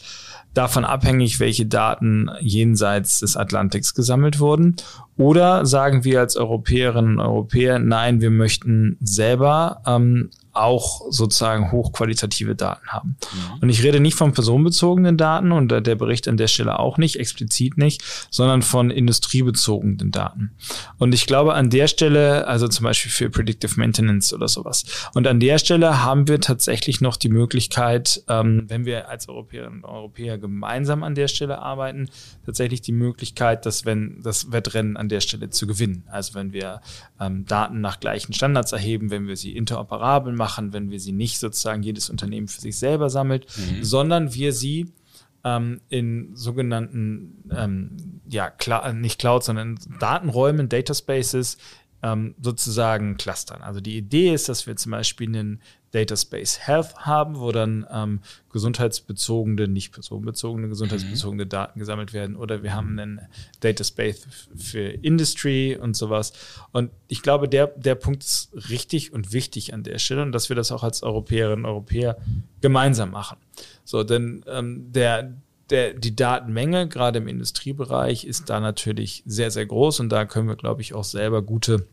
davon 0.53 0.85
abhängig, 0.85 1.39
welche 1.39 1.65
Daten 1.65 2.29
jenseits 2.41 3.19
des 3.19 3.37
Atlantiks 3.37 3.93
gesammelt 3.93 4.39
wurden? 4.39 4.75
Oder 5.17 5.65
sagen 5.65 6.03
wir 6.03 6.19
als 6.19 6.35
Europäerinnen 6.35 7.19
und 7.19 7.25
Europäer, 7.25 7.79
nein, 7.79 8.21
wir 8.21 8.31
möchten 8.31 8.97
selber 9.01 9.81
ähm, 9.85 10.29
auch 10.53 11.01
sozusagen 11.09 11.71
hochqualitative 11.71 12.55
Daten 12.55 12.87
haben. 12.87 13.17
Mhm. 13.33 13.59
Und 13.61 13.69
ich 13.69 13.83
rede 13.83 13.99
nicht 13.99 14.15
von 14.15 14.33
personenbezogenen 14.33 15.17
Daten 15.17 15.51
und 15.51 15.69
der 15.69 15.95
Bericht 15.95 16.27
an 16.27 16.37
der 16.37 16.47
Stelle 16.47 16.79
auch 16.79 16.97
nicht, 16.97 17.17
explizit 17.17 17.77
nicht, 17.77 18.03
sondern 18.29 18.61
von 18.61 18.91
industriebezogenen 18.91 20.11
Daten. 20.11 20.51
Und 20.97 21.13
ich 21.13 21.25
glaube 21.25 21.53
an 21.53 21.69
der 21.69 21.87
Stelle, 21.87 22.47
also 22.47 22.67
zum 22.67 22.83
Beispiel 22.83 23.11
für 23.11 23.29
Predictive 23.29 23.79
Maintenance 23.79 24.33
oder 24.33 24.47
sowas. 24.47 24.83
Und 25.13 25.27
an 25.27 25.39
der 25.39 25.57
Stelle 25.57 26.03
haben 26.03 26.27
wir 26.27 26.41
tatsächlich 26.41 27.01
noch 27.01 27.17
die 27.17 27.29
Möglichkeit, 27.29 28.23
ähm, 28.27 28.65
wenn 28.67 28.85
wir 28.85 29.09
als 29.09 29.29
Europäerinnen 29.29 29.83
und 29.83 29.89
Europäer 29.89 30.37
gemeinsam 30.37 31.03
an 31.03 31.15
der 31.15 31.27
Stelle 31.27 31.59
arbeiten, 31.59 32.09
tatsächlich 32.45 32.81
die 32.81 32.91
Möglichkeit, 32.91 33.65
dass 33.65 33.85
wenn 33.85 34.21
das 34.21 34.51
Wettrennen 34.51 34.97
an 34.97 35.09
der 35.09 35.21
Stelle 35.21 35.49
zu 35.49 35.67
gewinnen. 35.67 36.03
Also 36.11 36.33
wenn 36.33 36.51
wir 36.53 36.81
ähm, 37.19 37.45
Daten 37.45 37.81
nach 37.81 37.99
gleichen 37.99 38.33
Standards 38.33 38.71
erheben, 38.71 39.11
wenn 39.11 39.27
wir 39.27 39.37
sie 39.37 39.55
interoperabel 39.55 40.33
machen, 40.33 40.40
wenn 40.73 40.91
wir 40.91 40.99
sie 40.99 41.11
nicht 41.11 41.39
sozusagen 41.39 41.83
jedes 41.83 42.09
Unternehmen 42.09 42.47
für 42.47 42.61
sich 42.61 42.77
selber 42.77 43.09
sammelt, 43.09 43.47
mhm. 43.57 43.83
sondern 43.83 44.33
wir 44.33 44.53
sie 44.53 44.91
ähm, 45.43 45.81
in 45.89 46.35
sogenannten, 46.35 47.43
ähm, 47.51 48.21
ja, 48.29 48.49
Cl 48.49 48.93
nicht 48.93 49.19
Cloud, 49.19 49.43
sondern 49.43 49.79
Datenräumen, 49.99 50.69
Data 50.69 50.93
Spaces 50.93 51.57
ähm, 52.03 52.35
sozusagen 52.41 53.17
clustern. 53.17 53.61
Also 53.61 53.79
die 53.79 53.97
Idee 53.97 54.33
ist, 54.33 54.49
dass 54.49 54.67
wir 54.67 54.75
zum 54.75 54.91
Beispiel 54.91 55.27
einen 55.27 55.61
Data 55.91 56.15
Space 56.15 56.59
Health 56.59 56.95
haben, 56.99 57.39
wo 57.39 57.51
dann 57.51 57.85
ähm, 57.91 58.21
gesundheitsbezogene, 58.51 59.67
nicht 59.67 59.91
personenbezogene, 59.91 60.69
gesundheitsbezogene 60.69 61.45
mhm. 61.45 61.49
Daten 61.49 61.79
gesammelt 61.79 62.13
werden. 62.13 62.35
Oder 62.35 62.63
wir 62.63 62.73
haben 62.73 62.97
einen 62.97 63.21
Data 63.59 63.83
Space 63.83 64.25
für 64.55 64.79
Industry 64.79 65.77
und 65.79 65.95
sowas. 65.95 66.33
Und 66.71 66.91
ich 67.07 67.21
glaube, 67.21 67.49
der, 67.49 67.67
der 67.67 67.95
Punkt 67.95 68.23
ist 68.23 68.51
richtig 68.69 69.11
und 69.11 69.33
wichtig 69.33 69.73
an 69.73 69.83
der 69.83 69.99
Stelle 69.99 70.21
und 70.21 70.31
dass 70.31 70.49
wir 70.49 70.55
das 70.55 70.71
auch 70.71 70.83
als 70.83 71.03
Europäerinnen 71.03 71.65
und 71.65 71.71
Europäer 71.71 72.17
gemeinsam 72.61 73.11
machen. 73.11 73.37
So, 73.83 74.03
denn 74.03 74.43
ähm, 74.47 74.91
der, 74.93 75.33
der, 75.69 75.93
die 75.93 76.15
Datenmenge, 76.15 76.87
gerade 76.87 77.19
im 77.19 77.27
Industriebereich, 77.27 78.23
ist 78.23 78.49
da 78.49 78.61
natürlich 78.61 79.23
sehr, 79.25 79.51
sehr 79.51 79.65
groß 79.65 79.99
und 79.99 80.09
da 80.09 80.25
können 80.25 80.47
wir, 80.47 80.55
glaube 80.55 80.81
ich, 80.81 80.93
auch 80.93 81.03
selber 81.03 81.41
gute 81.41 81.85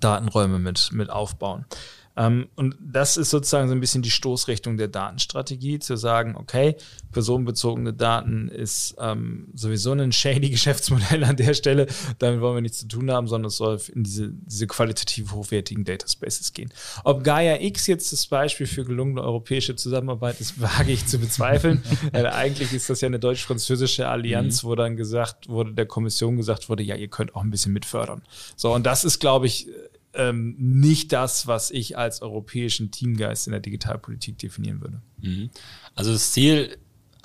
Datenräume 0.00 0.58
mit, 0.58 0.90
mit 0.92 1.10
aufbauen. 1.10 1.64
Ähm, 2.16 2.48
und 2.54 2.76
das 2.80 3.16
ist 3.16 3.30
sozusagen 3.30 3.68
so 3.68 3.74
ein 3.74 3.80
bisschen 3.80 4.02
die 4.02 4.10
Stoßrichtung 4.10 4.76
der 4.76 4.88
Datenstrategie, 4.88 5.78
zu 5.78 5.96
sagen, 5.96 6.36
okay, 6.36 6.76
personenbezogene 7.12 7.92
Daten 7.92 8.48
ist 8.48 8.94
ähm, 8.98 9.48
sowieso 9.54 9.92
ein 9.92 10.12
shady 10.12 10.50
Geschäftsmodell 10.54 11.24
an 11.24 11.36
der 11.36 11.54
Stelle, 11.54 11.86
damit 12.18 12.40
wollen 12.40 12.56
wir 12.56 12.60
nichts 12.60 12.78
zu 12.78 12.88
tun 12.88 13.10
haben, 13.10 13.26
sondern 13.26 13.48
es 13.48 13.56
soll 13.56 13.80
in 13.94 14.04
diese, 14.04 14.30
diese 14.30 14.66
qualitativ 14.66 15.32
hochwertigen 15.32 15.84
Data 15.84 16.06
Spaces 16.06 16.52
gehen. 16.52 16.72
Ob 17.02 17.24
Gaia 17.24 17.60
X 17.60 17.86
jetzt 17.86 18.12
das 18.12 18.26
Beispiel 18.26 18.66
für 18.66 18.84
gelungene 18.84 19.22
europäische 19.22 19.76
Zusammenarbeit 19.76 20.40
ist, 20.40 20.60
wage 20.60 20.92
ich 20.92 21.06
zu 21.06 21.18
bezweifeln. 21.18 21.82
äh, 22.12 22.24
eigentlich 22.24 22.72
ist 22.72 22.90
das 22.90 23.00
ja 23.00 23.06
eine 23.06 23.18
deutsch-französische 23.18 24.08
Allianz, 24.08 24.62
mhm. 24.62 24.68
wo 24.68 24.74
dann 24.74 24.96
gesagt 24.96 25.48
wurde, 25.48 25.72
der 25.72 25.86
Kommission 25.86 26.36
gesagt 26.36 26.68
wurde, 26.68 26.82
ja, 26.82 26.94
ihr 26.94 27.08
könnt 27.08 27.34
auch 27.34 27.42
ein 27.42 27.50
bisschen 27.50 27.72
mitfördern. 27.72 28.22
So, 28.56 28.72
und 28.72 28.84
das 28.84 29.04
ist, 29.04 29.18
glaube 29.18 29.46
ich, 29.46 29.68
ähm, 30.14 30.54
nicht 30.58 31.12
das, 31.12 31.46
was 31.46 31.70
ich 31.70 31.98
als 31.98 32.22
europäischen 32.22 32.90
Teamgeist 32.90 33.46
in 33.46 33.52
der 33.52 33.60
Digitalpolitik 33.60 34.38
definieren 34.38 34.80
würde. 34.80 35.00
Mhm. 35.20 35.50
Also 35.94 36.12
das 36.12 36.32
Ziel 36.32 36.76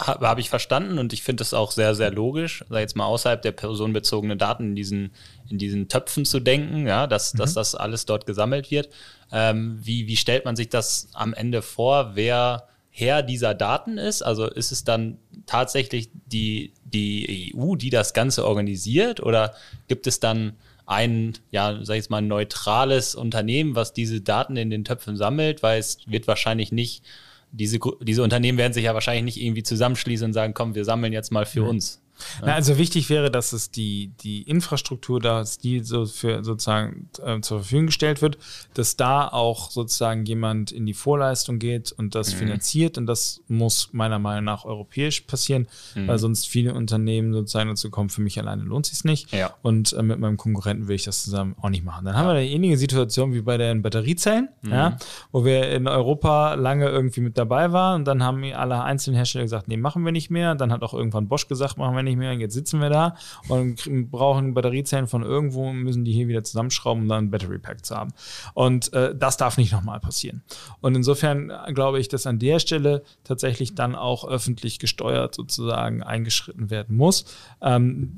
habe 0.01 0.27
hab 0.27 0.39
ich 0.39 0.49
verstanden 0.49 0.97
und 0.97 1.11
ich 1.11 1.23
finde 1.23 1.43
es 1.43 1.53
auch 1.53 1.71
sehr, 1.71 1.93
sehr 1.93 2.11
logisch, 2.11 2.63
sag 2.69 2.79
jetzt 2.79 2.95
mal 2.95 3.05
außerhalb 3.05 3.41
der 3.41 3.51
personenbezogenen 3.51 4.37
Daten 4.37 4.69
in 4.69 4.75
diesen, 4.75 5.11
in 5.49 5.57
diesen 5.57 5.89
Töpfen 5.89 6.25
zu 6.25 6.39
denken, 6.39 6.87
ja, 6.87 7.05
dass, 7.05 7.33
mhm. 7.33 7.39
dass 7.39 7.53
das 7.53 7.75
alles 7.75 8.05
dort 8.05 8.25
gesammelt 8.25 8.71
wird. 8.71 8.89
Ähm, 9.31 9.79
wie, 9.81 10.07
wie 10.07 10.15
stellt 10.15 10.45
man 10.45 10.55
sich 10.55 10.69
das 10.69 11.09
am 11.13 11.33
Ende 11.33 11.61
vor, 11.61 12.15
wer 12.15 12.67
Herr 12.89 13.23
dieser 13.23 13.53
Daten 13.53 13.97
ist? 13.97 14.21
Also 14.21 14.47
ist 14.47 14.71
es 14.71 14.83
dann 14.83 15.17
tatsächlich 15.45 16.09
die, 16.13 16.73
die 16.85 17.53
EU, 17.55 17.75
die 17.75 17.89
das 17.89 18.13
Ganze 18.13 18.45
organisiert 18.45 19.19
oder 19.21 19.53
gibt 19.87 20.07
es 20.07 20.19
dann 20.19 20.53
ein, 20.89 21.33
ja, 21.51 21.79
sag 21.83 21.93
ich 21.93 21.99
jetzt 21.99 22.09
mal, 22.09 22.21
neutrales 22.21 23.13
Unternehmen, 23.13 23.75
was 23.75 23.93
diese 23.93 24.21
Daten 24.21 24.57
in 24.57 24.71
den 24.71 24.83
Töpfen 24.83 25.17
sammelt, 25.17 25.61
weil 25.61 25.79
es 25.79 25.99
wird 26.07 26.27
wahrscheinlich 26.27 26.71
nicht, 26.71 27.03
diese, 27.51 27.79
diese 28.01 28.23
Unternehmen 28.23 28.57
werden 28.57 28.73
sich 28.73 28.85
ja 28.85 28.95
wahrscheinlich 28.95 29.35
nicht 29.35 29.43
irgendwie 29.43 29.61
zusammenschließen 29.61 30.25
und 30.25 30.33
sagen, 30.33 30.55
komm, 30.55 30.73
wir 30.73 30.85
sammeln 30.85 31.13
jetzt 31.13 31.31
mal 31.31 31.45
für 31.45 31.61
mhm. 31.61 31.69
uns. 31.69 32.01
Na, 32.41 32.53
also 32.53 32.77
wichtig 32.77 33.09
wäre, 33.09 33.31
dass 33.31 33.53
es 33.53 33.71
die, 33.71 34.11
die 34.21 34.43
Infrastruktur, 34.43 35.19
dass 35.19 35.57
die 35.57 35.81
so 35.81 36.05
für 36.05 36.43
sozusagen 36.43 37.09
äh, 37.23 37.39
zur 37.41 37.59
Verfügung 37.59 37.87
gestellt 37.87 38.21
wird, 38.21 38.37
dass 38.73 38.95
da 38.95 39.27
auch 39.27 39.71
sozusagen 39.71 40.25
jemand 40.25 40.71
in 40.71 40.85
die 40.85 40.93
Vorleistung 40.93 41.59
geht 41.59 41.91
und 41.91 42.15
das 42.15 42.33
mhm. 42.33 42.37
finanziert. 42.39 42.97
Und 42.97 43.05
das 43.05 43.41
muss 43.47 43.89
meiner 43.91 44.19
Meinung 44.19 44.45
nach 44.45 44.65
europäisch 44.65 45.21
passieren, 45.21 45.67
mhm. 45.95 46.07
weil 46.07 46.19
sonst 46.19 46.47
viele 46.47 46.73
Unternehmen 46.73 47.33
sozusagen 47.33 47.69
dazu 47.69 47.89
kommen, 47.89 48.09
für 48.09 48.21
mich 48.21 48.39
alleine 48.39 48.63
lohnt 48.63 48.85
sich 48.85 49.03
nicht. 49.03 49.31
Ja. 49.31 49.53
Und 49.61 49.93
äh, 49.93 50.03
mit 50.03 50.19
meinem 50.19 50.37
Konkurrenten 50.37 50.87
will 50.87 50.95
ich 50.95 51.03
das 51.03 51.23
zusammen 51.23 51.55
auch 51.61 51.69
nicht 51.69 51.83
machen. 51.83 52.05
Dann 52.05 52.15
haben 52.15 52.27
wir 52.27 52.31
eine 52.31 52.47
ähnliche 52.47 52.77
Situation 52.77 53.33
wie 53.33 53.41
bei 53.41 53.57
den 53.57 53.81
Batteriezellen, 53.81 54.49
mhm. 54.61 54.71
ja, 54.71 54.97
wo 55.31 55.45
wir 55.45 55.69
in 55.71 55.87
Europa 55.87 56.55
lange 56.55 56.87
irgendwie 56.87 57.21
mit 57.21 57.37
dabei 57.37 57.71
waren 57.71 58.01
und 58.01 58.05
dann 58.05 58.23
haben 58.23 58.43
alle 58.53 58.83
einzelnen 58.83 59.15
Hersteller 59.15 59.43
gesagt, 59.43 59.67
nee, 59.67 59.77
machen 59.77 60.03
wir 60.05 60.11
nicht 60.11 60.29
mehr. 60.29 60.55
Dann 60.55 60.71
hat 60.71 60.81
auch 60.81 60.93
irgendwann 60.93 61.27
Bosch 61.27 61.47
gesagt, 61.47 61.77
machen 61.77 61.95
wir 61.95 62.03
nicht 62.03 62.08
mehr. 62.15 62.33
Jetzt 62.33 62.53
sitzen 62.53 62.81
wir 62.81 62.89
da 62.89 63.15
und 63.47 64.09
brauchen 64.11 64.53
Batteriezellen 64.53 65.07
von 65.07 65.23
irgendwo 65.23 65.69
und 65.69 65.77
müssen 65.83 66.05
die 66.05 66.11
hier 66.11 66.27
wieder 66.27 66.43
zusammenschrauben, 66.43 67.03
um 67.03 67.09
dann 67.09 67.25
ein 67.25 67.31
Battery 67.31 67.59
Pack 67.59 67.85
zu 67.85 67.95
haben. 67.95 68.11
Und 68.53 68.93
äh, 68.93 69.15
das 69.15 69.37
darf 69.37 69.57
nicht 69.57 69.71
nochmal 69.71 69.99
passieren. 69.99 70.43
Und 70.81 70.95
insofern 70.95 71.51
glaube 71.73 71.99
ich, 71.99 72.07
dass 72.07 72.25
an 72.25 72.39
der 72.39 72.59
Stelle 72.59 73.03
tatsächlich 73.23 73.75
dann 73.75 73.95
auch 73.95 74.27
öffentlich 74.27 74.79
gesteuert 74.79 75.35
sozusagen 75.35 76.03
eingeschritten 76.03 76.69
werden 76.69 76.95
muss. 76.95 77.25
Ähm, 77.61 78.17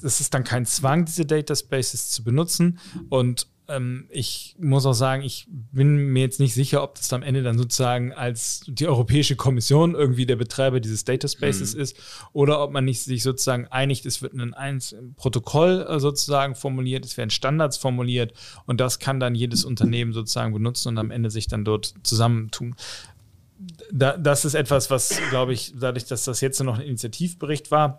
das 0.00 0.20
ist 0.20 0.34
dann 0.34 0.44
kein 0.44 0.66
Zwang, 0.66 1.04
diese 1.04 1.26
Data 1.26 1.54
Spaces 1.54 2.10
zu 2.10 2.24
benutzen. 2.24 2.78
Und 3.08 3.46
ähm, 3.70 4.06
ich 4.10 4.56
muss 4.58 4.84
auch 4.86 4.92
sagen, 4.92 5.22
ich 5.22 5.46
bin 5.48 6.12
mir 6.12 6.22
jetzt 6.22 6.40
nicht 6.40 6.54
sicher, 6.54 6.82
ob 6.82 6.96
das 6.96 7.12
am 7.12 7.22
Ende 7.22 7.42
dann 7.42 7.56
sozusagen 7.56 8.12
als 8.12 8.62
die 8.66 8.86
Europäische 8.86 9.36
Kommission 9.36 9.94
irgendwie 9.94 10.26
der 10.26 10.36
Betreiber 10.36 10.80
dieses 10.80 11.04
Data 11.04 11.28
Spaces 11.28 11.74
mhm. 11.74 11.80
ist 11.80 11.96
oder 12.32 12.62
ob 12.62 12.72
man 12.72 12.84
nicht 12.84 13.02
sich 13.02 13.22
sozusagen 13.22 13.66
einigt, 13.68 14.06
es 14.06 14.22
wird 14.22 14.34
ein, 14.34 14.54
ein 14.54 14.80
Protokoll 15.16 15.86
äh, 15.88 16.00
sozusagen 16.00 16.54
formuliert, 16.54 17.04
es 17.04 17.16
werden 17.16 17.30
Standards 17.30 17.76
formuliert 17.76 18.32
und 18.66 18.80
das 18.80 18.98
kann 18.98 19.20
dann 19.20 19.34
jedes 19.34 19.64
Unternehmen 19.64 20.12
sozusagen 20.12 20.52
benutzen 20.52 20.88
und 20.88 20.98
am 20.98 21.10
Ende 21.10 21.30
sich 21.30 21.46
dann 21.46 21.64
dort 21.64 21.94
zusammentun. 22.02 22.74
Da, 23.92 24.16
das 24.16 24.44
ist 24.44 24.54
etwas, 24.54 24.90
was, 24.90 25.20
glaube 25.28 25.52
ich, 25.52 25.74
dadurch, 25.78 26.06
dass 26.06 26.24
das 26.24 26.40
jetzt 26.40 26.62
noch 26.62 26.78
ein 26.78 26.86
Initiativbericht 26.86 27.70
war, 27.70 27.98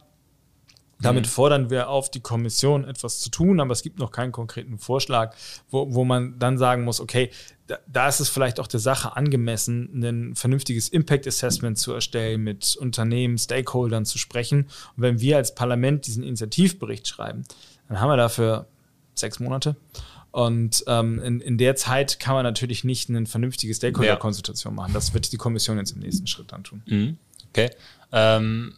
Damit 1.02 1.26
mhm. 1.26 1.30
fordern 1.30 1.70
wir 1.70 1.90
auf 1.90 2.12
die 2.12 2.20
Kommission 2.20 2.86
etwas 2.86 3.20
zu 3.20 3.30
tun, 3.30 3.60
aber 3.60 3.72
es 3.72 3.82
gibt 3.82 4.00
noch 4.00 4.12
keinen 4.12 4.32
konkreten 4.32 4.78
Vorschlag, 4.78 5.36
wo, 5.70 5.94
wo 5.94 6.06
man 6.06 6.38
dann 6.38 6.58
sagen 6.58 6.84
muss, 6.84 7.00
okay, 7.00 7.32
da, 7.68 7.80
da 7.88 8.08
ist 8.08 8.20
es 8.20 8.30
vielleicht 8.30 8.60
auch 8.60 8.68
der 8.68 8.80
Sache 8.80 9.16
angemessen, 9.16 10.04
ein 10.04 10.36
vernünftiges 10.36 10.90
Impact 10.90 11.28
Assessment 11.28 11.78
zu 11.78 11.94
erstellen, 11.94 12.42
mit 12.44 12.76
Unternehmen, 12.76 13.38
Stakeholdern 13.38 14.06
zu 14.06 14.18
sprechen. 14.18 14.68
Und 14.96 15.04
wenn 15.04 15.22
wir 15.22 15.38
als 15.38 15.56
Parlament 15.56 16.06
diesen 16.08 16.24
Initiativbericht 16.24 17.08
schreiben, 17.08 17.44
dann 17.88 18.00
haben 18.00 18.10
wir 18.10 18.18
dafür 18.18 18.68
sechs 19.16 19.40
Monate. 19.40 19.76
Und 20.32 20.84
ähm, 20.88 21.20
in, 21.20 21.42
in 21.42 21.58
der 21.58 21.76
Zeit 21.76 22.20
kann 22.20 22.36
man 22.36 22.44
natürlich 22.44 22.84
nicht 22.84 23.10
eine 23.10 23.26
vernünftige 23.26 23.74
Stakeholder-Konsultation 23.74 24.74
machen. 24.74 24.94
Das 24.94 25.14
wird 25.14 25.32
die 25.32 25.38
Kommission 25.38 25.78
jetzt 25.78 25.92
im 25.92 26.00
nächsten 26.00 26.26
Schritt 26.28 26.52
dann 26.52 26.64
tun. 26.64 26.84
Mhm. 26.86 27.18
Okay. 27.50 27.70
Ähm, 28.14 28.74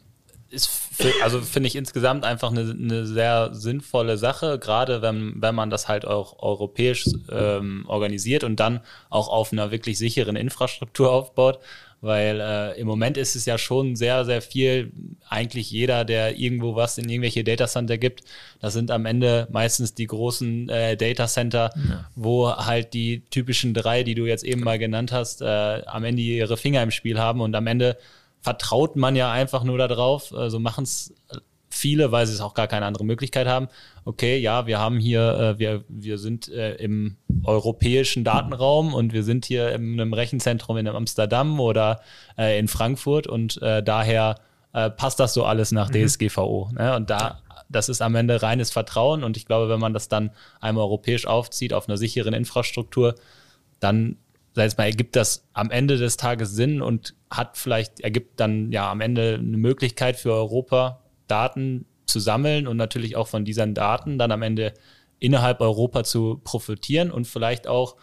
ist 0.53 0.67
für, 0.67 1.11
also 1.23 1.41
finde 1.41 1.67
ich 1.67 1.75
insgesamt 1.75 2.23
einfach 2.23 2.51
eine, 2.51 2.71
eine, 2.71 3.05
sehr 3.07 3.49
sinnvolle 3.53 4.17
Sache, 4.17 4.59
gerade 4.59 5.01
wenn, 5.01 5.33
wenn 5.41 5.55
man 5.55 5.69
das 5.69 5.87
halt 5.87 6.05
auch 6.05 6.41
europäisch 6.41 7.05
ähm, 7.31 7.85
organisiert 7.87 8.43
und 8.43 8.59
dann 8.59 8.81
auch 9.09 9.29
auf 9.29 9.51
einer 9.51 9.71
wirklich 9.71 9.97
sicheren 9.97 10.35
Infrastruktur 10.35 11.11
aufbaut. 11.11 11.59
Weil 12.01 12.41
äh, 12.41 12.77
im 12.77 12.85
Moment 12.85 13.15
ist 13.15 13.37
es 13.37 13.45
ja 13.45 13.57
schon 13.57 13.95
sehr, 13.95 14.25
sehr 14.25 14.41
viel, 14.41 14.91
eigentlich 15.29 15.71
jeder, 15.71 16.03
der 16.03 16.37
irgendwo 16.37 16.75
was 16.75 16.97
in 16.97 17.07
irgendwelche 17.07 17.45
Datacenter 17.45 17.97
gibt, 17.97 18.23
das 18.59 18.73
sind 18.73 18.91
am 18.91 19.05
Ende 19.05 19.47
meistens 19.51 19.93
die 19.93 20.07
großen 20.07 20.67
äh, 20.67 20.97
Datacenter, 20.97 21.69
ja. 21.75 22.09
wo 22.15 22.51
halt 22.53 22.93
die 22.93 23.23
typischen 23.29 23.73
drei, 23.73 24.03
die 24.03 24.15
du 24.15 24.25
jetzt 24.25 24.43
eben 24.43 24.61
mal 24.61 24.79
genannt 24.79 25.13
hast, 25.13 25.41
äh, 25.41 25.45
am 25.45 26.03
Ende 26.03 26.21
ihre 26.21 26.57
Finger 26.57 26.83
im 26.83 26.91
Spiel 26.91 27.17
haben 27.17 27.39
und 27.39 27.55
am 27.55 27.67
Ende 27.67 27.97
vertraut 28.43 28.97
man 28.97 29.15
ja 29.15 29.31
einfach 29.31 29.63
nur 29.63 29.77
darauf. 29.77 30.25
So 30.25 30.37
also 30.37 30.59
machen 30.59 30.83
es 30.83 31.13
viele, 31.69 32.11
weil 32.11 32.27
sie 32.27 32.33
es 32.33 32.41
auch 32.41 32.53
gar 32.53 32.67
keine 32.67 32.85
andere 32.85 33.05
Möglichkeit 33.05 33.47
haben. 33.47 33.67
Okay, 34.05 34.37
ja, 34.37 34.67
wir 34.67 34.79
haben 34.79 34.99
hier, 34.99 35.55
äh, 35.55 35.59
wir, 35.59 35.83
wir 35.87 36.17
sind 36.17 36.49
äh, 36.49 36.75
im 36.75 37.15
europäischen 37.43 38.23
Datenraum 38.23 38.93
und 38.93 39.13
wir 39.13 39.23
sind 39.23 39.45
hier 39.45 39.71
in 39.73 39.93
einem 39.93 40.13
Rechenzentrum 40.13 40.77
in 40.77 40.87
Amsterdam 40.87 41.59
oder 41.59 42.01
äh, 42.37 42.59
in 42.59 42.67
Frankfurt 42.67 43.27
und 43.27 43.61
äh, 43.61 43.81
daher 43.81 44.35
äh, 44.73 44.89
passt 44.89 45.19
das 45.19 45.33
so 45.33 45.45
alles 45.45 45.71
nach 45.71 45.89
mhm. 45.89 46.05
DSGVO. 46.05 46.69
Ne? 46.73 46.95
Und 46.95 47.09
da, 47.09 47.39
das 47.69 47.89
ist 47.89 48.01
am 48.01 48.13
Ende 48.15 48.41
reines 48.41 48.69
Vertrauen 48.69 49.23
und 49.23 49.37
ich 49.37 49.45
glaube, 49.45 49.69
wenn 49.69 49.79
man 49.79 49.93
das 49.93 50.09
dann 50.09 50.31
einmal 50.59 50.83
europäisch 50.83 51.25
aufzieht 51.25 51.73
auf 51.73 51.87
einer 51.87 51.97
sicheren 51.97 52.33
Infrastruktur, 52.33 53.15
dann 53.79 54.17
sei 54.53 54.65
es 54.65 54.77
mal, 54.77 54.85
ergibt 54.85 55.15
das 55.15 55.47
am 55.53 55.71
Ende 55.71 55.97
des 55.97 56.17
Tages 56.17 56.51
Sinn 56.51 56.81
und 56.81 57.15
hat 57.29 57.57
vielleicht, 57.57 57.99
ergibt 58.01 58.39
dann 58.39 58.71
ja 58.71 58.89
am 58.91 59.01
Ende 59.01 59.39
eine 59.39 59.57
Möglichkeit 59.57 60.15
für 60.15 60.33
Europa, 60.33 61.01
Daten 61.27 61.85
zu 62.05 62.19
sammeln 62.19 62.67
und 62.67 62.77
natürlich 62.77 63.15
auch 63.15 63.27
von 63.27 63.45
diesen 63.45 63.73
Daten 63.73 64.17
dann 64.17 64.31
am 64.31 64.41
Ende 64.41 64.73
innerhalb 65.19 65.61
Europa 65.61 66.03
zu 66.03 66.41
profitieren 66.43 67.09
und 67.09 67.25
vielleicht 67.25 67.67
auch 67.67 67.95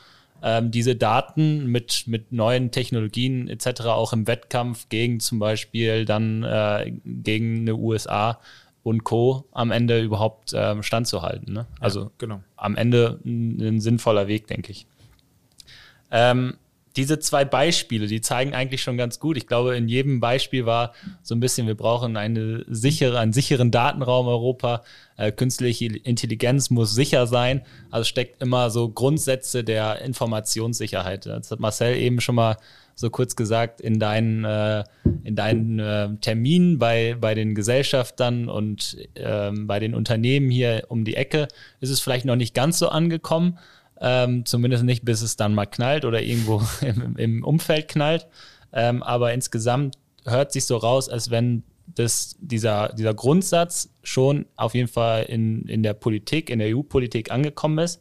ähm, 0.43 0.71
diese 0.71 0.97
Daten 0.97 1.67
mit, 1.67 2.05
mit 2.07 2.33
neuen 2.33 2.71
Technologien 2.71 3.49
etc. 3.49 3.83
auch 3.83 4.13
im 4.13 4.27
Wettkampf 4.27 4.89
gegen 4.89 5.21
zum 5.21 5.39
Beispiel 5.39 6.05
dann 6.05 6.43
äh, 6.43 6.93
gegen 7.05 7.61
eine 7.61 7.75
USA 7.75 8.41
und 8.83 9.05
Co. 9.05 9.45
am 9.53 9.71
Ende 9.71 10.01
überhaupt 10.01 10.53
ähm, 10.55 10.83
standzuhalten. 10.83 11.53
Ne? 11.53 11.67
Also 11.79 12.05
ja, 12.05 12.11
genau. 12.19 12.41
am 12.57 12.77
Ende 12.77 13.21
ein, 13.25 13.61
ein 13.61 13.81
sinnvoller 13.81 14.27
Weg, 14.27 14.47
denke 14.47 14.73
ich. 14.73 14.87
Ähm, 16.11 16.55
diese 16.97 17.21
zwei 17.21 17.45
Beispiele, 17.45 18.07
die 18.09 18.21
zeigen 18.21 18.53
eigentlich 18.53 18.83
schon 18.83 18.97
ganz 18.97 19.21
gut. 19.21 19.37
Ich 19.37 19.47
glaube, 19.47 19.77
in 19.77 19.89
jedem 19.89 20.19
Beispiel 20.19 20.67
war 20.67 20.93
so 21.23 21.35
ein 21.35 21.41
bisschen, 21.41 21.67
wir 21.67 21.77
brauchen 21.77 22.17
eine 22.17 22.65
sichere, 22.69 23.19
einen 23.19 23.33
sicheren 23.33 23.71
Datenraum 23.71 24.27
Europa. 24.27 24.83
Äh, 25.17 25.31
künstliche 25.31 25.87
Intelligenz 25.87 26.71
muss 26.71 26.93
sicher 26.95 27.27
sein. 27.27 27.63
Also 27.91 28.05
steckt 28.05 28.43
immer 28.43 28.71
so 28.71 28.89
Grundsätze 28.89 29.63
der 29.63 30.03
Informationssicherheit. 30.03 31.27
Das 31.27 31.51
hat 31.51 31.61
Marcel 31.61 31.97
eben 31.97 32.21
schon 32.21 32.35
mal 32.35 32.57
so 32.97 33.09
kurz 33.09 33.37
gesagt, 33.37 33.81
in 33.81 33.99
deinen, 33.99 34.45
äh, 34.45 34.85
in 35.25 35.37
deinen 35.37 35.79
äh, 35.79 36.09
Terminen 36.21 36.79
bei, 36.79 37.17
bei 37.19 37.35
den 37.35 37.55
Gesellschaftern 37.55 38.49
und 38.49 38.99
äh, 39.15 39.51
bei 39.53 39.79
den 39.79 39.95
Unternehmen 39.95 40.51
hier 40.51 40.85
um 40.89 41.05
die 41.05 41.17
Ecke 41.17 41.49
ist 41.81 41.91
es 41.91 42.01
vielleicht 42.01 42.27
noch 42.27 42.37
nicht 42.37 42.55
ganz 42.55 42.79
so 42.79 42.89
angekommen. 42.89 43.59
Ähm, 44.01 44.47
zumindest 44.47 44.85
nicht, 44.85 45.05
bis 45.05 45.21
es 45.21 45.37
dann 45.37 45.55
mal 45.55 45.67
knallt 45.67 46.05
oder 46.05 46.23
irgendwo 46.23 46.63
im, 46.81 47.17
im 47.17 47.45
Umfeld 47.45 47.89
knallt. 47.89 48.27
Ähm, 48.73 49.03
aber 49.03 49.33
insgesamt 49.35 49.97
hört 50.25 50.53
sich 50.53 50.65
so 50.65 50.77
raus, 50.77 51.09
als 51.09 51.31
wenn 51.31 51.65
das, 51.87 52.37
dieser, 52.41 52.91
dieser 52.91 53.15
Grundsatz 53.15 53.91
schon 54.03 54.47
auf 54.57 54.75
jeden 54.75 54.89
Fall 54.89 55.25
in, 55.25 55.63
in 55.67 55.83
der 55.83 55.95
Politik, 55.95 56.51
in 56.51 56.59
der 56.61 56.75
EU-Politik 56.77 57.31
angekommen 57.31 57.79
ist. 57.79 58.01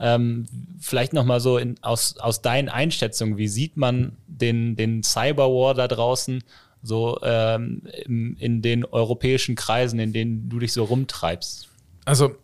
Ähm, 0.00 0.46
vielleicht 0.78 1.12
nochmal 1.12 1.40
so 1.40 1.58
in, 1.58 1.76
aus, 1.82 2.16
aus 2.18 2.40
deinen 2.40 2.68
Einschätzungen, 2.68 3.36
wie 3.36 3.48
sieht 3.48 3.76
man 3.76 4.16
den, 4.26 4.76
den 4.76 5.02
Cyberwar 5.02 5.74
da 5.74 5.88
draußen 5.88 6.42
so 6.82 7.18
ähm, 7.22 7.82
in, 8.04 8.36
in 8.36 8.62
den 8.62 8.84
europäischen 8.84 9.56
Kreisen, 9.56 9.98
in 9.98 10.12
denen 10.12 10.48
du 10.48 10.60
dich 10.60 10.72
so 10.72 10.84
rumtreibst? 10.84 11.68
Also 12.04 12.36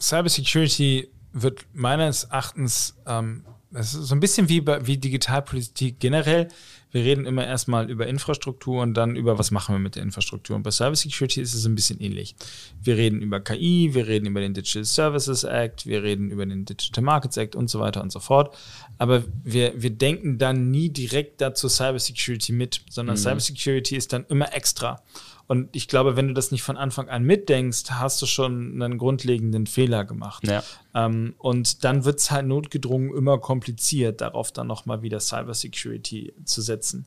Cybersecurity 0.00 1.08
wird 1.42 1.66
meines 1.74 2.24
Erachtens, 2.24 2.96
ähm, 3.06 3.44
das 3.70 3.94
ist 3.94 4.08
so 4.08 4.14
ein 4.14 4.20
bisschen 4.20 4.48
wie, 4.48 4.66
wie 4.66 4.96
Digitalpolitik 4.96 6.00
generell. 6.00 6.48
Wir 6.92 7.04
reden 7.04 7.26
immer 7.26 7.46
erstmal 7.46 7.90
über 7.90 8.06
Infrastruktur 8.06 8.80
und 8.80 8.94
dann 8.94 9.16
über, 9.16 9.38
was 9.38 9.50
machen 9.50 9.74
wir 9.74 9.78
mit 9.78 9.96
der 9.96 10.02
Infrastruktur. 10.02 10.56
Und 10.56 10.62
bei 10.62 10.70
Cybersecurity 10.70 11.42
ist 11.42 11.52
es 11.52 11.66
ein 11.66 11.74
bisschen 11.74 12.00
ähnlich. 12.00 12.36
Wir 12.82 12.96
reden 12.96 13.20
über 13.20 13.40
KI, 13.40 13.90
wir 13.92 14.06
reden 14.06 14.24
über 14.24 14.40
den 14.40 14.54
Digital 14.54 14.84
Services 14.84 15.44
Act, 15.44 15.84
wir 15.84 16.02
reden 16.02 16.30
über 16.30 16.46
den 16.46 16.64
Digital 16.64 17.04
Markets 17.04 17.36
Act 17.36 17.54
und 17.54 17.68
so 17.68 17.80
weiter 17.80 18.00
und 18.00 18.12
so 18.12 18.20
fort. 18.20 18.56
Aber 18.96 19.24
wir, 19.44 19.74
wir 19.76 19.90
denken 19.90 20.38
dann 20.38 20.70
nie 20.70 20.88
direkt 20.88 21.42
dazu 21.42 21.68
Cybersecurity 21.68 22.52
mit, 22.52 22.80
sondern 22.88 23.16
mhm. 23.16 23.20
Cybersecurity 23.20 23.96
ist 23.96 24.14
dann 24.14 24.24
immer 24.30 24.54
extra. 24.54 25.02
Und 25.46 25.74
ich 25.76 25.88
glaube, 25.88 26.16
wenn 26.16 26.28
du 26.28 26.34
das 26.34 26.50
nicht 26.50 26.62
von 26.62 26.76
Anfang 26.76 27.08
an 27.08 27.22
mitdenkst, 27.22 27.90
hast 27.90 28.20
du 28.20 28.26
schon 28.26 28.82
einen 28.82 28.98
grundlegenden 28.98 29.66
Fehler 29.66 30.04
gemacht. 30.04 30.46
Ja. 30.46 30.62
Ähm, 30.94 31.34
und 31.38 31.84
dann 31.84 32.04
wird 32.04 32.18
es 32.18 32.30
halt 32.30 32.46
notgedrungen 32.46 33.14
immer 33.16 33.38
kompliziert, 33.38 34.20
darauf 34.20 34.52
dann 34.52 34.66
nochmal 34.66 35.02
wieder 35.02 35.20
Cybersecurity 35.20 36.34
zu 36.44 36.62
setzen. 36.62 37.06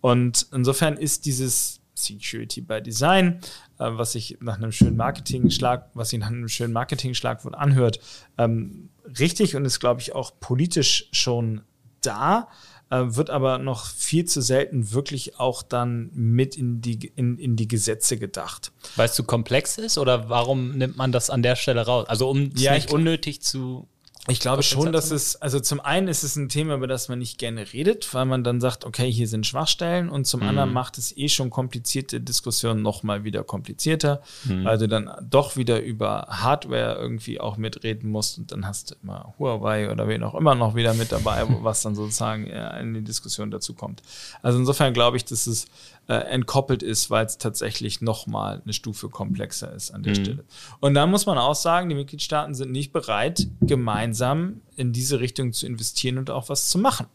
Und 0.00 0.46
insofern 0.52 0.96
ist 0.96 1.26
dieses 1.26 1.80
Security 1.94 2.60
by 2.60 2.80
Design, 2.80 3.40
äh, 3.78 3.90
was 3.90 4.12
sich 4.12 4.38
nach 4.40 4.56
einem 4.56 4.72
schönen 4.72 4.96
Marketing-Schlag, 4.96 5.90
was 5.94 6.10
sich 6.10 6.20
nach 6.20 6.28
einem 6.28 6.48
schönen 6.48 6.72
Marketing-Schlagwort 6.72 7.54
anhört, 7.54 8.00
ähm, 8.38 8.90
richtig 9.18 9.56
und 9.56 9.64
ist, 9.64 9.80
glaube 9.80 10.00
ich, 10.00 10.14
auch 10.14 10.38
politisch 10.40 11.08
schon 11.12 11.62
da. 12.00 12.48
Äh, 12.90 13.14
wird 13.14 13.30
aber 13.30 13.58
noch 13.58 13.86
viel 13.86 14.24
zu 14.24 14.40
selten 14.40 14.90
wirklich 14.90 15.38
auch 15.38 15.62
dann 15.62 16.10
mit 16.12 16.56
in 16.56 16.80
die, 16.80 17.12
in, 17.14 17.38
in 17.38 17.54
die 17.54 17.68
Gesetze 17.68 18.18
gedacht. 18.18 18.72
Weil 18.96 19.06
es 19.06 19.14
zu 19.14 19.22
komplex 19.22 19.78
ist 19.78 19.96
oder 19.96 20.28
warum 20.28 20.76
nimmt 20.76 20.96
man 20.96 21.12
das 21.12 21.30
an 21.30 21.42
der 21.42 21.54
Stelle 21.54 21.86
raus? 21.86 22.08
Also 22.08 22.28
um 22.28 22.50
es 22.54 22.60
ja, 22.60 22.74
nicht 22.74 22.92
unnötig 22.92 23.42
zu 23.42 23.86
ich 24.30 24.40
glaube 24.40 24.62
schon, 24.62 24.92
dass 24.92 25.10
es, 25.10 25.36
also 25.36 25.60
zum 25.60 25.80
einen 25.80 26.08
ist 26.08 26.22
es 26.22 26.36
ein 26.36 26.48
Thema, 26.48 26.74
über 26.74 26.86
das 26.86 27.08
man 27.08 27.18
nicht 27.18 27.38
gerne 27.38 27.72
redet, 27.72 28.12
weil 28.14 28.24
man 28.24 28.44
dann 28.44 28.60
sagt, 28.60 28.84
okay, 28.84 29.10
hier 29.10 29.28
sind 29.28 29.46
Schwachstellen 29.46 30.08
und 30.08 30.26
zum 30.26 30.40
mhm. 30.40 30.48
anderen 30.48 30.72
macht 30.72 30.98
es 30.98 31.16
eh 31.16 31.28
schon 31.28 31.50
komplizierte 31.50 32.20
Diskussionen 32.20 32.82
nochmal 32.82 33.24
wieder 33.24 33.44
komplizierter, 33.44 34.22
mhm. 34.44 34.64
weil 34.64 34.78
du 34.78 34.88
dann 34.88 35.10
doch 35.28 35.56
wieder 35.56 35.82
über 35.82 36.26
Hardware 36.28 36.96
irgendwie 37.00 37.40
auch 37.40 37.56
mitreden 37.56 38.10
musst 38.10 38.38
und 38.38 38.52
dann 38.52 38.66
hast 38.66 38.90
du 38.90 38.94
immer 39.02 39.34
Huawei 39.38 39.90
oder 39.90 40.08
wen 40.08 40.22
auch 40.22 40.34
immer 40.34 40.54
noch 40.54 40.74
wieder 40.74 40.94
mit 40.94 41.12
dabei, 41.12 41.44
was 41.62 41.82
dann 41.82 41.94
sozusagen 41.94 42.46
in 42.46 42.94
die 42.94 43.04
Diskussion 43.04 43.50
dazu 43.50 43.74
kommt. 43.74 44.02
Also 44.42 44.58
insofern 44.58 44.92
glaube 44.92 45.16
ich, 45.16 45.24
dass 45.24 45.46
es 45.46 45.66
äh, 46.08 46.14
entkoppelt 46.14 46.82
ist, 46.82 47.10
weil 47.10 47.24
es 47.24 47.38
tatsächlich 47.38 48.00
nochmal 48.00 48.60
eine 48.64 48.72
Stufe 48.72 49.08
komplexer 49.08 49.72
ist 49.72 49.92
an 49.92 50.02
der 50.02 50.16
mhm. 50.16 50.24
Stelle. 50.24 50.44
Und 50.80 50.94
da 50.94 51.06
muss 51.06 51.26
man 51.26 51.38
auch 51.38 51.54
sagen, 51.54 51.88
die 51.88 51.94
Mitgliedstaaten 51.94 52.54
sind 52.54 52.72
nicht 52.72 52.92
bereit, 52.92 53.46
gemeinsam 53.60 54.60
in 54.76 54.92
diese 54.92 55.20
Richtung 55.20 55.52
zu 55.52 55.66
investieren 55.66 56.18
und 56.18 56.30
auch 56.30 56.48
was 56.48 56.68
zu 56.68 56.78
machen. 56.78 57.06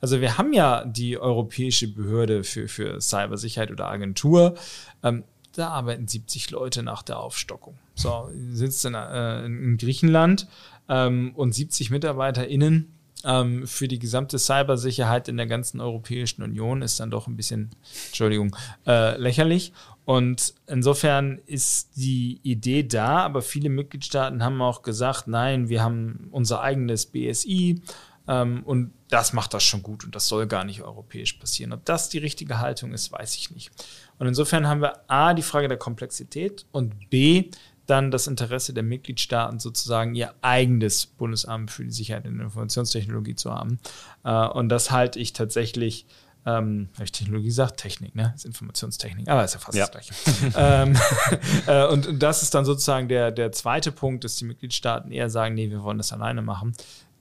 Also 0.00 0.20
wir 0.20 0.38
haben 0.38 0.52
ja 0.52 0.84
die 0.84 1.18
Europäische 1.18 1.88
Behörde 1.88 2.44
für, 2.44 2.68
für 2.68 3.00
Cybersicherheit 3.00 3.70
oder 3.70 3.88
Agentur. 3.88 4.54
Ähm, 5.02 5.24
da 5.54 5.68
arbeiten 5.68 6.06
70 6.08 6.50
Leute 6.50 6.82
nach 6.82 7.02
der 7.02 7.18
Aufstockung. 7.18 7.76
So, 7.94 8.30
sitzt 8.50 8.84
in, 8.84 8.94
äh, 8.94 9.44
in 9.44 9.76
Griechenland 9.76 10.46
ähm, 10.88 11.32
und 11.34 11.54
70 11.54 11.90
MitarbeiterInnen 11.90 12.97
ähm, 13.24 13.66
für 13.66 13.88
die 13.88 13.98
gesamte 13.98 14.38
Cybersicherheit 14.38 15.28
in 15.28 15.36
der 15.36 15.46
ganzen 15.46 15.80
Europäischen 15.80 16.42
Union 16.42 16.82
ist 16.82 17.00
dann 17.00 17.10
doch 17.10 17.26
ein 17.26 17.36
bisschen, 17.36 17.70
Entschuldigung, 18.08 18.54
äh, 18.86 19.16
lächerlich. 19.16 19.72
Und 20.04 20.54
insofern 20.66 21.38
ist 21.46 21.96
die 21.96 22.40
Idee 22.42 22.82
da, 22.82 23.18
aber 23.18 23.42
viele 23.42 23.68
Mitgliedstaaten 23.68 24.42
haben 24.42 24.62
auch 24.62 24.82
gesagt, 24.82 25.28
nein, 25.28 25.68
wir 25.68 25.82
haben 25.82 26.28
unser 26.30 26.62
eigenes 26.62 27.06
BSI 27.06 27.82
ähm, 28.26 28.62
und 28.64 28.92
das 29.08 29.32
macht 29.32 29.54
das 29.54 29.64
schon 29.64 29.82
gut 29.82 30.04
und 30.04 30.14
das 30.14 30.28
soll 30.28 30.46
gar 30.46 30.64
nicht 30.64 30.82
europäisch 30.82 31.34
passieren. 31.34 31.72
Ob 31.72 31.84
das 31.84 32.08
die 32.08 32.18
richtige 32.18 32.58
Haltung 32.58 32.92
ist, 32.92 33.10
weiß 33.10 33.36
ich 33.36 33.50
nicht. 33.50 33.70
Und 34.18 34.26
insofern 34.26 34.66
haben 34.66 34.82
wir 34.82 35.10
A, 35.10 35.34
die 35.34 35.42
Frage 35.42 35.68
der 35.68 35.78
Komplexität 35.78 36.66
und 36.72 37.10
B, 37.10 37.50
dann 37.88 38.10
das 38.10 38.26
Interesse 38.26 38.72
der 38.72 38.82
Mitgliedstaaten 38.82 39.58
sozusagen 39.58 40.14
ihr 40.14 40.34
eigenes 40.42 41.06
Bundesamt 41.06 41.70
für 41.70 41.84
die 41.84 41.90
Sicherheit 41.90 42.26
in 42.26 42.36
der 42.36 42.46
Informationstechnologie 42.46 43.34
zu 43.34 43.52
haben. 43.52 43.78
Äh, 44.24 44.46
und 44.46 44.68
das 44.68 44.90
halte 44.90 45.18
ich 45.18 45.32
tatsächlich 45.32 46.06
ähm, 46.46 46.88
habe 46.94 47.04
ich 47.04 47.12
Technologie 47.12 47.46
gesagt? 47.46 47.78
Technik, 47.78 48.14
ne? 48.14 48.30
Das 48.32 48.42
ist 48.42 48.46
Informationstechnik, 48.46 49.28
aber 49.28 49.44
ist 49.44 49.54
ja 49.54 49.60
fast 49.60 49.76
ja. 49.76 49.86
das 49.86 49.90
Gleiche. 49.90 50.14
ähm, 50.56 50.96
äh, 51.66 51.86
und 51.86 52.22
das 52.22 52.42
ist 52.42 52.54
dann 52.54 52.64
sozusagen 52.64 53.08
der, 53.08 53.32
der 53.32 53.52
zweite 53.52 53.92
Punkt, 53.92 54.24
dass 54.24 54.36
die 54.36 54.46
Mitgliedstaaten 54.46 55.10
eher 55.10 55.28
sagen, 55.28 55.54
nee, 55.54 55.68
wir 55.68 55.82
wollen 55.82 55.98
das 55.98 56.12
alleine 56.12 56.40
machen. 56.40 56.74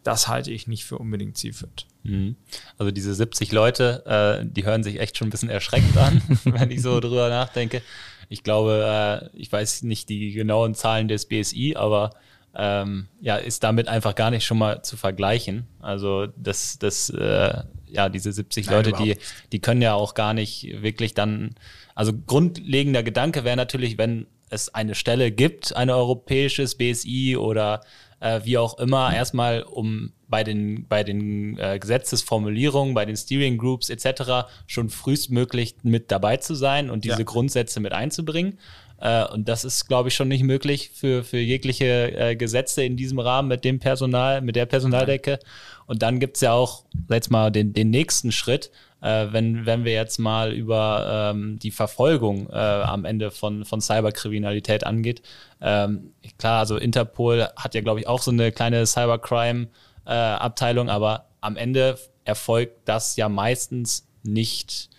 Das 0.04 0.30
halte 0.30 0.52
ich 0.52 0.68
nicht 0.68 0.86
für 0.86 0.98
unbedingt 0.98 1.38
zielführend. 1.38 1.88
Mhm. 2.04 2.38
Also 2.78 2.92
diese 2.92 3.14
70 3.14 3.52
Leute, 3.52 4.06
äh, 4.06 4.46
die 4.46 4.66
hören 4.66 4.84
sich 4.84 5.00
echt 5.00 5.18
schon 5.18 5.28
ein 5.28 5.32
bisschen 5.32 5.50
erschreckend 5.50 5.98
an, 5.98 6.22
wenn 6.46 6.72
ich 6.72 6.82
so 6.82 7.00
drüber 7.02 7.30
nachdenke. 7.30 7.82
Ich 8.30 8.44
glaube, 8.44 9.30
äh, 9.34 9.38
ich 9.38 9.52
weiß 9.52 9.84
nicht 9.84 10.10
die 10.10 10.32
genauen 10.32 10.76
Zahlen 10.76 11.08
des 11.08 11.26
BSI, 11.28 11.76
aber 11.78 12.12
ähm, 12.56 13.08
ja, 13.22 13.38
ist 13.38 13.64
damit 13.64 13.88
einfach 13.88 14.16
gar 14.16 14.32
nicht 14.32 14.46
schon 14.46 14.58
mal 14.58 14.82
zu 14.82 14.98
vergleichen. 14.98 15.68
Also 15.80 16.28
das, 16.36 16.80
das, 16.80 17.10
äh, 17.12 17.62
ja, 17.86 18.10
diese 18.10 18.32
70 18.32 18.66
Nein, 18.66 18.76
Leute, 18.76 18.92
die, 18.94 19.18
die 19.52 19.60
können 19.60 19.82
ja 19.82 19.94
auch 19.94 20.16
gar 20.16 20.34
nicht 20.34 20.82
wirklich 20.82 21.14
dann, 21.14 21.56
also 21.94 22.14
grundlegender 22.14 23.04
Gedanke 23.04 23.44
wäre 23.44 23.56
natürlich, 23.56 23.98
wenn 23.98 24.28
es 24.50 24.74
eine 24.74 24.96
Stelle 24.96 25.32
gibt, 25.32 25.76
ein 25.76 25.90
europäisches 25.90 26.76
BSI 26.76 27.38
oder 27.38 27.82
äh, 28.20 28.42
wie 28.44 28.58
auch 28.58 28.80
immer, 28.80 29.14
erstmal 29.14 29.64
um 29.64 30.14
bei 30.28 30.44
den, 30.44 30.86
bei 30.88 31.04
den 31.04 31.58
äh, 31.58 31.80
Gesetzesformulierungen, 31.80 32.94
bei 32.94 33.06
den 33.06 33.16
Steering 33.16 33.58
Groups 33.58 33.90
etc. 33.90 34.50
schon 34.66 34.90
frühestmöglich 34.90 35.76
mit 35.84 36.12
dabei 36.12 36.38
zu 36.38 36.56
sein 36.56 36.90
und 36.90 37.06
diese 37.06 37.20
ja. 37.20 37.24
Grundsätze 37.24 37.80
mit 37.80 37.94
einzubringen. 37.94 38.60
Äh, 39.00 39.26
und 39.26 39.48
das 39.48 39.64
ist, 39.64 39.88
glaube 39.88 40.10
ich, 40.10 40.16
schon 40.16 40.28
nicht 40.28 40.44
möglich 40.44 40.92
für, 40.94 41.24
für 41.24 41.38
jegliche 41.38 42.12
äh, 42.18 42.36
Gesetze 42.36 42.84
in 42.84 42.98
diesem 42.98 43.20
Rahmen 43.20 43.48
mit 43.48 43.64
dem 43.64 43.80
Personal, 43.80 44.42
mit 44.42 44.56
der 44.56 44.66
Personaldecke. 44.66 45.40
Und 45.86 46.02
dann 46.02 46.20
gibt's 46.20 46.42
ja 46.42 46.54
auch, 46.54 46.84
jetzt 47.10 47.32
mal, 47.32 47.52
den, 47.52 47.74
den 47.74 47.90
nächsten 47.90 48.32
Schritt, 48.32 48.72
äh, 49.02 49.28
wenn, 49.32 49.66
wenn 49.66 49.86
wir 49.86 49.94
jetzt 49.94 50.18
mal 50.18 50.54
über 50.54 51.32
ähm, 51.32 51.60
die 51.60 51.72
Verfolgung 51.72 52.50
äh, 52.50 52.56
am 52.56 53.06
Ende 53.06 53.32
von, 53.32 53.66
von 53.66 53.82
Cyberkriminalität 53.82 54.86
angeht. 54.86 55.22
Ähm, 55.62 56.14
klar, 56.38 56.60
also 56.60 56.78
Interpol 56.78 57.48
hat 57.56 57.76
ja, 57.76 57.82
glaube 57.82 58.00
ich, 58.00 58.08
auch 58.08 58.22
so 58.22 58.32
eine 58.32 58.52
kleine 58.52 58.86
Cybercrime-Abteilung, 58.86 60.88
äh, 60.88 60.92
aber 60.92 61.28
am 61.42 61.58
Ende 61.58 61.98
erfolgt 62.26 62.88
das 62.88 63.16
ja 63.16 63.30
meistens 63.30 64.08
nicht 64.24 64.90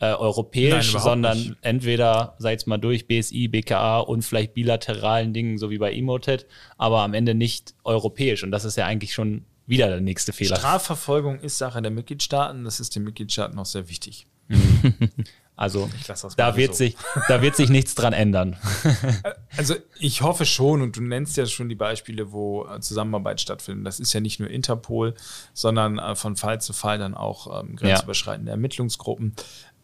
äh, 0.00 0.14
europäisch, 0.14 0.94
Nein, 0.94 1.02
sondern 1.02 1.38
nicht. 1.38 1.54
entweder, 1.62 2.34
sag 2.38 2.58
ich 2.58 2.66
mal, 2.66 2.78
durch 2.78 3.06
BSI, 3.06 3.46
BKA 3.46 4.00
und 4.00 4.22
vielleicht 4.22 4.54
bilateralen 4.54 5.32
Dingen, 5.32 5.58
so 5.58 5.70
wie 5.70 5.78
bei 5.78 5.92
Emotet, 5.92 6.46
aber 6.76 7.02
am 7.02 7.14
Ende 7.14 7.34
nicht 7.34 7.74
europäisch. 7.84 8.42
Und 8.42 8.50
das 8.50 8.64
ist 8.64 8.76
ja 8.76 8.86
eigentlich 8.86 9.14
schon 9.14 9.44
wieder 9.66 9.88
der 9.88 10.00
nächste 10.00 10.32
Fehler. 10.32 10.56
Strafverfolgung 10.56 11.40
ist 11.40 11.58
Sache 11.58 11.82
der 11.82 11.90
Mitgliedstaaten, 11.90 12.64
das 12.64 12.80
ist 12.80 12.94
den 12.96 13.04
Mitgliedstaaten 13.04 13.58
auch 13.58 13.66
sehr 13.66 13.88
wichtig. 13.88 14.26
Also 15.54 15.88
da 16.36 16.56
wird, 16.56 16.72
so. 16.72 16.78
sich, 16.78 16.96
da 17.28 17.42
wird 17.42 17.56
sich 17.56 17.68
nichts 17.68 17.94
dran 17.94 18.12
ändern. 18.12 18.56
Also 19.54 19.74
ich 19.98 20.22
hoffe 20.22 20.46
schon, 20.46 20.80
und 20.80 20.96
du 20.96 21.02
nennst 21.02 21.36
ja 21.36 21.44
schon 21.44 21.68
die 21.68 21.74
Beispiele, 21.74 22.32
wo 22.32 22.64
äh, 22.64 22.80
Zusammenarbeit 22.80 23.38
stattfindet. 23.38 23.86
Das 23.86 24.00
ist 24.00 24.14
ja 24.14 24.20
nicht 24.20 24.40
nur 24.40 24.48
Interpol, 24.48 25.14
sondern 25.52 25.98
äh, 25.98 26.16
von 26.16 26.36
Fall 26.36 26.62
zu 26.62 26.72
Fall 26.72 26.96
dann 26.96 27.14
auch 27.14 27.62
ähm, 27.62 27.76
grenzüberschreitende 27.76 28.48
ja. 28.48 28.54
Ermittlungsgruppen 28.54 29.34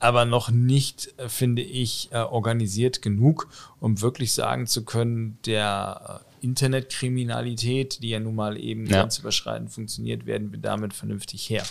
aber 0.00 0.24
noch 0.24 0.50
nicht, 0.50 1.12
äh, 1.18 1.28
finde 1.28 1.60
ich, 1.60 2.10
organisiert 2.12 3.02
genug, 3.02 3.48
um 3.80 4.00
wirklich 4.00 4.32
sagen 4.32 4.68
zu 4.68 4.84
können, 4.84 5.38
der 5.44 6.20
Internetkriminalität, 6.40 8.02
die 8.02 8.10
ja 8.10 8.20
nun 8.20 8.34
mal 8.34 8.58
eben 8.58 8.86
ja. 8.86 9.00
grenzüberschreitend 9.00 9.70
funktioniert, 9.70 10.26
werden 10.26 10.52
wir 10.52 10.58
damit 10.58 10.94
vernünftig 10.94 11.48
her. 11.50 11.62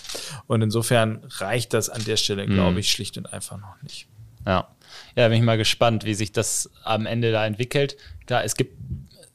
Und 0.48 0.62
insofern 0.62 1.22
reicht 1.38 1.74
das 1.74 1.90
an 1.90 2.04
der 2.06 2.18
Stelle, 2.18 2.48
mhm. 2.48 2.54
glaube 2.54 2.80
ich, 2.80 2.92
schlicht 2.92 3.18
und 3.18 3.32
einfach 3.34 3.58
noch 3.58 3.82
nicht. 3.82 4.08
Ja. 4.46 4.68
Ja, 5.16 5.28
bin 5.28 5.38
ich 5.38 5.44
mal 5.44 5.58
gespannt, 5.58 6.06
wie 6.06 6.14
sich 6.14 6.32
das 6.32 6.70
am 6.84 7.06
Ende 7.06 7.32
da 7.32 7.46
entwickelt. 7.46 7.98
Klar, 8.26 8.44
es 8.44 8.56
gibt 8.56 8.78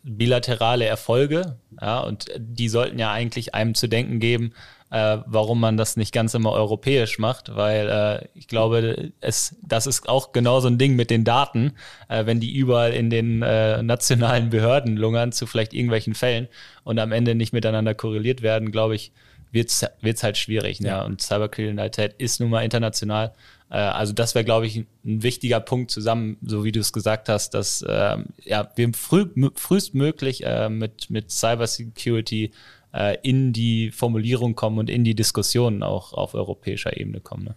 bilaterale 0.03 0.85
Erfolge, 0.85 1.59
ja, 1.81 2.01
und 2.01 2.27
die 2.37 2.69
sollten 2.69 2.99
ja 2.99 3.13
eigentlich 3.13 3.55
einem 3.55 3.75
zu 3.75 3.89
denken 3.89 4.19
geben, 4.19 4.53
äh, 4.93 5.19
warum 5.25 5.59
man 5.59 5.79
das 5.79 5.97
nicht 5.97 6.13
ganz 6.13 6.35
immer 6.35 6.53
europäisch 6.53 7.19
macht, 7.19 7.57
weil 7.57 7.89
äh, 7.89 8.29
ich 8.35 8.47
glaube, 8.47 9.13
es, 9.21 9.57
das 9.63 9.87
ist 9.87 10.07
auch 10.07 10.33
genau 10.33 10.61
so 10.61 10.69
ein 10.69 10.77
Ding 10.77 10.97
mit 10.97 11.09
den 11.09 11.25
Daten, 11.25 11.73
äh, 12.09 12.27
wenn 12.27 12.41
die 12.41 12.55
überall 12.55 12.93
in 12.93 13.09
den 13.09 13.41
äh, 13.41 13.83
nationalen 13.83 14.51
Behörden 14.51 14.99
lungern 14.99 15.33
zu 15.33 15.47
vielleicht 15.47 15.73
irgendwelchen 15.73 16.15
Fällen 16.15 16.47
und 16.85 16.99
am 16.99 17.11
Ende 17.11 17.35
nicht 17.35 17.55
miteinander 17.55 17.95
korreliert 17.95 18.43
werden, 18.43 18.71
glaube 18.71 18.95
ich, 18.95 19.13
wird 19.51 19.71
es 19.71 20.23
halt 20.23 20.37
schwierig. 20.37 20.81
Ne? 20.81 20.89
Ja. 20.89 21.05
Und 21.05 21.23
Cyberkriminalität 21.23 22.15
ist 22.19 22.41
nun 22.41 22.51
mal 22.51 22.63
international. 22.63 23.33
Äh, 23.71 23.77
also 23.77 24.13
das 24.13 24.35
wäre, 24.35 24.45
glaube 24.45 24.67
ich, 24.67 24.77
ein 24.77 25.23
wichtiger 25.23 25.61
Punkt 25.61 25.91
zusammen, 25.91 26.37
so 26.43 26.65
wie 26.65 26.73
du 26.73 26.81
es 26.81 26.93
gesagt 26.93 27.31
hast, 27.31 27.55
dass 27.55 27.83
ähm, 27.89 28.27
ja, 28.45 28.71
wir 28.77 28.93
früh, 28.93 29.27
frühestmöglich 29.55 30.45
äh, 30.45 30.69
mit, 30.69 31.09
mit 31.09 31.31
Cybersecurity 31.31 32.53
äh, 32.93 33.17
in 33.23 33.53
die 33.53 33.91
Formulierung 33.91 34.55
kommen 34.55 34.79
und 34.79 34.91
in 34.91 35.05
die 35.05 35.15
Diskussionen 35.15 35.83
auch 35.83 36.13
auf 36.13 36.35
europäischer 36.35 36.97
Ebene 36.97 37.21
kommen. 37.21 37.45
Ne? 37.45 37.55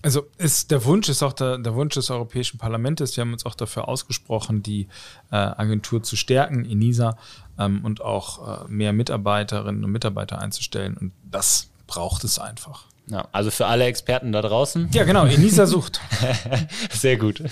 Also 0.00 0.26
ist 0.38 0.70
der 0.70 0.84
Wunsch 0.84 1.08
ist 1.08 1.22
auch 1.22 1.32
der, 1.32 1.58
der 1.58 1.74
Wunsch 1.74 1.94
des 1.94 2.10
Europäischen 2.10 2.58
Parlaments. 2.58 3.16
Wir 3.16 3.22
haben 3.22 3.32
uns 3.32 3.44
auch 3.44 3.54
dafür 3.54 3.88
ausgesprochen, 3.88 4.62
die 4.62 4.86
äh, 5.32 5.36
Agentur 5.36 6.02
zu 6.02 6.14
stärken, 6.14 6.64
ENISA, 6.64 7.18
ähm, 7.58 7.84
und 7.84 8.00
auch 8.00 8.64
äh, 8.66 8.68
mehr 8.68 8.92
Mitarbeiterinnen 8.92 9.84
und 9.84 9.90
Mitarbeiter 9.90 10.40
einzustellen. 10.40 10.96
Und 10.96 11.12
das 11.28 11.70
braucht 11.88 12.22
es 12.22 12.38
einfach. 12.38 12.84
Ja, 13.08 13.26
also 13.32 13.50
für 13.50 13.66
alle 13.66 13.84
Experten 13.86 14.32
da 14.32 14.42
draußen. 14.42 14.90
Ja, 14.92 15.04
genau, 15.04 15.24
ENISA 15.24 15.66
sucht. 15.66 16.00
Sehr 16.90 17.16
gut. 17.16 17.42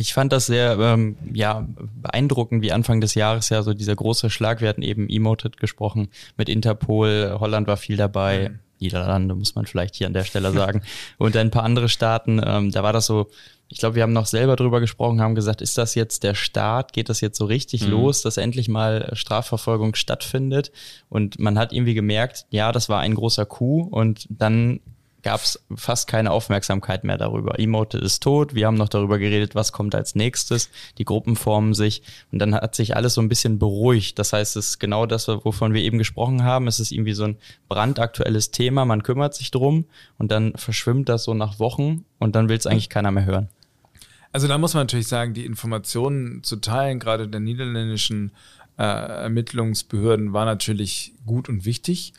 Ich 0.00 0.14
fand 0.14 0.32
das 0.32 0.46
sehr 0.46 0.78
ähm, 0.78 1.16
ja, 1.30 1.66
beeindruckend, 2.00 2.62
wie 2.62 2.72
Anfang 2.72 3.02
des 3.02 3.14
Jahres 3.14 3.50
ja 3.50 3.62
so 3.62 3.74
dieser 3.74 3.94
große 3.94 4.30
Schlag, 4.30 4.62
wir 4.62 4.68
hatten 4.70 4.80
eben 4.80 5.10
Emoted 5.10 5.58
gesprochen 5.58 6.08
mit 6.38 6.48
Interpol, 6.48 7.36
Holland 7.38 7.66
war 7.66 7.76
viel 7.76 7.98
dabei, 7.98 8.48
mhm. 8.48 8.58
Niederlande 8.78 9.34
muss 9.34 9.54
man 9.54 9.66
vielleicht 9.66 9.94
hier 9.94 10.06
an 10.06 10.14
der 10.14 10.24
Stelle 10.24 10.52
sagen 10.52 10.80
und 11.18 11.36
ein 11.36 11.50
paar 11.50 11.64
andere 11.64 11.90
Staaten, 11.90 12.40
ähm, 12.42 12.70
da 12.70 12.82
war 12.82 12.94
das 12.94 13.04
so, 13.04 13.28
ich 13.68 13.78
glaube, 13.78 13.94
wir 13.94 14.02
haben 14.02 14.14
noch 14.14 14.24
selber 14.24 14.56
drüber 14.56 14.80
gesprochen, 14.80 15.20
haben 15.20 15.34
gesagt, 15.34 15.60
ist 15.60 15.76
das 15.76 15.94
jetzt 15.94 16.24
der 16.24 16.34
Start? 16.34 16.94
Geht 16.94 17.10
das 17.10 17.20
jetzt 17.20 17.36
so 17.36 17.44
richtig 17.44 17.84
mhm. 17.84 17.90
los, 17.90 18.22
dass 18.22 18.38
endlich 18.38 18.68
mal 18.68 19.10
Strafverfolgung 19.12 19.94
stattfindet? 19.94 20.72
Und 21.10 21.38
man 21.38 21.58
hat 21.58 21.72
irgendwie 21.72 21.94
gemerkt, 21.94 22.46
ja, 22.50 22.72
das 22.72 22.88
war 22.88 23.00
ein 23.00 23.14
großer 23.14 23.44
Coup 23.44 23.86
und 23.92 24.26
dann 24.30 24.80
gab 25.22 25.42
es 25.42 25.62
fast 25.74 26.08
keine 26.08 26.30
Aufmerksamkeit 26.30 27.04
mehr 27.04 27.18
darüber. 27.18 27.58
Emote 27.58 27.98
ist 27.98 28.22
tot, 28.22 28.54
wir 28.54 28.66
haben 28.66 28.76
noch 28.76 28.88
darüber 28.88 29.18
geredet, 29.18 29.54
was 29.54 29.72
kommt 29.72 29.94
als 29.94 30.14
nächstes, 30.14 30.70
die 30.98 31.04
Gruppen 31.04 31.36
formen 31.36 31.74
sich 31.74 32.02
und 32.32 32.38
dann 32.38 32.54
hat 32.54 32.74
sich 32.74 32.96
alles 32.96 33.14
so 33.14 33.20
ein 33.20 33.28
bisschen 33.28 33.58
beruhigt. 33.58 34.18
Das 34.18 34.32
heißt, 34.32 34.56
es 34.56 34.68
ist 34.68 34.78
genau 34.78 35.06
das, 35.06 35.28
wovon 35.28 35.74
wir 35.74 35.82
eben 35.82 35.98
gesprochen 35.98 36.44
haben. 36.44 36.66
Es 36.66 36.80
ist 36.80 36.92
irgendwie 36.92 37.12
so 37.12 37.24
ein 37.24 37.36
brandaktuelles 37.68 38.50
Thema, 38.50 38.84
man 38.84 39.02
kümmert 39.02 39.34
sich 39.34 39.50
drum 39.50 39.84
und 40.18 40.30
dann 40.30 40.52
verschwimmt 40.56 41.08
das 41.08 41.24
so 41.24 41.34
nach 41.34 41.58
Wochen 41.58 42.04
und 42.18 42.34
dann 42.36 42.48
will 42.48 42.56
es 42.56 42.66
eigentlich 42.66 42.88
keiner 42.88 43.10
mehr 43.10 43.26
hören. 43.26 43.48
Also 44.32 44.46
da 44.46 44.58
muss 44.58 44.74
man 44.74 44.82
natürlich 44.82 45.08
sagen, 45.08 45.34
die 45.34 45.44
Informationen 45.44 46.42
zu 46.44 46.56
teilen, 46.56 47.00
gerade 47.00 47.26
der 47.26 47.40
niederländischen 47.40 48.32
äh, 48.78 48.82
Ermittlungsbehörden, 48.82 50.32
war 50.32 50.44
natürlich 50.44 51.14
gut 51.26 51.48
und 51.48 51.64
wichtig 51.64 52.12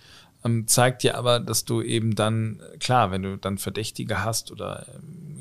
ähm, 0.43 0.67
zeigt 0.67 1.03
dir 1.03 1.17
aber, 1.17 1.39
dass 1.39 1.65
du 1.65 1.81
eben 1.81 2.15
dann, 2.15 2.61
klar, 2.79 3.11
wenn 3.11 3.23
du 3.23 3.37
dann 3.37 3.57
Verdächtige 3.57 4.23
hast 4.23 4.51
oder 4.51 4.87
ähm, 4.93 5.31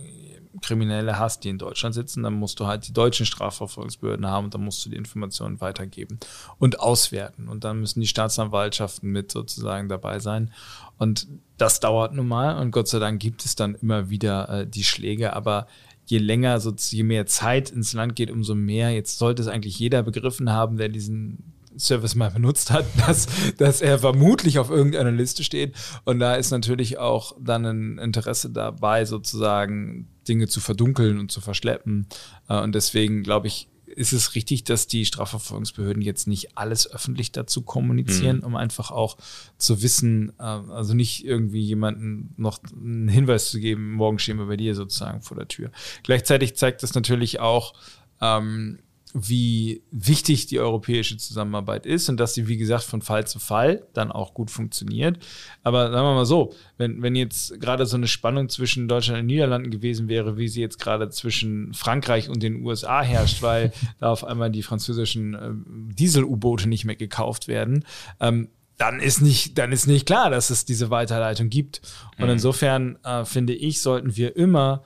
Kriminelle 0.61 1.19
hast, 1.19 1.45
die 1.45 1.49
in 1.49 1.59
Deutschland 1.59 1.95
sitzen, 1.95 2.23
dann 2.23 2.35
musst 2.35 2.61
du 2.61 2.67
halt 2.67 2.87
die 2.87 2.93
deutschen 2.93 3.27
Strafverfolgungsbehörden 3.27 4.27
haben 4.27 4.47
und 4.47 4.55
dann 4.55 4.65
musst 4.65 4.85
du 4.85 4.91
die 4.91 4.97
Informationen 4.97 5.61
weitergeben 5.61 6.19
und 6.59 6.81
auswerten. 6.81 7.49
Und 7.49 7.65
dann 7.65 7.81
müssen 7.81 8.01
die 8.01 8.07
Staatsanwaltschaften 8.07 9.11
mit 9.11 9.33
sozusagen 9.33 9.89
dabei 9.89 10.19
sein. 10.19 10.53
Und 10.99 11.29
das 11.57 11.81
dauert 11.81 12.15
nun 12.15 12.29
mal 12.29 12.59
und 12.59 12.71
Gott 12.73 12.89
sei 12.89 12.99
Dank 12.99 13.21
gibt 13.21 13.45
es 13.45 13.57
dann 13.57 13.75
immer 13.77 14.11
wieder 14.11 14.49
äh, 14.49 14.67
die 14.67 14.85
Schläge, 14.85 15.35
aber 15.35 15.67
je 16.07 16.19
länger, 16.19 16.59
je 16.59 17.03
mehr 17.05 17.27
Zeit 17.27 17.71
ins 17.71 17.93
Land 17.93 18.17
geht, 18.17 18.31
umso 18.31 18.55
mehr. 18.55 18.91
Jetzt 18.91 19.19
sollte 19.19 19.43
es 19.43 19.49
eigentlich 19.49 19.79
jeder 19.79 20.03
begriffen 20.03 20.51
haben, 20.51 20.77
der 20.77 20.89
diesen 20.89 21.55
Service 21.79 22.15
mal 22.15 22.31
benutzt 22.31 22.71
hat, 22.71 22.87
dass, 23.07 23.27
dass 23.57 23.81
er 23.81 23.99
vermutlich 23.99 24.59
auf 24.59 24.71
irgendeiner 24.71 25.13
Liste 25.13 25.45
steht. 25.45 25.75
Und 26.05 26.19
da 26.19 26.35
ist 26.35 26.51
natürlich 26.51 26.99
auch 26.99 27.37
dann 27.41 27.65
ein 27.65 27.99
Interesse 27.99 28.51
dabei, 28.51 29.05
sozusagen 29.05 30.09
Dinge 30.29 30.49
zu 30.49 30.61
verdunkeln 30.61 31.19
und 31.19 31.31
zu 31.31 31.41
verschleppen. 31.41 32.07
Äh, 32.49 32.61
und 32.61 32.75
deswegen 32.75 33.23
glaube 33.23 33.47
ich, 33.47 33.69
ist 33.87 34.13
es 34.13 34.35
richtig, 34.35 34.65
dass 34.65 34.87
die 34.87 35.05
Strafverfolgungsbehörden 35.05 36.03
jetzt 36.03 36.29
nicht 36.29 36.57
alles 36.57 36.91
öffentlich 36.91 37.33
dazu 37.33 37.63
kommunizieren, 37.63 38.39
mhm. 38.39 38.45
um 38.45 38.57
einfach 38.57 38.91
auch 38.91 39.17
zu 39.59 39.83
wissen, 39.83 40.33
äh, 40.39 40.43
also 40.43 40.95
nicht 40.95 41.25
irgendwie 41.25 41.61
jemanden 41.61 42.35
noch 42.37 42.61
einen 42.73 43.09
Hinweis 43.09 43.51
zu 43.51 43.59
geben, 43.59 43.93
morgen 43.93 44.19
stehen 44.19 44.39
wir 44.39 44.47
bei 44.47 44.57
dir 44.57 44.75
sozusagen 44.75 45.23
vor 45.23 45.37
der 45.37 45.49
Tür. 45.49 45.71
Gleichzeitig 46.03 46.57
zeigt 46.57 46.83
das 46.83 46.95
natürlich 46.95 47.41
auch, 47.41 47.75
ähm, 48.21 48.79
wie 49.13 49.83
wichtig 49.91 50.47
die 50.47 50.61
europäische 50.61 51.17
Zusammenarbeit 51.17 51.85
ist 51.85 52.09
und 52.09 52.19
dass 52.19 52.35
sie, 52.35 52.47
wie 52.47 52.57
gesagt, 52.57 52.85
von 52.85 53.03
Fall 53.03 53.27
zu 53.27 53.39
Fall 53.39 53.87
dann 53.93 54.13
auch 54.13 54.35
gut 54.35 54.51
funktioniert. 54.51 55.19
Aber 55.63 55.91
sagen 55.91 56.07
wir 56.07 56.15
mal 56.15 56.27
so, 56.27 56.53
wenn, 56.77 57.03
wenn 57.03 57.17
jetzt 57.17 57.61
gerade 57.61 57.87
so 57.87 57.97
eine 57.97 58.07
Spannung 58.07 58.49
zwischen 58.49 58.87
Deutschland 58.87 59.21
und 59.21 59.27
Niederlanden 59.27 59.71
gewesen 59.71 60.09
wäre, 60.09 60.37
wie 60.37 60.49
sie 60.49 60.61
jetzt 60.61 60.79
gerade 60.79 61.11
zwischen 61.11 61.75
Frankreich 61.75 62.29
und 62.29 62.43
den 62.43 62.65
USA 62.65 63.03
herrscht, 63.03 63.43
weil 63.43 63.73
da 63.99 64.11
auf 64.11 64.25
einmal 64.25 64.51
die 64.51 64.63
französischen 64.63 65.35
äh, 65.35 65.95
Diesel-U-Boote 65.95 66.69
nicht 66.69 66.85
mehr 66.85 66.97
gekauft 66.97 67.49
werden, 67.49 67.85
ähm, 68.21 68.49
dann 68.77 69.01
ist 69.01 69.21
nicht, 69.21 69.59
dann 69.59 69.73
ist 69.73 69.87
nicht 69.87 70.07
klar, 70.07 70.31
dass 70.31 70.49
es 70.49 70.65
diese 70.65 70.89
Weiterleitung 70.89 71.51
gibt. 71.51 71.83
Und 72.17 72.27
mhm. 72.27 72.33
insofern 72.33 72.99
äh, 73.05 73.25
finde 73.27 73.53
ich, 73.53 73.83
sollten 73.83 74.17
wir 74.17 74.37
immer 74.37 74.85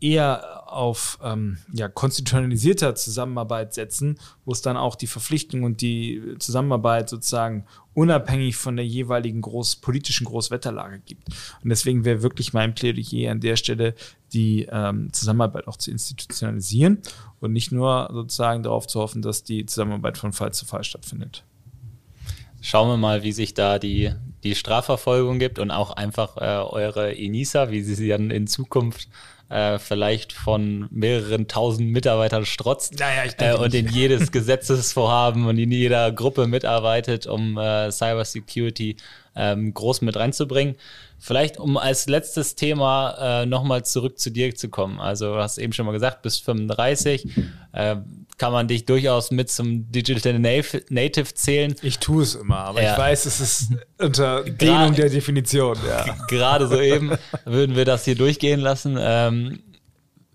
eher 0.00 0.62
auf 0.72 1.18
ähm, 1.22 1.58
ja, 1.72 1.88
konstitutionalisierter 1.88 2.94
Zusammenarbeit 2.94 3.74
setzen, 3.74 4.18
wo 4.44 4.52
es 4.52 4.62
dann 4.62 4.76
auch 4.76 4.94
die 4.94 5.06
Verpflichtung 5.06 5.64
und 5.64 5.80
die 5.82 6.22
Zusammenarbeit 6.38 7.08
sozusagen 7.08 7.66
unabhängig 7.94 8.56
von 8.56 8.76
der 8.76 8.86
jeweiligen 8.86 9.42
groß, 9.42 9.76
politischen 9.76 10.24
Großwetterlage 10.24 11.00
gibt. 11.00 11.28
Und 11.62 11.68
deswegen 11.68 12.04
wäre 12.04 12.22
wirklich 12.22 12.52
mein 12.54 12.74
Plädoyer 12.74 13.30
an 13.30 13.40
der 13.40 13.56
Stelle, 13.56 13.94
die 14.32 14.66
ähm, 14.70 15.12
Zusammenarbeit 15.12 15.68
auch 15.68 15.76
zu 15.76 15.90
institutionalisieren 15.90 17.02
und 17.40 17.52
nicht 17.52 17.70
nur 17.70 18.08
sozusagen 18.12 18.62
darauf 18.62 18.86
zu 18.86 19.00
hoffen, 19.00 19.20
dass 19.20 19.44
die 19.44 19.66
Zusammenarbeit 19.66 20.16
von 20.16 20.32
Fall 20.32 20.54
zu 20.54 20.64
Fall 20.64 20.84
stattfindet. 20.84 21.44
Schauen 22.62 22.88
wir 22.88 22.96
mal, 22.96 23.22
wie 23.24 23.32
sich 23.32 23.54
da 23.54 23.78
die, 23.78 24.12
die 24.44 24.54
Strafverfolgung 24.54 25.38
gibt 25.38 25.58
und 25.58 25.70
auch 25.70 25.90
einfach 25.90 26.36
äh, 26.36 26.62
eure 26.62 27.14
ENISA, 27.14 27.70
wie 27.70 27.82
sie 27.82 27.94
sie 27.94 28.08
dann 28.08 28.30
in 28.30 28.46
Zukunft 28.46 29.08
äh, 29.52 29.78
vielleicht 29.78 30.32
von 30.32 30.88
mehreren 30.90 31.46
tausend 31.46 31.90
Mitarbeitern 31.90 32.46
strotzt 32.46 32.98
naja, 32.98 33.30
äh, 33.38 33.54
und 33.54 33.74
in 33.74 33.88
jedes 33.88 34.32
Gesetzesvorhaben 34.32 35.46
und 35.46 35.58
in 35.58 35.70
jeder 35.70 36.10
Gruppe 36.10 36.46
mitarbeitet, 36.46 37.26
um 37.26 37.58
äh, 37.58 37.92
Cybersecurity 37.92 38.96
ähm, 39.36 39.74
groß 39.74 40.00
mit 40.00 40.16
reinzubringen. 40.16 40.76
Vielleicht, 41.24 41.56
um 41.56 41.76
als 41.76 42.08
letztes 42.08 42.56
Thema 42.56 43.42
äh, 43.42 43.46
nochmal 43.46 43.84
zurück 43.84 44.18
zu 44.18 44.30
dir 44.30 44.52
zu 44.56 44.68
kommen. 44.68 44.98
Also, 44.98 45.34
du 45.34 45.40
hast 45.40 45.56
eben 45.56 45.72
schon 45.72 45.86
mal 45.86 45.92
gesagt, 45.92 46.22
bis 46.22 46.38
35 46.38 47.28
äh, 47.72 47.96
kann 48.38 48.52
man 48.52 48.66
dich 48.66 48.86
durchaus 48.86 49.30
mit 49.30 49.48
zum 49.48 49.88
Digital 49.92 50.40
Native 50.40 51.34
zählen. 51.34 51.76
Ich 51.80 52.00
tue 52.00 52.24
es 52.24 52.34
immer, 52.34 52.56
aber 52.56 52.82
ja. 52.82 52.90
ich 52.90 52.98
weiß, 52.98 53.26
es 53.26 53.40
ist 53.40 53.68
unter 53.98 54.42
Dehnung 54.42 54.96
der 54.96 55.10
Definition. 55.10 55.78
Ja. 55.86 56.12
Gerade 56.26 56.66
soeben 56.66 57.12
würden 57.44 57.76
wir 57.76 57.84
das 57.84 58.04
hier 58.04 58.16
durchgehen 58.16 58.58
lassen. 58.58 58.96
Ähm, 58.98 59.60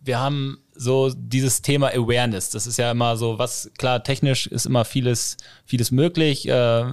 wir 0.01 0.19
haben 0.19 0.59
so 0.73 1.11
dieses 1.13 1.61
Thema 1.61 1.88
Awareness. 1.89 2.49
Das 2.51 2.65
ist 2.65 2.77
ja 2.77 2.91
immer 2.91 3.17
so, 3.17 3.38
was 3.38 3.69
klar, 3.77 4.05
technisch 4.05 4.47
ist 4.47 4.65
immer 4.65 4.85
vieles, 4.85 5.35
vieles 5.65 5.91
möglich. 5.91 6.47
Äh, 6.47 6.85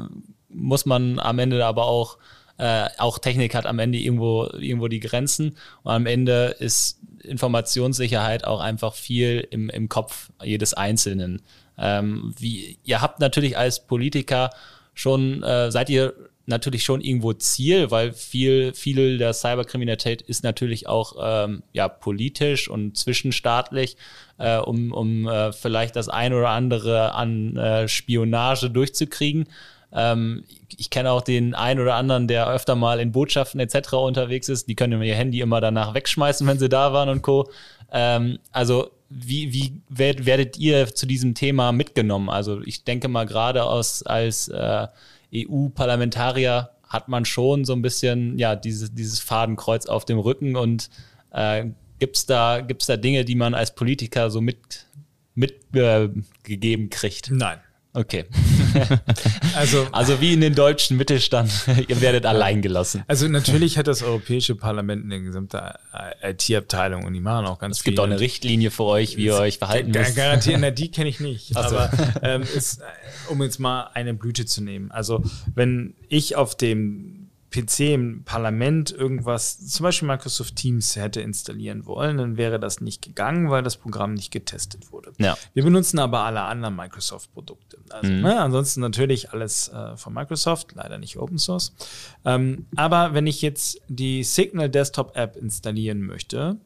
muss 0.48 0.84
man 0.84 1.20
am 1.20 1.38
Ende 1.38 1.64
aber 1.64 1.84
auch 1.84 2.18
äh, 2.58 2.88
auch 2.98 3.18
Technik 3.18 3.54
hat 3.54 3.66
am 3.66 3.78
Ende 3.78 3.98
irgendwo, 3.98 4.46
irgendwo 4.46 4.88
die 4.88 5.00
Grenzen 5.00 5.56
und 5.82 5.92
am 5.92 6.06
Ende 6.06 6.56
ist 6.58 7.00
Informationssicherheit 7.22 8.44
auch 8.44 8.60
einfach 8.60 8.94
viel 8.94 9.46
im, 9.50 9.70
im 9.70 9.88
Kopf 9.88 10.30
jedes 10.42 10.74
Einzelnen. 10.74 11.42
Ähm, 11.78 12.34
wie, 12.38 12.78
ihr 12.84 13.00
habt 13.00 13.20
natürlich 13.20 13.58
als 13.58 13.86
Politiker 13.86 14.50
schon, 14.94 15.42
äh, 15.42 15.70
seid 15.72 15.90
ihr 15.90 16.14
natürlich 16.46 16.84
schon 16.84 17.00
irgendwo 17.00 17.32
Ziel, 17.32 17.90
weil 17.90 18.12
viel, 18.12 18.74
viel 18.74 19.18
der 19.18 19.32
Cyberkriminalität 19.32 20.22
ist 20.22 20.44
natürlich 20.44 20.86
auch 20.86 21.16
ähm, 21.20 21.62
ja, 21.72 21.88
politisch 21.88 22.68
und 22.68 22.96
zwischenstaatlich, 22.96 23.96
äh, 24.38 24.58
um, 24.58 24.92
um 24.92 25.26
äh, 25.26 25.52
vielleicht 25.52 25.96
das 25.96 26.08
ein 26.08 26.34
oder 26.34 26.50
andere 26.50 27.14
an 27.14 27.56
äh, 27.56 27.88
Spionage 27.88 28.70
durchzukriegen. 28.70 29.46
Ähm, 29.94 30.44
ich 30.76 30.90
kenne 30.90 31.10
auch 31.12 31.22
den 31.22 31.54
einen 31.54 31.80
oder 31.80 31.94
anderen, 31.94 32.26
der 32.28 32.48
öfter 32.48 32.74
mal 32.74 33.00
in 33.00 33.12
Botschaften 33.12 33.60
etc. 33.60 33.94
unterwegs 33.94 34.48
ist. 34.48 34.68
Die 34.68 34.74
können 34.74 35.00
ihr 35.02 35.14
Handy 35.14 35.40
immer 35.40 35.60
danach 35.60 35.94
wegschmeißen, 35.94 36.46
wenn 36.46 36.58
sie 36.58 36.68
da 36.68 36.92
waren 36.92 37.08
und 37.08 37.22
Co. 37.22 37.48
Ähm, 37.92 38.38
also 38.50 38.90
wie, 39.08 39.52
wie 39.52 39.80
werdet 39.88 40.58
ihr 40.58 40.92
zu 40.92 41.06
diesem 41.06 41.34
Thema 41.34 41.72
mitgenommen? 41.72 42.28
Also 42.28 42.60
ich 42.62 42.84
denke 42.84 43.08
mal 43.08 43.26
gerade 43.26 43.62
aus 43.64 44.02
als 44.02 44.48
äh, 44.48 44.88
EU-Parlamentarier 45.34 46.70
hat 46.88 47.08
man 47.08 47.24
schon 47.24 47.64
so 47.64 47.72
ein 47.72 47.82
bisschen 47.82 48.38
ja 48.38 48.56
dieses, 48.56 48.94
dieses 48.94 49.20
Fadenkreuz 49.20 49.86
auf 49.86 50.04
dem 50.04 50.18
Rücken 50.18 50.56
und 50.56 50.90
äh, 51.32 51.66
gibt 51.98 52.16
es 52.16 52.26
da, 52.26 52.60
gibt's 52.60 52.86
da 52.86 52.96
Dinge, 52.96 53.24
die 53.24 53.34
man 53.34 53.54
als 53.54 53.74
Politiker 53.74 54.30
so 54.30 54.40
mit 54.40 54.86
mitgegeben 55.34 56.86
äh, 56.86 56.88
kriegt? 56.88 57.30
Nein. 57.30 57.58
Okay. 57.96 58.24
also, 59.54 59.86
also 59.92 60.20
wie 60.20 60.32
in 60.32 60.40
den 60.40 60.56
deutschen 60.56 60.96
Mittelstand, 60.96 61.52
ihr 61.88 62.00
werdet 62.00 62.26
allein 62.26 62.60
gelassen. 62.60 63.04
Also 63.06 63.28
natürlich 63.28 63.78
hat 63.78 63.86
das 63.86 64.02
Europäische 64.02 64.56
Parlament 64.56 65.04
eine 65.04 65.22
gesamte 65.22 65.78
IT-Abteilung 66.22 67.04
und 67.04 67.12
die 67.12 67.20
machen 67.20 67.46
auch 67.46 67.60
ganz 67.60 67.78
viel. 67.78 67.80
Es 67.80 67.84
gibt 67.84 68.00
auch 68.00 68.04
eine 68.04 68.18
Richtlinie 68.18 68.72
für 68.72 68.84
euch, 68.84 69.16
wie 69.16 69.26
ihr 69.26 69.36
euch 69.36 69.58
verhalten 69.58 69.92
müsst. 69.92 70.16
Garantieren, 70.16 70.60
na, 70.60 70.72
die 70.72 70.90
kenne 70.90 71.08
ich 71.08 71.20
nicht. 71.20 71.54
So. 71.54 71.60
Aber 71.60 71.90
ähm, 72.22 72.42
ist, 72.42 72.80
um 73.28 73.40
jetzt 73.40 73.60
mal 73.60 73.90
eine 73.94 74.12
Blüte 74.12 74.44
zu 74.44 74.62
nehmen. 74.62 74.90
Also 74.90 75.22
wenn 75.54 75.94
ich 76.08 76.34
auf 76.34 76.56
dem 76.56 77.23
PC 77.54 77.94
im 77.94 78.24
Parlament 78.24 78.90
irgendwas, 78.90 79.64
zum 79.68 79.84
Beispiel 79.84 80.08
Microsoft 80.08 80.56
Teams 80.56 80.96
hätte 80.96 81.20
installieren 81.20 81.86
wollen, 81.86 82.18
dann 82.18 82.36
wäre 82.36 82.58
das 82.58 82.80
nicht 82.80 83.00
gegangen, 83.00 83.48
weil 83.48 83.62
das 83.62 83.76
Programm 83.76 84.14
nicht 84.14 84.32
getestet 84.32 84.90
wurde. 84.90 85.12
Ja. 85.18 85.36
Wir 85.52 85.62
benutzen 85.62 86.00
aber 86.00 86.20
alle 86.20 86.42
anderen 86.42 86.74
Microsoft-Produkte. 86.74 87.78
Also, 87.90 88.10
mhm. 88.10 88.22
ne, 88.22 88.40
ansonsten 88.40 88.80
natürlich 88.80 89.30
alles 89.30 89.68
äh, 89.68 89.96
von 89.96 90.12
Microsoft, 90.12 90.72
leider 90.74 90.98
nicht 90.98 91.16
Open 91.16 91.38
Source. 91.38 91.72
Ähm, 92.24 92.66
aber 92.74 93.14
wenn 93.14 93.28
ich 93.28 93.40
jetzt 93.40 93.80
die 93.86 94.24
Signal 94.24 94.68
Desktop 94.68 95.16
App 95.16 95.36
installieren 95.36 96.00
möchte, 96.00 96.56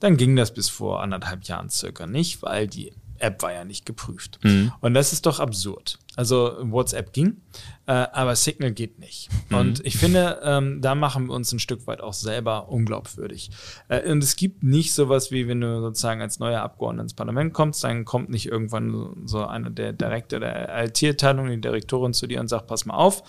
dann 0.00 0.16
ging 0.16 0.34
das 0.34 0.54
bis 0.54 0.70
vor 0.70 1.02
anderthalb 1.02 1.44
Jahren 1.44 1.68
circa 1.68 2.06
nicht, 2.06 2.42
weil 2.42 2.68
die 2.68 2.92
App 3.22 3.42
war 3.42 3.52
ja 3.52 3.64
nicht 3.64 3.86
geprüft. 3.86 4.38
Mhm. 4.42 4.72
Und 4.80 4.94
das 4.94 5.12
ist 5.12 5.26
doch 5.26 5.40
absurd. 5.40 5.98
Also 6.16 6.56
WhatsApp 6.60 7.12
ging, 7.12 7.40
äh, 7.86 7.92
aber 7.92 8.36
Signal 8.36 8.72
geht 8.72 8.98
nicht. 8.98 9.30
Mhm. 9.48 9.56
Und 9.56 9.86
ich 9.86 9.96
finde, 9.96 10.40
ähm, 10.44 10.80
da 10.82 10.94
machen 10.94 11.28
wir 11.28 11.34
uns 11.34 11.52
ein 11.52 11.58
Stück 11.58 11.86
weit 11.86 12.00
auch 12.00 12.12
selber 12.12 12.68
unglaubwürdig. 12.68 13.50
Äh, 13.88 14.10
und 14.10 14.22
es 14.22 14.36
gibt 14.36 14.62
nicht 14.62 14.92
sowas 14.92 15.30
wie, 15.30 15.48
wenn 15.48 15.60
du 15.60 15.80
sozusagen 15.80 16.20
als 16.20 16.38
neuer 16.38 16.60
Abgeordneter 16.62 17.04
ins 17.04 17.14
Parlament 17.14 17.54
kommst, 17.54 17.84
dann 17.84 18.04
kommt 18.04 18.28
nicht 18.28 18.46
irgendwann 18.46 19.22
so 19.24 19.46
einer 19.46 19.70
der 19.70 19.92
Direktor 19.92 20.40
der 20.40 20.84
IT-Abteilung, 20.84 21.48
die 21.48 21.60
Direktorin 21.60 22.12
zu 22.12 22.26
dir 22.26 22.40
und 22.40 22.48
sagt, 22.48 22.66
pass 22.66 22.84
mal 22.84 22.94
auf, 22.94 23.22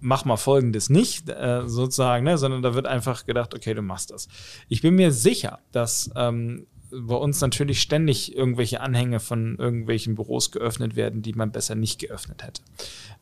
mach 0.00 0.24
mal 0.24 0.36
folgendes 0.36 0.90
nicht, 0.90 1.28
äh, 1.28 1.62
sozusagen, 1.66 2.24
ne, 2.24 2.38
sondern 2.38 2.62
da 2.62 2.74
wird 2.74 2.86
einfach 2.86 3.26
gedacht, 3.26 3.54
okay, 3.54 3.74
du 3.74 3.82
machst 3.82 4.10
das. 4.10 4.28
Ich 4.68 4.82
bin 4.82 4.94
mir 4.94 5.12
sicher, 5.12 5.60
dass 5.72 6.10
ähm, 6.16 6.66
bei 6.90 7.14
uns 7.14 7.40
natürlich 7.40 7.80
ständig 7.80 8.34
irgendwelche 8.36 8.80
Anhänge 8.80 9.20
von 9.20 9.56
irgendwelchen 9.56 10.14
Büros 10.14 10.50
geöffnet 10.50 10.96
werden, 10.96 11.22
die 11.22 11.32
man 11.32 11.52
besser 11.52 11.74
nicht 11.74 11.98
geöffnet 11.98 12.42
hätte. 12.42 12.62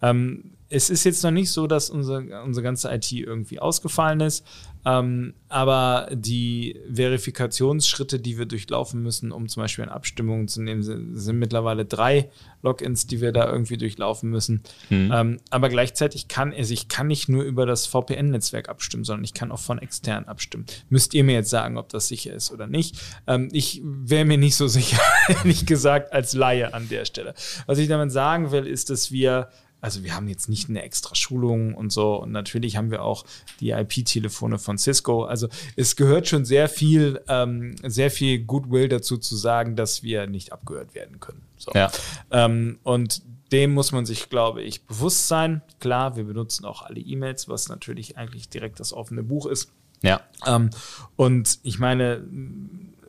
Ähm, 0.02 0.52
es 0.70 0.90
ist 0.90 1.04
jetzt 1.04 1.22
noch 1.22 1.30
nicht 1.30 1.50
so, 1.50 1.66
dass 1.66 1.88
unsere, 1.88 2.42
unsere 2.42 2.62
ganze 2.62 2.92
IT 2.92 3.10
irgendwie 3.12 3.58
ausgefallen 3.58 4.20
ist, 4.20 4.44
ähm, 4.84 5.34
aber 5.48 6.08
die 6.12 6.78
Verifikationsschritte, 6.92 8.20
die 8.20 8.38
wir 8.38 8.46
durchlaufen 8.46 9.02
müssen, 9.02 9.32
um 9.32 9.48
zum 9.48 9.62
Beispiel 9.62 9.84
an 9.84 9.90
Abstimmungen 9.90 10.46
zu 10.46 10.62
nehmen, 10.62 10.82
sind, 10.82 11.16
sind 11.16 11.38
mittlerweile 11.38 11.84
drei 11.84 12.30
Logins, 12.62 13.06
die 13.06 13.20
wir 13.20 13.32
da 13.32 13.50
irgendwie 13.50 13.76
durchlaufen 13.76 14.30
müssen. 14.30 14.62
Mhm. 14.90 15.10
Ähm, 15.12 15.40
aber 15.50 15.68
gleichzeitig 15.68 16.28
kann 16.28 16.52
also 16.52 16.72
ich 16.72 16.88
kann 16.88 17.06
nicht 17.06 17.28
nur 17.28 17.44
über 17.44 17.66
das 17.66 17.86
VPN-Netzwerk 17.86 18.68
abstimmen, 18.68 19.04
sondern 19.04 19.24
ich 19.24 19.34
kann 19.34 19.52
auch 19.52 19.60
von 19.60 19.78
extern 19.78 20.24
abstimmen. 20.24 20.66
Müsst 20.90 21.14
ihr 21.14 21.24
mir 21.24 21.34
jetzt 21.34 21.50
sagen, 21.50 21.76
ob 21.76 21.88
das 21.88 22.08
sicher 22.08 22.34
ist 22.34 22.52
oder 22.52 22.66
nicht? 22.66 22.96
Ähm, 23.26 23.48
ich 23.52 23.80
wäre 23.84 24.24
mir 24.24 24.38
nicht 24.38 24.56
so 24.56 24.66
sicher, 24.68 25.00
ehrlich 25.28 25.66
gesagt, 25.66 26.12
als 26.12 26.34
Laie 26.34 26.72
an 26.72 26.88
der 26.88 27.04
Stelle. 27.04 27.34
Was 27.66 27.78
ich 27.78 27.88
damit 27.88 28.12
sagen 28.12 28.52
will, 28.52 28.66
ist, 28.66 28.90
dass 28.90 29.10
wir 29.12 29.48
also 29.80 30.02
wir 30.02 30.14
haben 30.14 30.28
jetzt 30.28 30.48
nicht 30.48 30.68
eine 30.68 30.82
extra 30.82 31.14
Schulung 31.14 31.74
und 31.74 31.92
so. 31.92 32.16
Und 32.16 32.32
natürlich 32.32 32.76
haben 32.76 32.90
wir 32.90 33.02
auch 33.02 33.24
die 33.60 33.70
IP-Telefone 33.70 34.58
von 34.58 34.78
Cisco. 34.78 35.24
Also 35.24 35.48
es 35.76 35.96
gehört 35.96 36.28
schon 36.28 36.44
sehr 36.44 36.68
viel, 36.68 37.20
ähm, 37.28 37.76
sehr 37.84 38.10
viel 38.10 38.40
Goodwill 38.40 38.88
dazu 38.88 39.18
zu 39.18 39.36
sagen, 39.36 39.76
dass 39.76 40.02
wir 40.02 40.26
nicht 40.26 40.52
abgehört 40.52 40.94
werden 40.94 41.20
können. 41.20 41.42
So. 41.56 41.72
Ja. 41.74 41.90
Ähm, 42.30 42.78
und 42.82 43.22
dem 43.52 43.72
muss 43.72 43.92
man 43.92 44.04
sich, 44.04 44.28
glaube 44.28 44.62
ich, 44.62 44.84
bewusst 44.84 45.28
sein. 45.28 45.62
Klar, 45.80 46.16
wir 46.16 46.24
benutzen 46.24 46.64
auch 46.64 46.82
alle 46.82 47.00
E-Mails, 47.00 47.48
was 47.48 47.68
natürlich 47.68 48.16
eigentlich 48.18 48.48
direkt 48.48 48.80
das 48.80 48.92
offene 48.92 49.22
Buch 49.22 49.46
ist. 49.46 49.70
Ja. 50.02 50.20
Ähm, 50.46 50.70
und 51.16 51.58
ich 51.62 51.78
meine, 51.78 52.22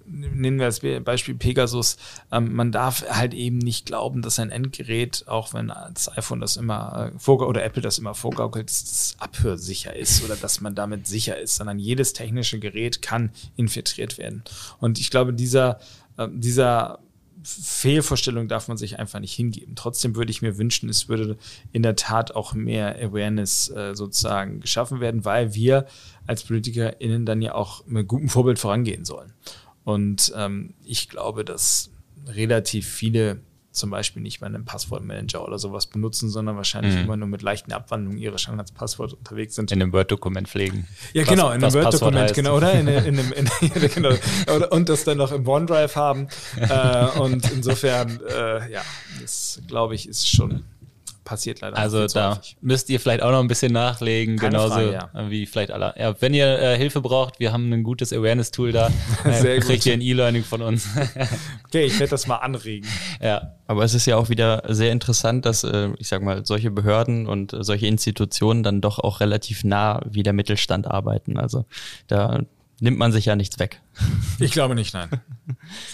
nehmen 0.09 0.59
wir 0.59 0.65
das 0.65 0.81
Beispiel 1.03 1.35
Pegasus, 1.35 1.97
ähm, 2.31 2.53
man 2.53 2.71
darf 2.71 3.03
halt 3.09 3.33
eben 3.33 3.57
nicht 3.57 3.85
glauben, 3.85 4.21
dass 4.21 4.39
ein 4.39 4.49
Endgerät, 4.49 5.25
auch 5.27 5.53
wenn 5.53 5.71
das 5.93 6.15
iPhone 6.17 6.39
das 6.39 6.57
immer 6.57 7.11
äh, 7.15 7.31
oder 7.31 7.63
Apple 7.63 7.81
das 7.81 7.99
immer 7.99 8.15
vorgaukelt, 8.15 8.69
dass 8.69 8.83
das 8.83 9.15
abhörsicher 9.19 9.95
ist 9.95 10.23
oder 10.23 10.35
dass 10.35 10.61
man 10.61 10.75
damit 10.75 11.07
sicher 11.07 11.37
ist, 11.37 11.55
sondern 11.55 11.79
jedes 11.79 12.13
technische 12.13 12.59
Gerät 12.59 13.01
kann 13.01 13.31
infiltriert 13.55 14.17
werden. 14.17 14.43
Und 14.79 14.99
ich 14.99 15.09
glaube, 15.09 15.33
dieser, 15.33 15.79
äh, 16.17 16.27
dieser 16.31 16.99
Fehlvorstellung 17.41 18.47
darf 18.47 18.67
man 18.67 18.77
sich 18.77 18.99
einfach 18.99 19.19
nicht 19.19 19.33
hingeben. 19.33 19.75
Trotzdem 19.75 20.15
würde 20.15 20.31
ich 20.31 20.41
mir 20.41 20.57
wünschen, 20.57 20.89
es 20.89 21.07
würde 21.07 21.37
in 21.71 21.83
der 21.83 21.95
Tat 21.95 22.35
auch 22.35 22.53
mehr 22.53 22.97
Awareness 23.01 23.69
äh, 23.69 23.95
sozusagen 23.95 24.59
geschaffen 24.59 24.99
werden, 24.99 25.23
weil 25.23 25.53
wir 25.53 25.85
als 26.27 26.43
PolitikerInnen 26.43 27.25
dann 27.25 27.41
ja 27.41 27.55
auch 27.55 27.85
mit 27.87 28.07
gutem 28.07 28.29
Vorbild 28.29 28.59
vorangehen 28.59 29.05
sollen. 29.05 29.33
Und 29.83 30.33
ähm, 30.35 30.73
ich 30.83 31.09
glaube, 31.09 31.45
dass 31.45 31.91
relativ 32.27 32.87
viele 32.87 33.41
zum 33.71 33.91
Beispiel 33.91 34.21
nicht 34.21 34.41
mal 34.41 34.47
einen 34.47 34.65
Passwortmanager 34.65 35.43
oder 35.43 35.59
sowas 35.59 35.87
benutzen, 35.87 36.29
sondern 36.29 36.55
wahrscheinlich 36.57 36.95
mhm. 36.95 37.03
immer 37.03 37.17
nur 37.17 37.27
mit 37.27 37.41
leichten 37.41 37.71
Abwandlungen 37.71 38.17
ihre 38.17 38.37
Standardspasswort 38.39 39.13
unterwegs 39.13 39.55
sind. 39.55 39.71
In 39.71 39.81
einem 39.81 39.93
Word-Dokument 39.93 40.47
pflegen. 40.47 40.87
Ja, 41.13 41.21
was, 41.21 41.29
genau, 41.29 41.51
in 41.51 41.63
einem 41.63 41.73
Word-Dokument, 41.73 42.33
genau, 42.33 42.57
oder? 42.57 42.73
In, 42.73 42.87
in 42.87 43.19
einem, 43.19 43.31
in, 43.33 43.49
genau, 43.93 44.13
und 44.71 44.89
das 44.89 45.03
dann 45.03 45.17
noch 45.17 45.31
im 45.31 45.47
OneDrive 45.47 45.95
haben. 45.95 46.27
äh, 46.57 47.19
und 47.19 47.49
insofern, 47.51 48.19
äh, 48.27 48.71
ja, 48.71 48.81
das 49.21 49.61
glaube 49.67 49.95
ich, 49.95 50.07
ist 50.07 50.27
schon 50.27 50.63
passiert 51.23 51.61
leider. 51.61 51.77
Also 51.77 52.07
da 52.07 52.37
häufig. 52.37 52.57
müsst 52.61 52.89
ihr 52.89 52.99
vielleicht 52.99 53.21
auch 53.21 53.31
noch 53.31 53.39
ein 53.39 53.47
bisschen 53.47 53.71
nachlegen, 53.71 54.37
Keine 54.37 54.51
genauso 54.51 54.75
Frage, 54.75 54.93
ja. 54.93 55.29
wie 55.29 55.45
vielleicht 55.45 55.71
alle. 55.71 55.93
Ja, 55.97 56.19
wenn 56.21 56.33
ihr 56.33 56.59
äh, 56.59 56.77
Hilfe 56.77 57.01
braucht, 57.01 57.39
wir 57.39 57.53
haben 57.53 57.71
ein 57.71 57.83
gutes 57.83 58.11
Awareness-Tool 58.13 58.71
da. 58.71 58.89
Äh, 59.25 59.59
kriegt 59.59 59.85
ihr 59.85 59.93
ein 59.93 60.01
E-Learning 60.01 60.43
von 60.43 60.61
uns. 60.61 60.87
okay, 61.67 61.85
ich 61.85 61.99
werde 61.99 62.11
das 62.11 62.27
mal 62.27 62.37
anregen. 62.37 62.87
Ja. 63.21 63.53
Aber 63.67 63.83
es 63.83 63.93
ist 63.93 64.05
ja 64.05 64.17
auch 64.17 64.29
wieder 64.29 64.63
sehr 64.67 64.91
interessant, 64.91 65.45
dass, 65.45 65.63
äh, 65.63 65.89
ich 65.97 66.07
sag 66.07 66.21
mal, 66.21 66.45
solche 66.45 66.71
Behörden 66.71 67.27
und 67.27 67.53
äh, 67.53 67.63
solche 67.63 67.85
Institutionen 67.85 68.63
dann 68.63 68.81
doch 68.81 68.97
auch 68.99 69.19
relativ 69.19 69.63
nah 69.63 70.01
wie 70.09 70.23
der 70.23 70.33
Mittelstand 70.33 70.87
arbeiten. 70.87 71.37
Also 71.37 71.65
da 72.07 72.41
nimmt 72.79 72.97
man 72.97 73.11
sich 73.11 73.25
ja 73.25 73.35
nichts 73.35 73.59
weg. 73.59 73.81
Ich 74.39 74.51
glaube 74.51 74.73
nicht, 74.73 74.93
nein. 74.93 75.09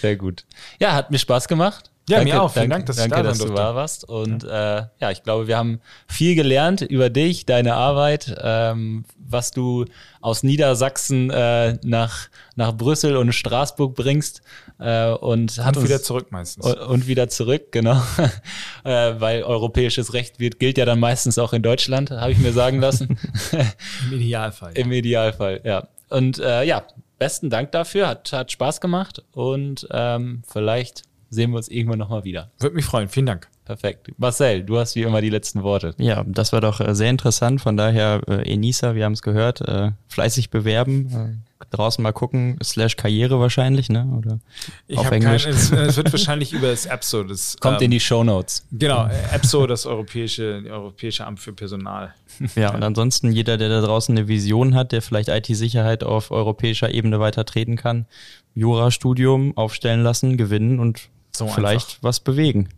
Sehr 0.00 0.16
gut. 0.16 0.44
Ja, 0.78 0.94
hat 0.94 1.10
mir 1.10 1.18
Spaß 1.18 1.48
gemacht. 1.48 1.90
Ja, 2.08 2.18
danke, 2.18 2.32
mir 2.32 2.42
auch. 2.42 2.52
Vielen 2.52 2.70
Dank, 2.70 2.86
dass, 2.86 2.96
danke, 2.96 3.16
da 3.16 3.22
dass 3.24 3.38
du 3.38 3.48
da 3.48 3.74
warst. 3.74 4.08
Und 4.08 4.44
ja. 4.44 4.78
Äh, 4.78 4.86
ja, 5.00 5.10
ich 5.10 5.24
glaube, 5.24 5.48
wir 5.48 5.56
haben 5.56 5.80
viel 6.06 6.36
gelernt 6.36 6.82
über 6.82 7.10
dich, 7.10 7.46
deine 7.46 7.74
Arbeit, 7.74 8.36
ähm, 8.40 9.04
was 9.18 9.50
du 9.50 9.86
aus 10.20 10.44
Niedersachsen 10.44 11.30
äh, 11.30 11.78
nach, 11.82 12.28
nach 12.54 12.72
Brüssel 12.72 13.16
und 13.16 13.32
Straßburg 13.32 13.96
bringst. 13.96 14.42
Äh, 14.78 15.10
und, 15.10 15.58
und 15.58 15.82
wieder 15.82 16.00
zurück 16.00 16.30
meistens. 16.30 16.64
Und, 16.64 16.78
und 16.78 17.06
wieder 17.08 17.28
zurück, 17.28 17.72
genau. 17.72 18.00
äh, 18.84 19.14
weil 19.18 19.42
europäisches 19.42 20.12
Recht 20.12 20.38
wird, 20.38 20.60
gilt 20.60 20.78
ja 20.78 20.84
dann 20.84 21.00
meistens 21.00 21.38
auch 21.38 21.52
in 21.52 21.62
Deutschland, 21.62 22.12
habe 22.12 22.30
ich 22.30 22.38
mir 22.38 22.52
sagen 22.52 22.78
lassen. 22.80 23.18
Im 24.10 24.20
Idealfall. 24.20 24.72
Im 24.74 24.92
Idealfall, 24.92 25.60
ja. 25.64 25.88
Und 26.08 26.38
äh, 26.38 26.62
ja, 26.62 26.84
besten 27.18 27.50
Dank 27.50 27.72
dafür. 27.72 28.06
Hat, 28.06 28.32
hat 28.32 28.52
Spaß 28.52 28.80
gemacht 28.80 29.24
und 29.32 29.88
ähm, 29.90 30.42
vielleicht 30.46 31.02
sehen 31.30 31.50
wir 31.50 31.58
uns 31.58 31.68
irgendwann 31.68 31.98
nochmal 31.98 32.24
wieder. 32.24 32.50
Würde 32.58 32.76
mich 32.76 32.84
freuen. 32.84 33.08
Vielen 33.08 33.26
Dank. 33.26 33.48
Perfekt. 33.64 34.12
Marcel, 34.16 34.62
du 34.62 34.78
hast 34.78 34.94
wie 34.94 35.02
immer 35.02 35.20
die 35.20 35.28
letzten 35.28 35.64
Worte. 35.64 35.92
Ja, 35.98 36.22
das 36.24 36.52
war 36.52 36.60
doch 36.60 36.80
äh, 36.80 36.94
sehr 36.94 37.10
interessant. 37.10 37.60
Von 37.60 37.76
daher, 37.76 38.20
äh, 38.28 38.52
Enisa, 38.52 38.94
wir 38.94 39.04
haben 39.04 39.12
es 39.12 39.22
gehört, 39.22 39.60
äh, 39.60 39.90
fleißig 40.08 40.50
bewerben. 40.50 41.42
Äh, 41.42 41.46
draußen 41.70 42.00
mal 42.00 42.12
gucken, 42.12 42.58
slash 42.62 42.96
Karriere 42.96 43.40
wahrscheinlich, 43.40 43.88
ne? 43.88 44.06
Oder 44.16 44.38
ich 44.86 44.98
auf 44.98 45.10
Englisch. 45.10 45.44
Kein, 45.44 45.54
es, 45.54 45.72
es, 45.72 45.96
wird 45.96 46.12
wahrscheinlich 46.12 46.52
über 46.52 46.68
das 46.68 46.86
EPSO. 46.86 47.24
Das, 47.24 47.56
Kommt 47.58 47.80
ähm, 47.80 47.86
in 47.86 47.90
die 47.90 48.00
Show 48.00 48.22
Notes. 48.22 48.64
Genau, 48.70 49.08
EPSO, 49.32 49.66
das 49.66 49.84
europäische, 49.84 50.62
Europäische 50.68 51.26
Amt 51.26 51.40
für 51.40 51.52
Personal. 51.52 52.14
Ja, 52.54 52.74
und 52.74 52.84
ansonsten 52.84 53.32
jeder, 53.32 53.56
der 53.56 53.68
da 53.68 53.80
draußen 53.80 54.16
eine 54.16 54.28
Vision 54.28 54.74
hat, 54.74 54.92
der 54.92 55.02
vielleicht 55.02 55.28
IT-Sicherheit 55.28 56.04
auf 56.04 56.30
europäischer 56.30 56.92
Ebene 56.92 57.18
weiter 57.18 57.44
treten 57.44 57.76
kann, 57.76 58.06
Jurastudium 58.54 59.56
aufstellen 59.56 60.02
lassen, 60.02 60.36
gewinnen 60.36 60.78
und 60.78 61.08
so 61.38 61.48
vielleicht 61.48 61.88
einfach. 61.88 62.02
was 62.02 62.20
bewegen. 62.20 62.68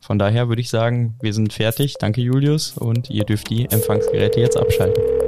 Von 0.00 0.18
daher 0.18 0.48
würde 0.48 0.62
ich 0.62 0.70
sagen, 0.70 1.16
wir 1.20 1.34
sind 1.34 1.52
fertig. 1.52 1.96
Danke, 1.98 2.22
Julius. 2.22 2.76
Und 2.76 3.10
ihr 3.10 3.24
dürft 3.24 3.50
die 3.50 3.66
Empfangsgeräte 3.66 4.40
jetzt 4.40 4.56
abschalten. 4.56 5.19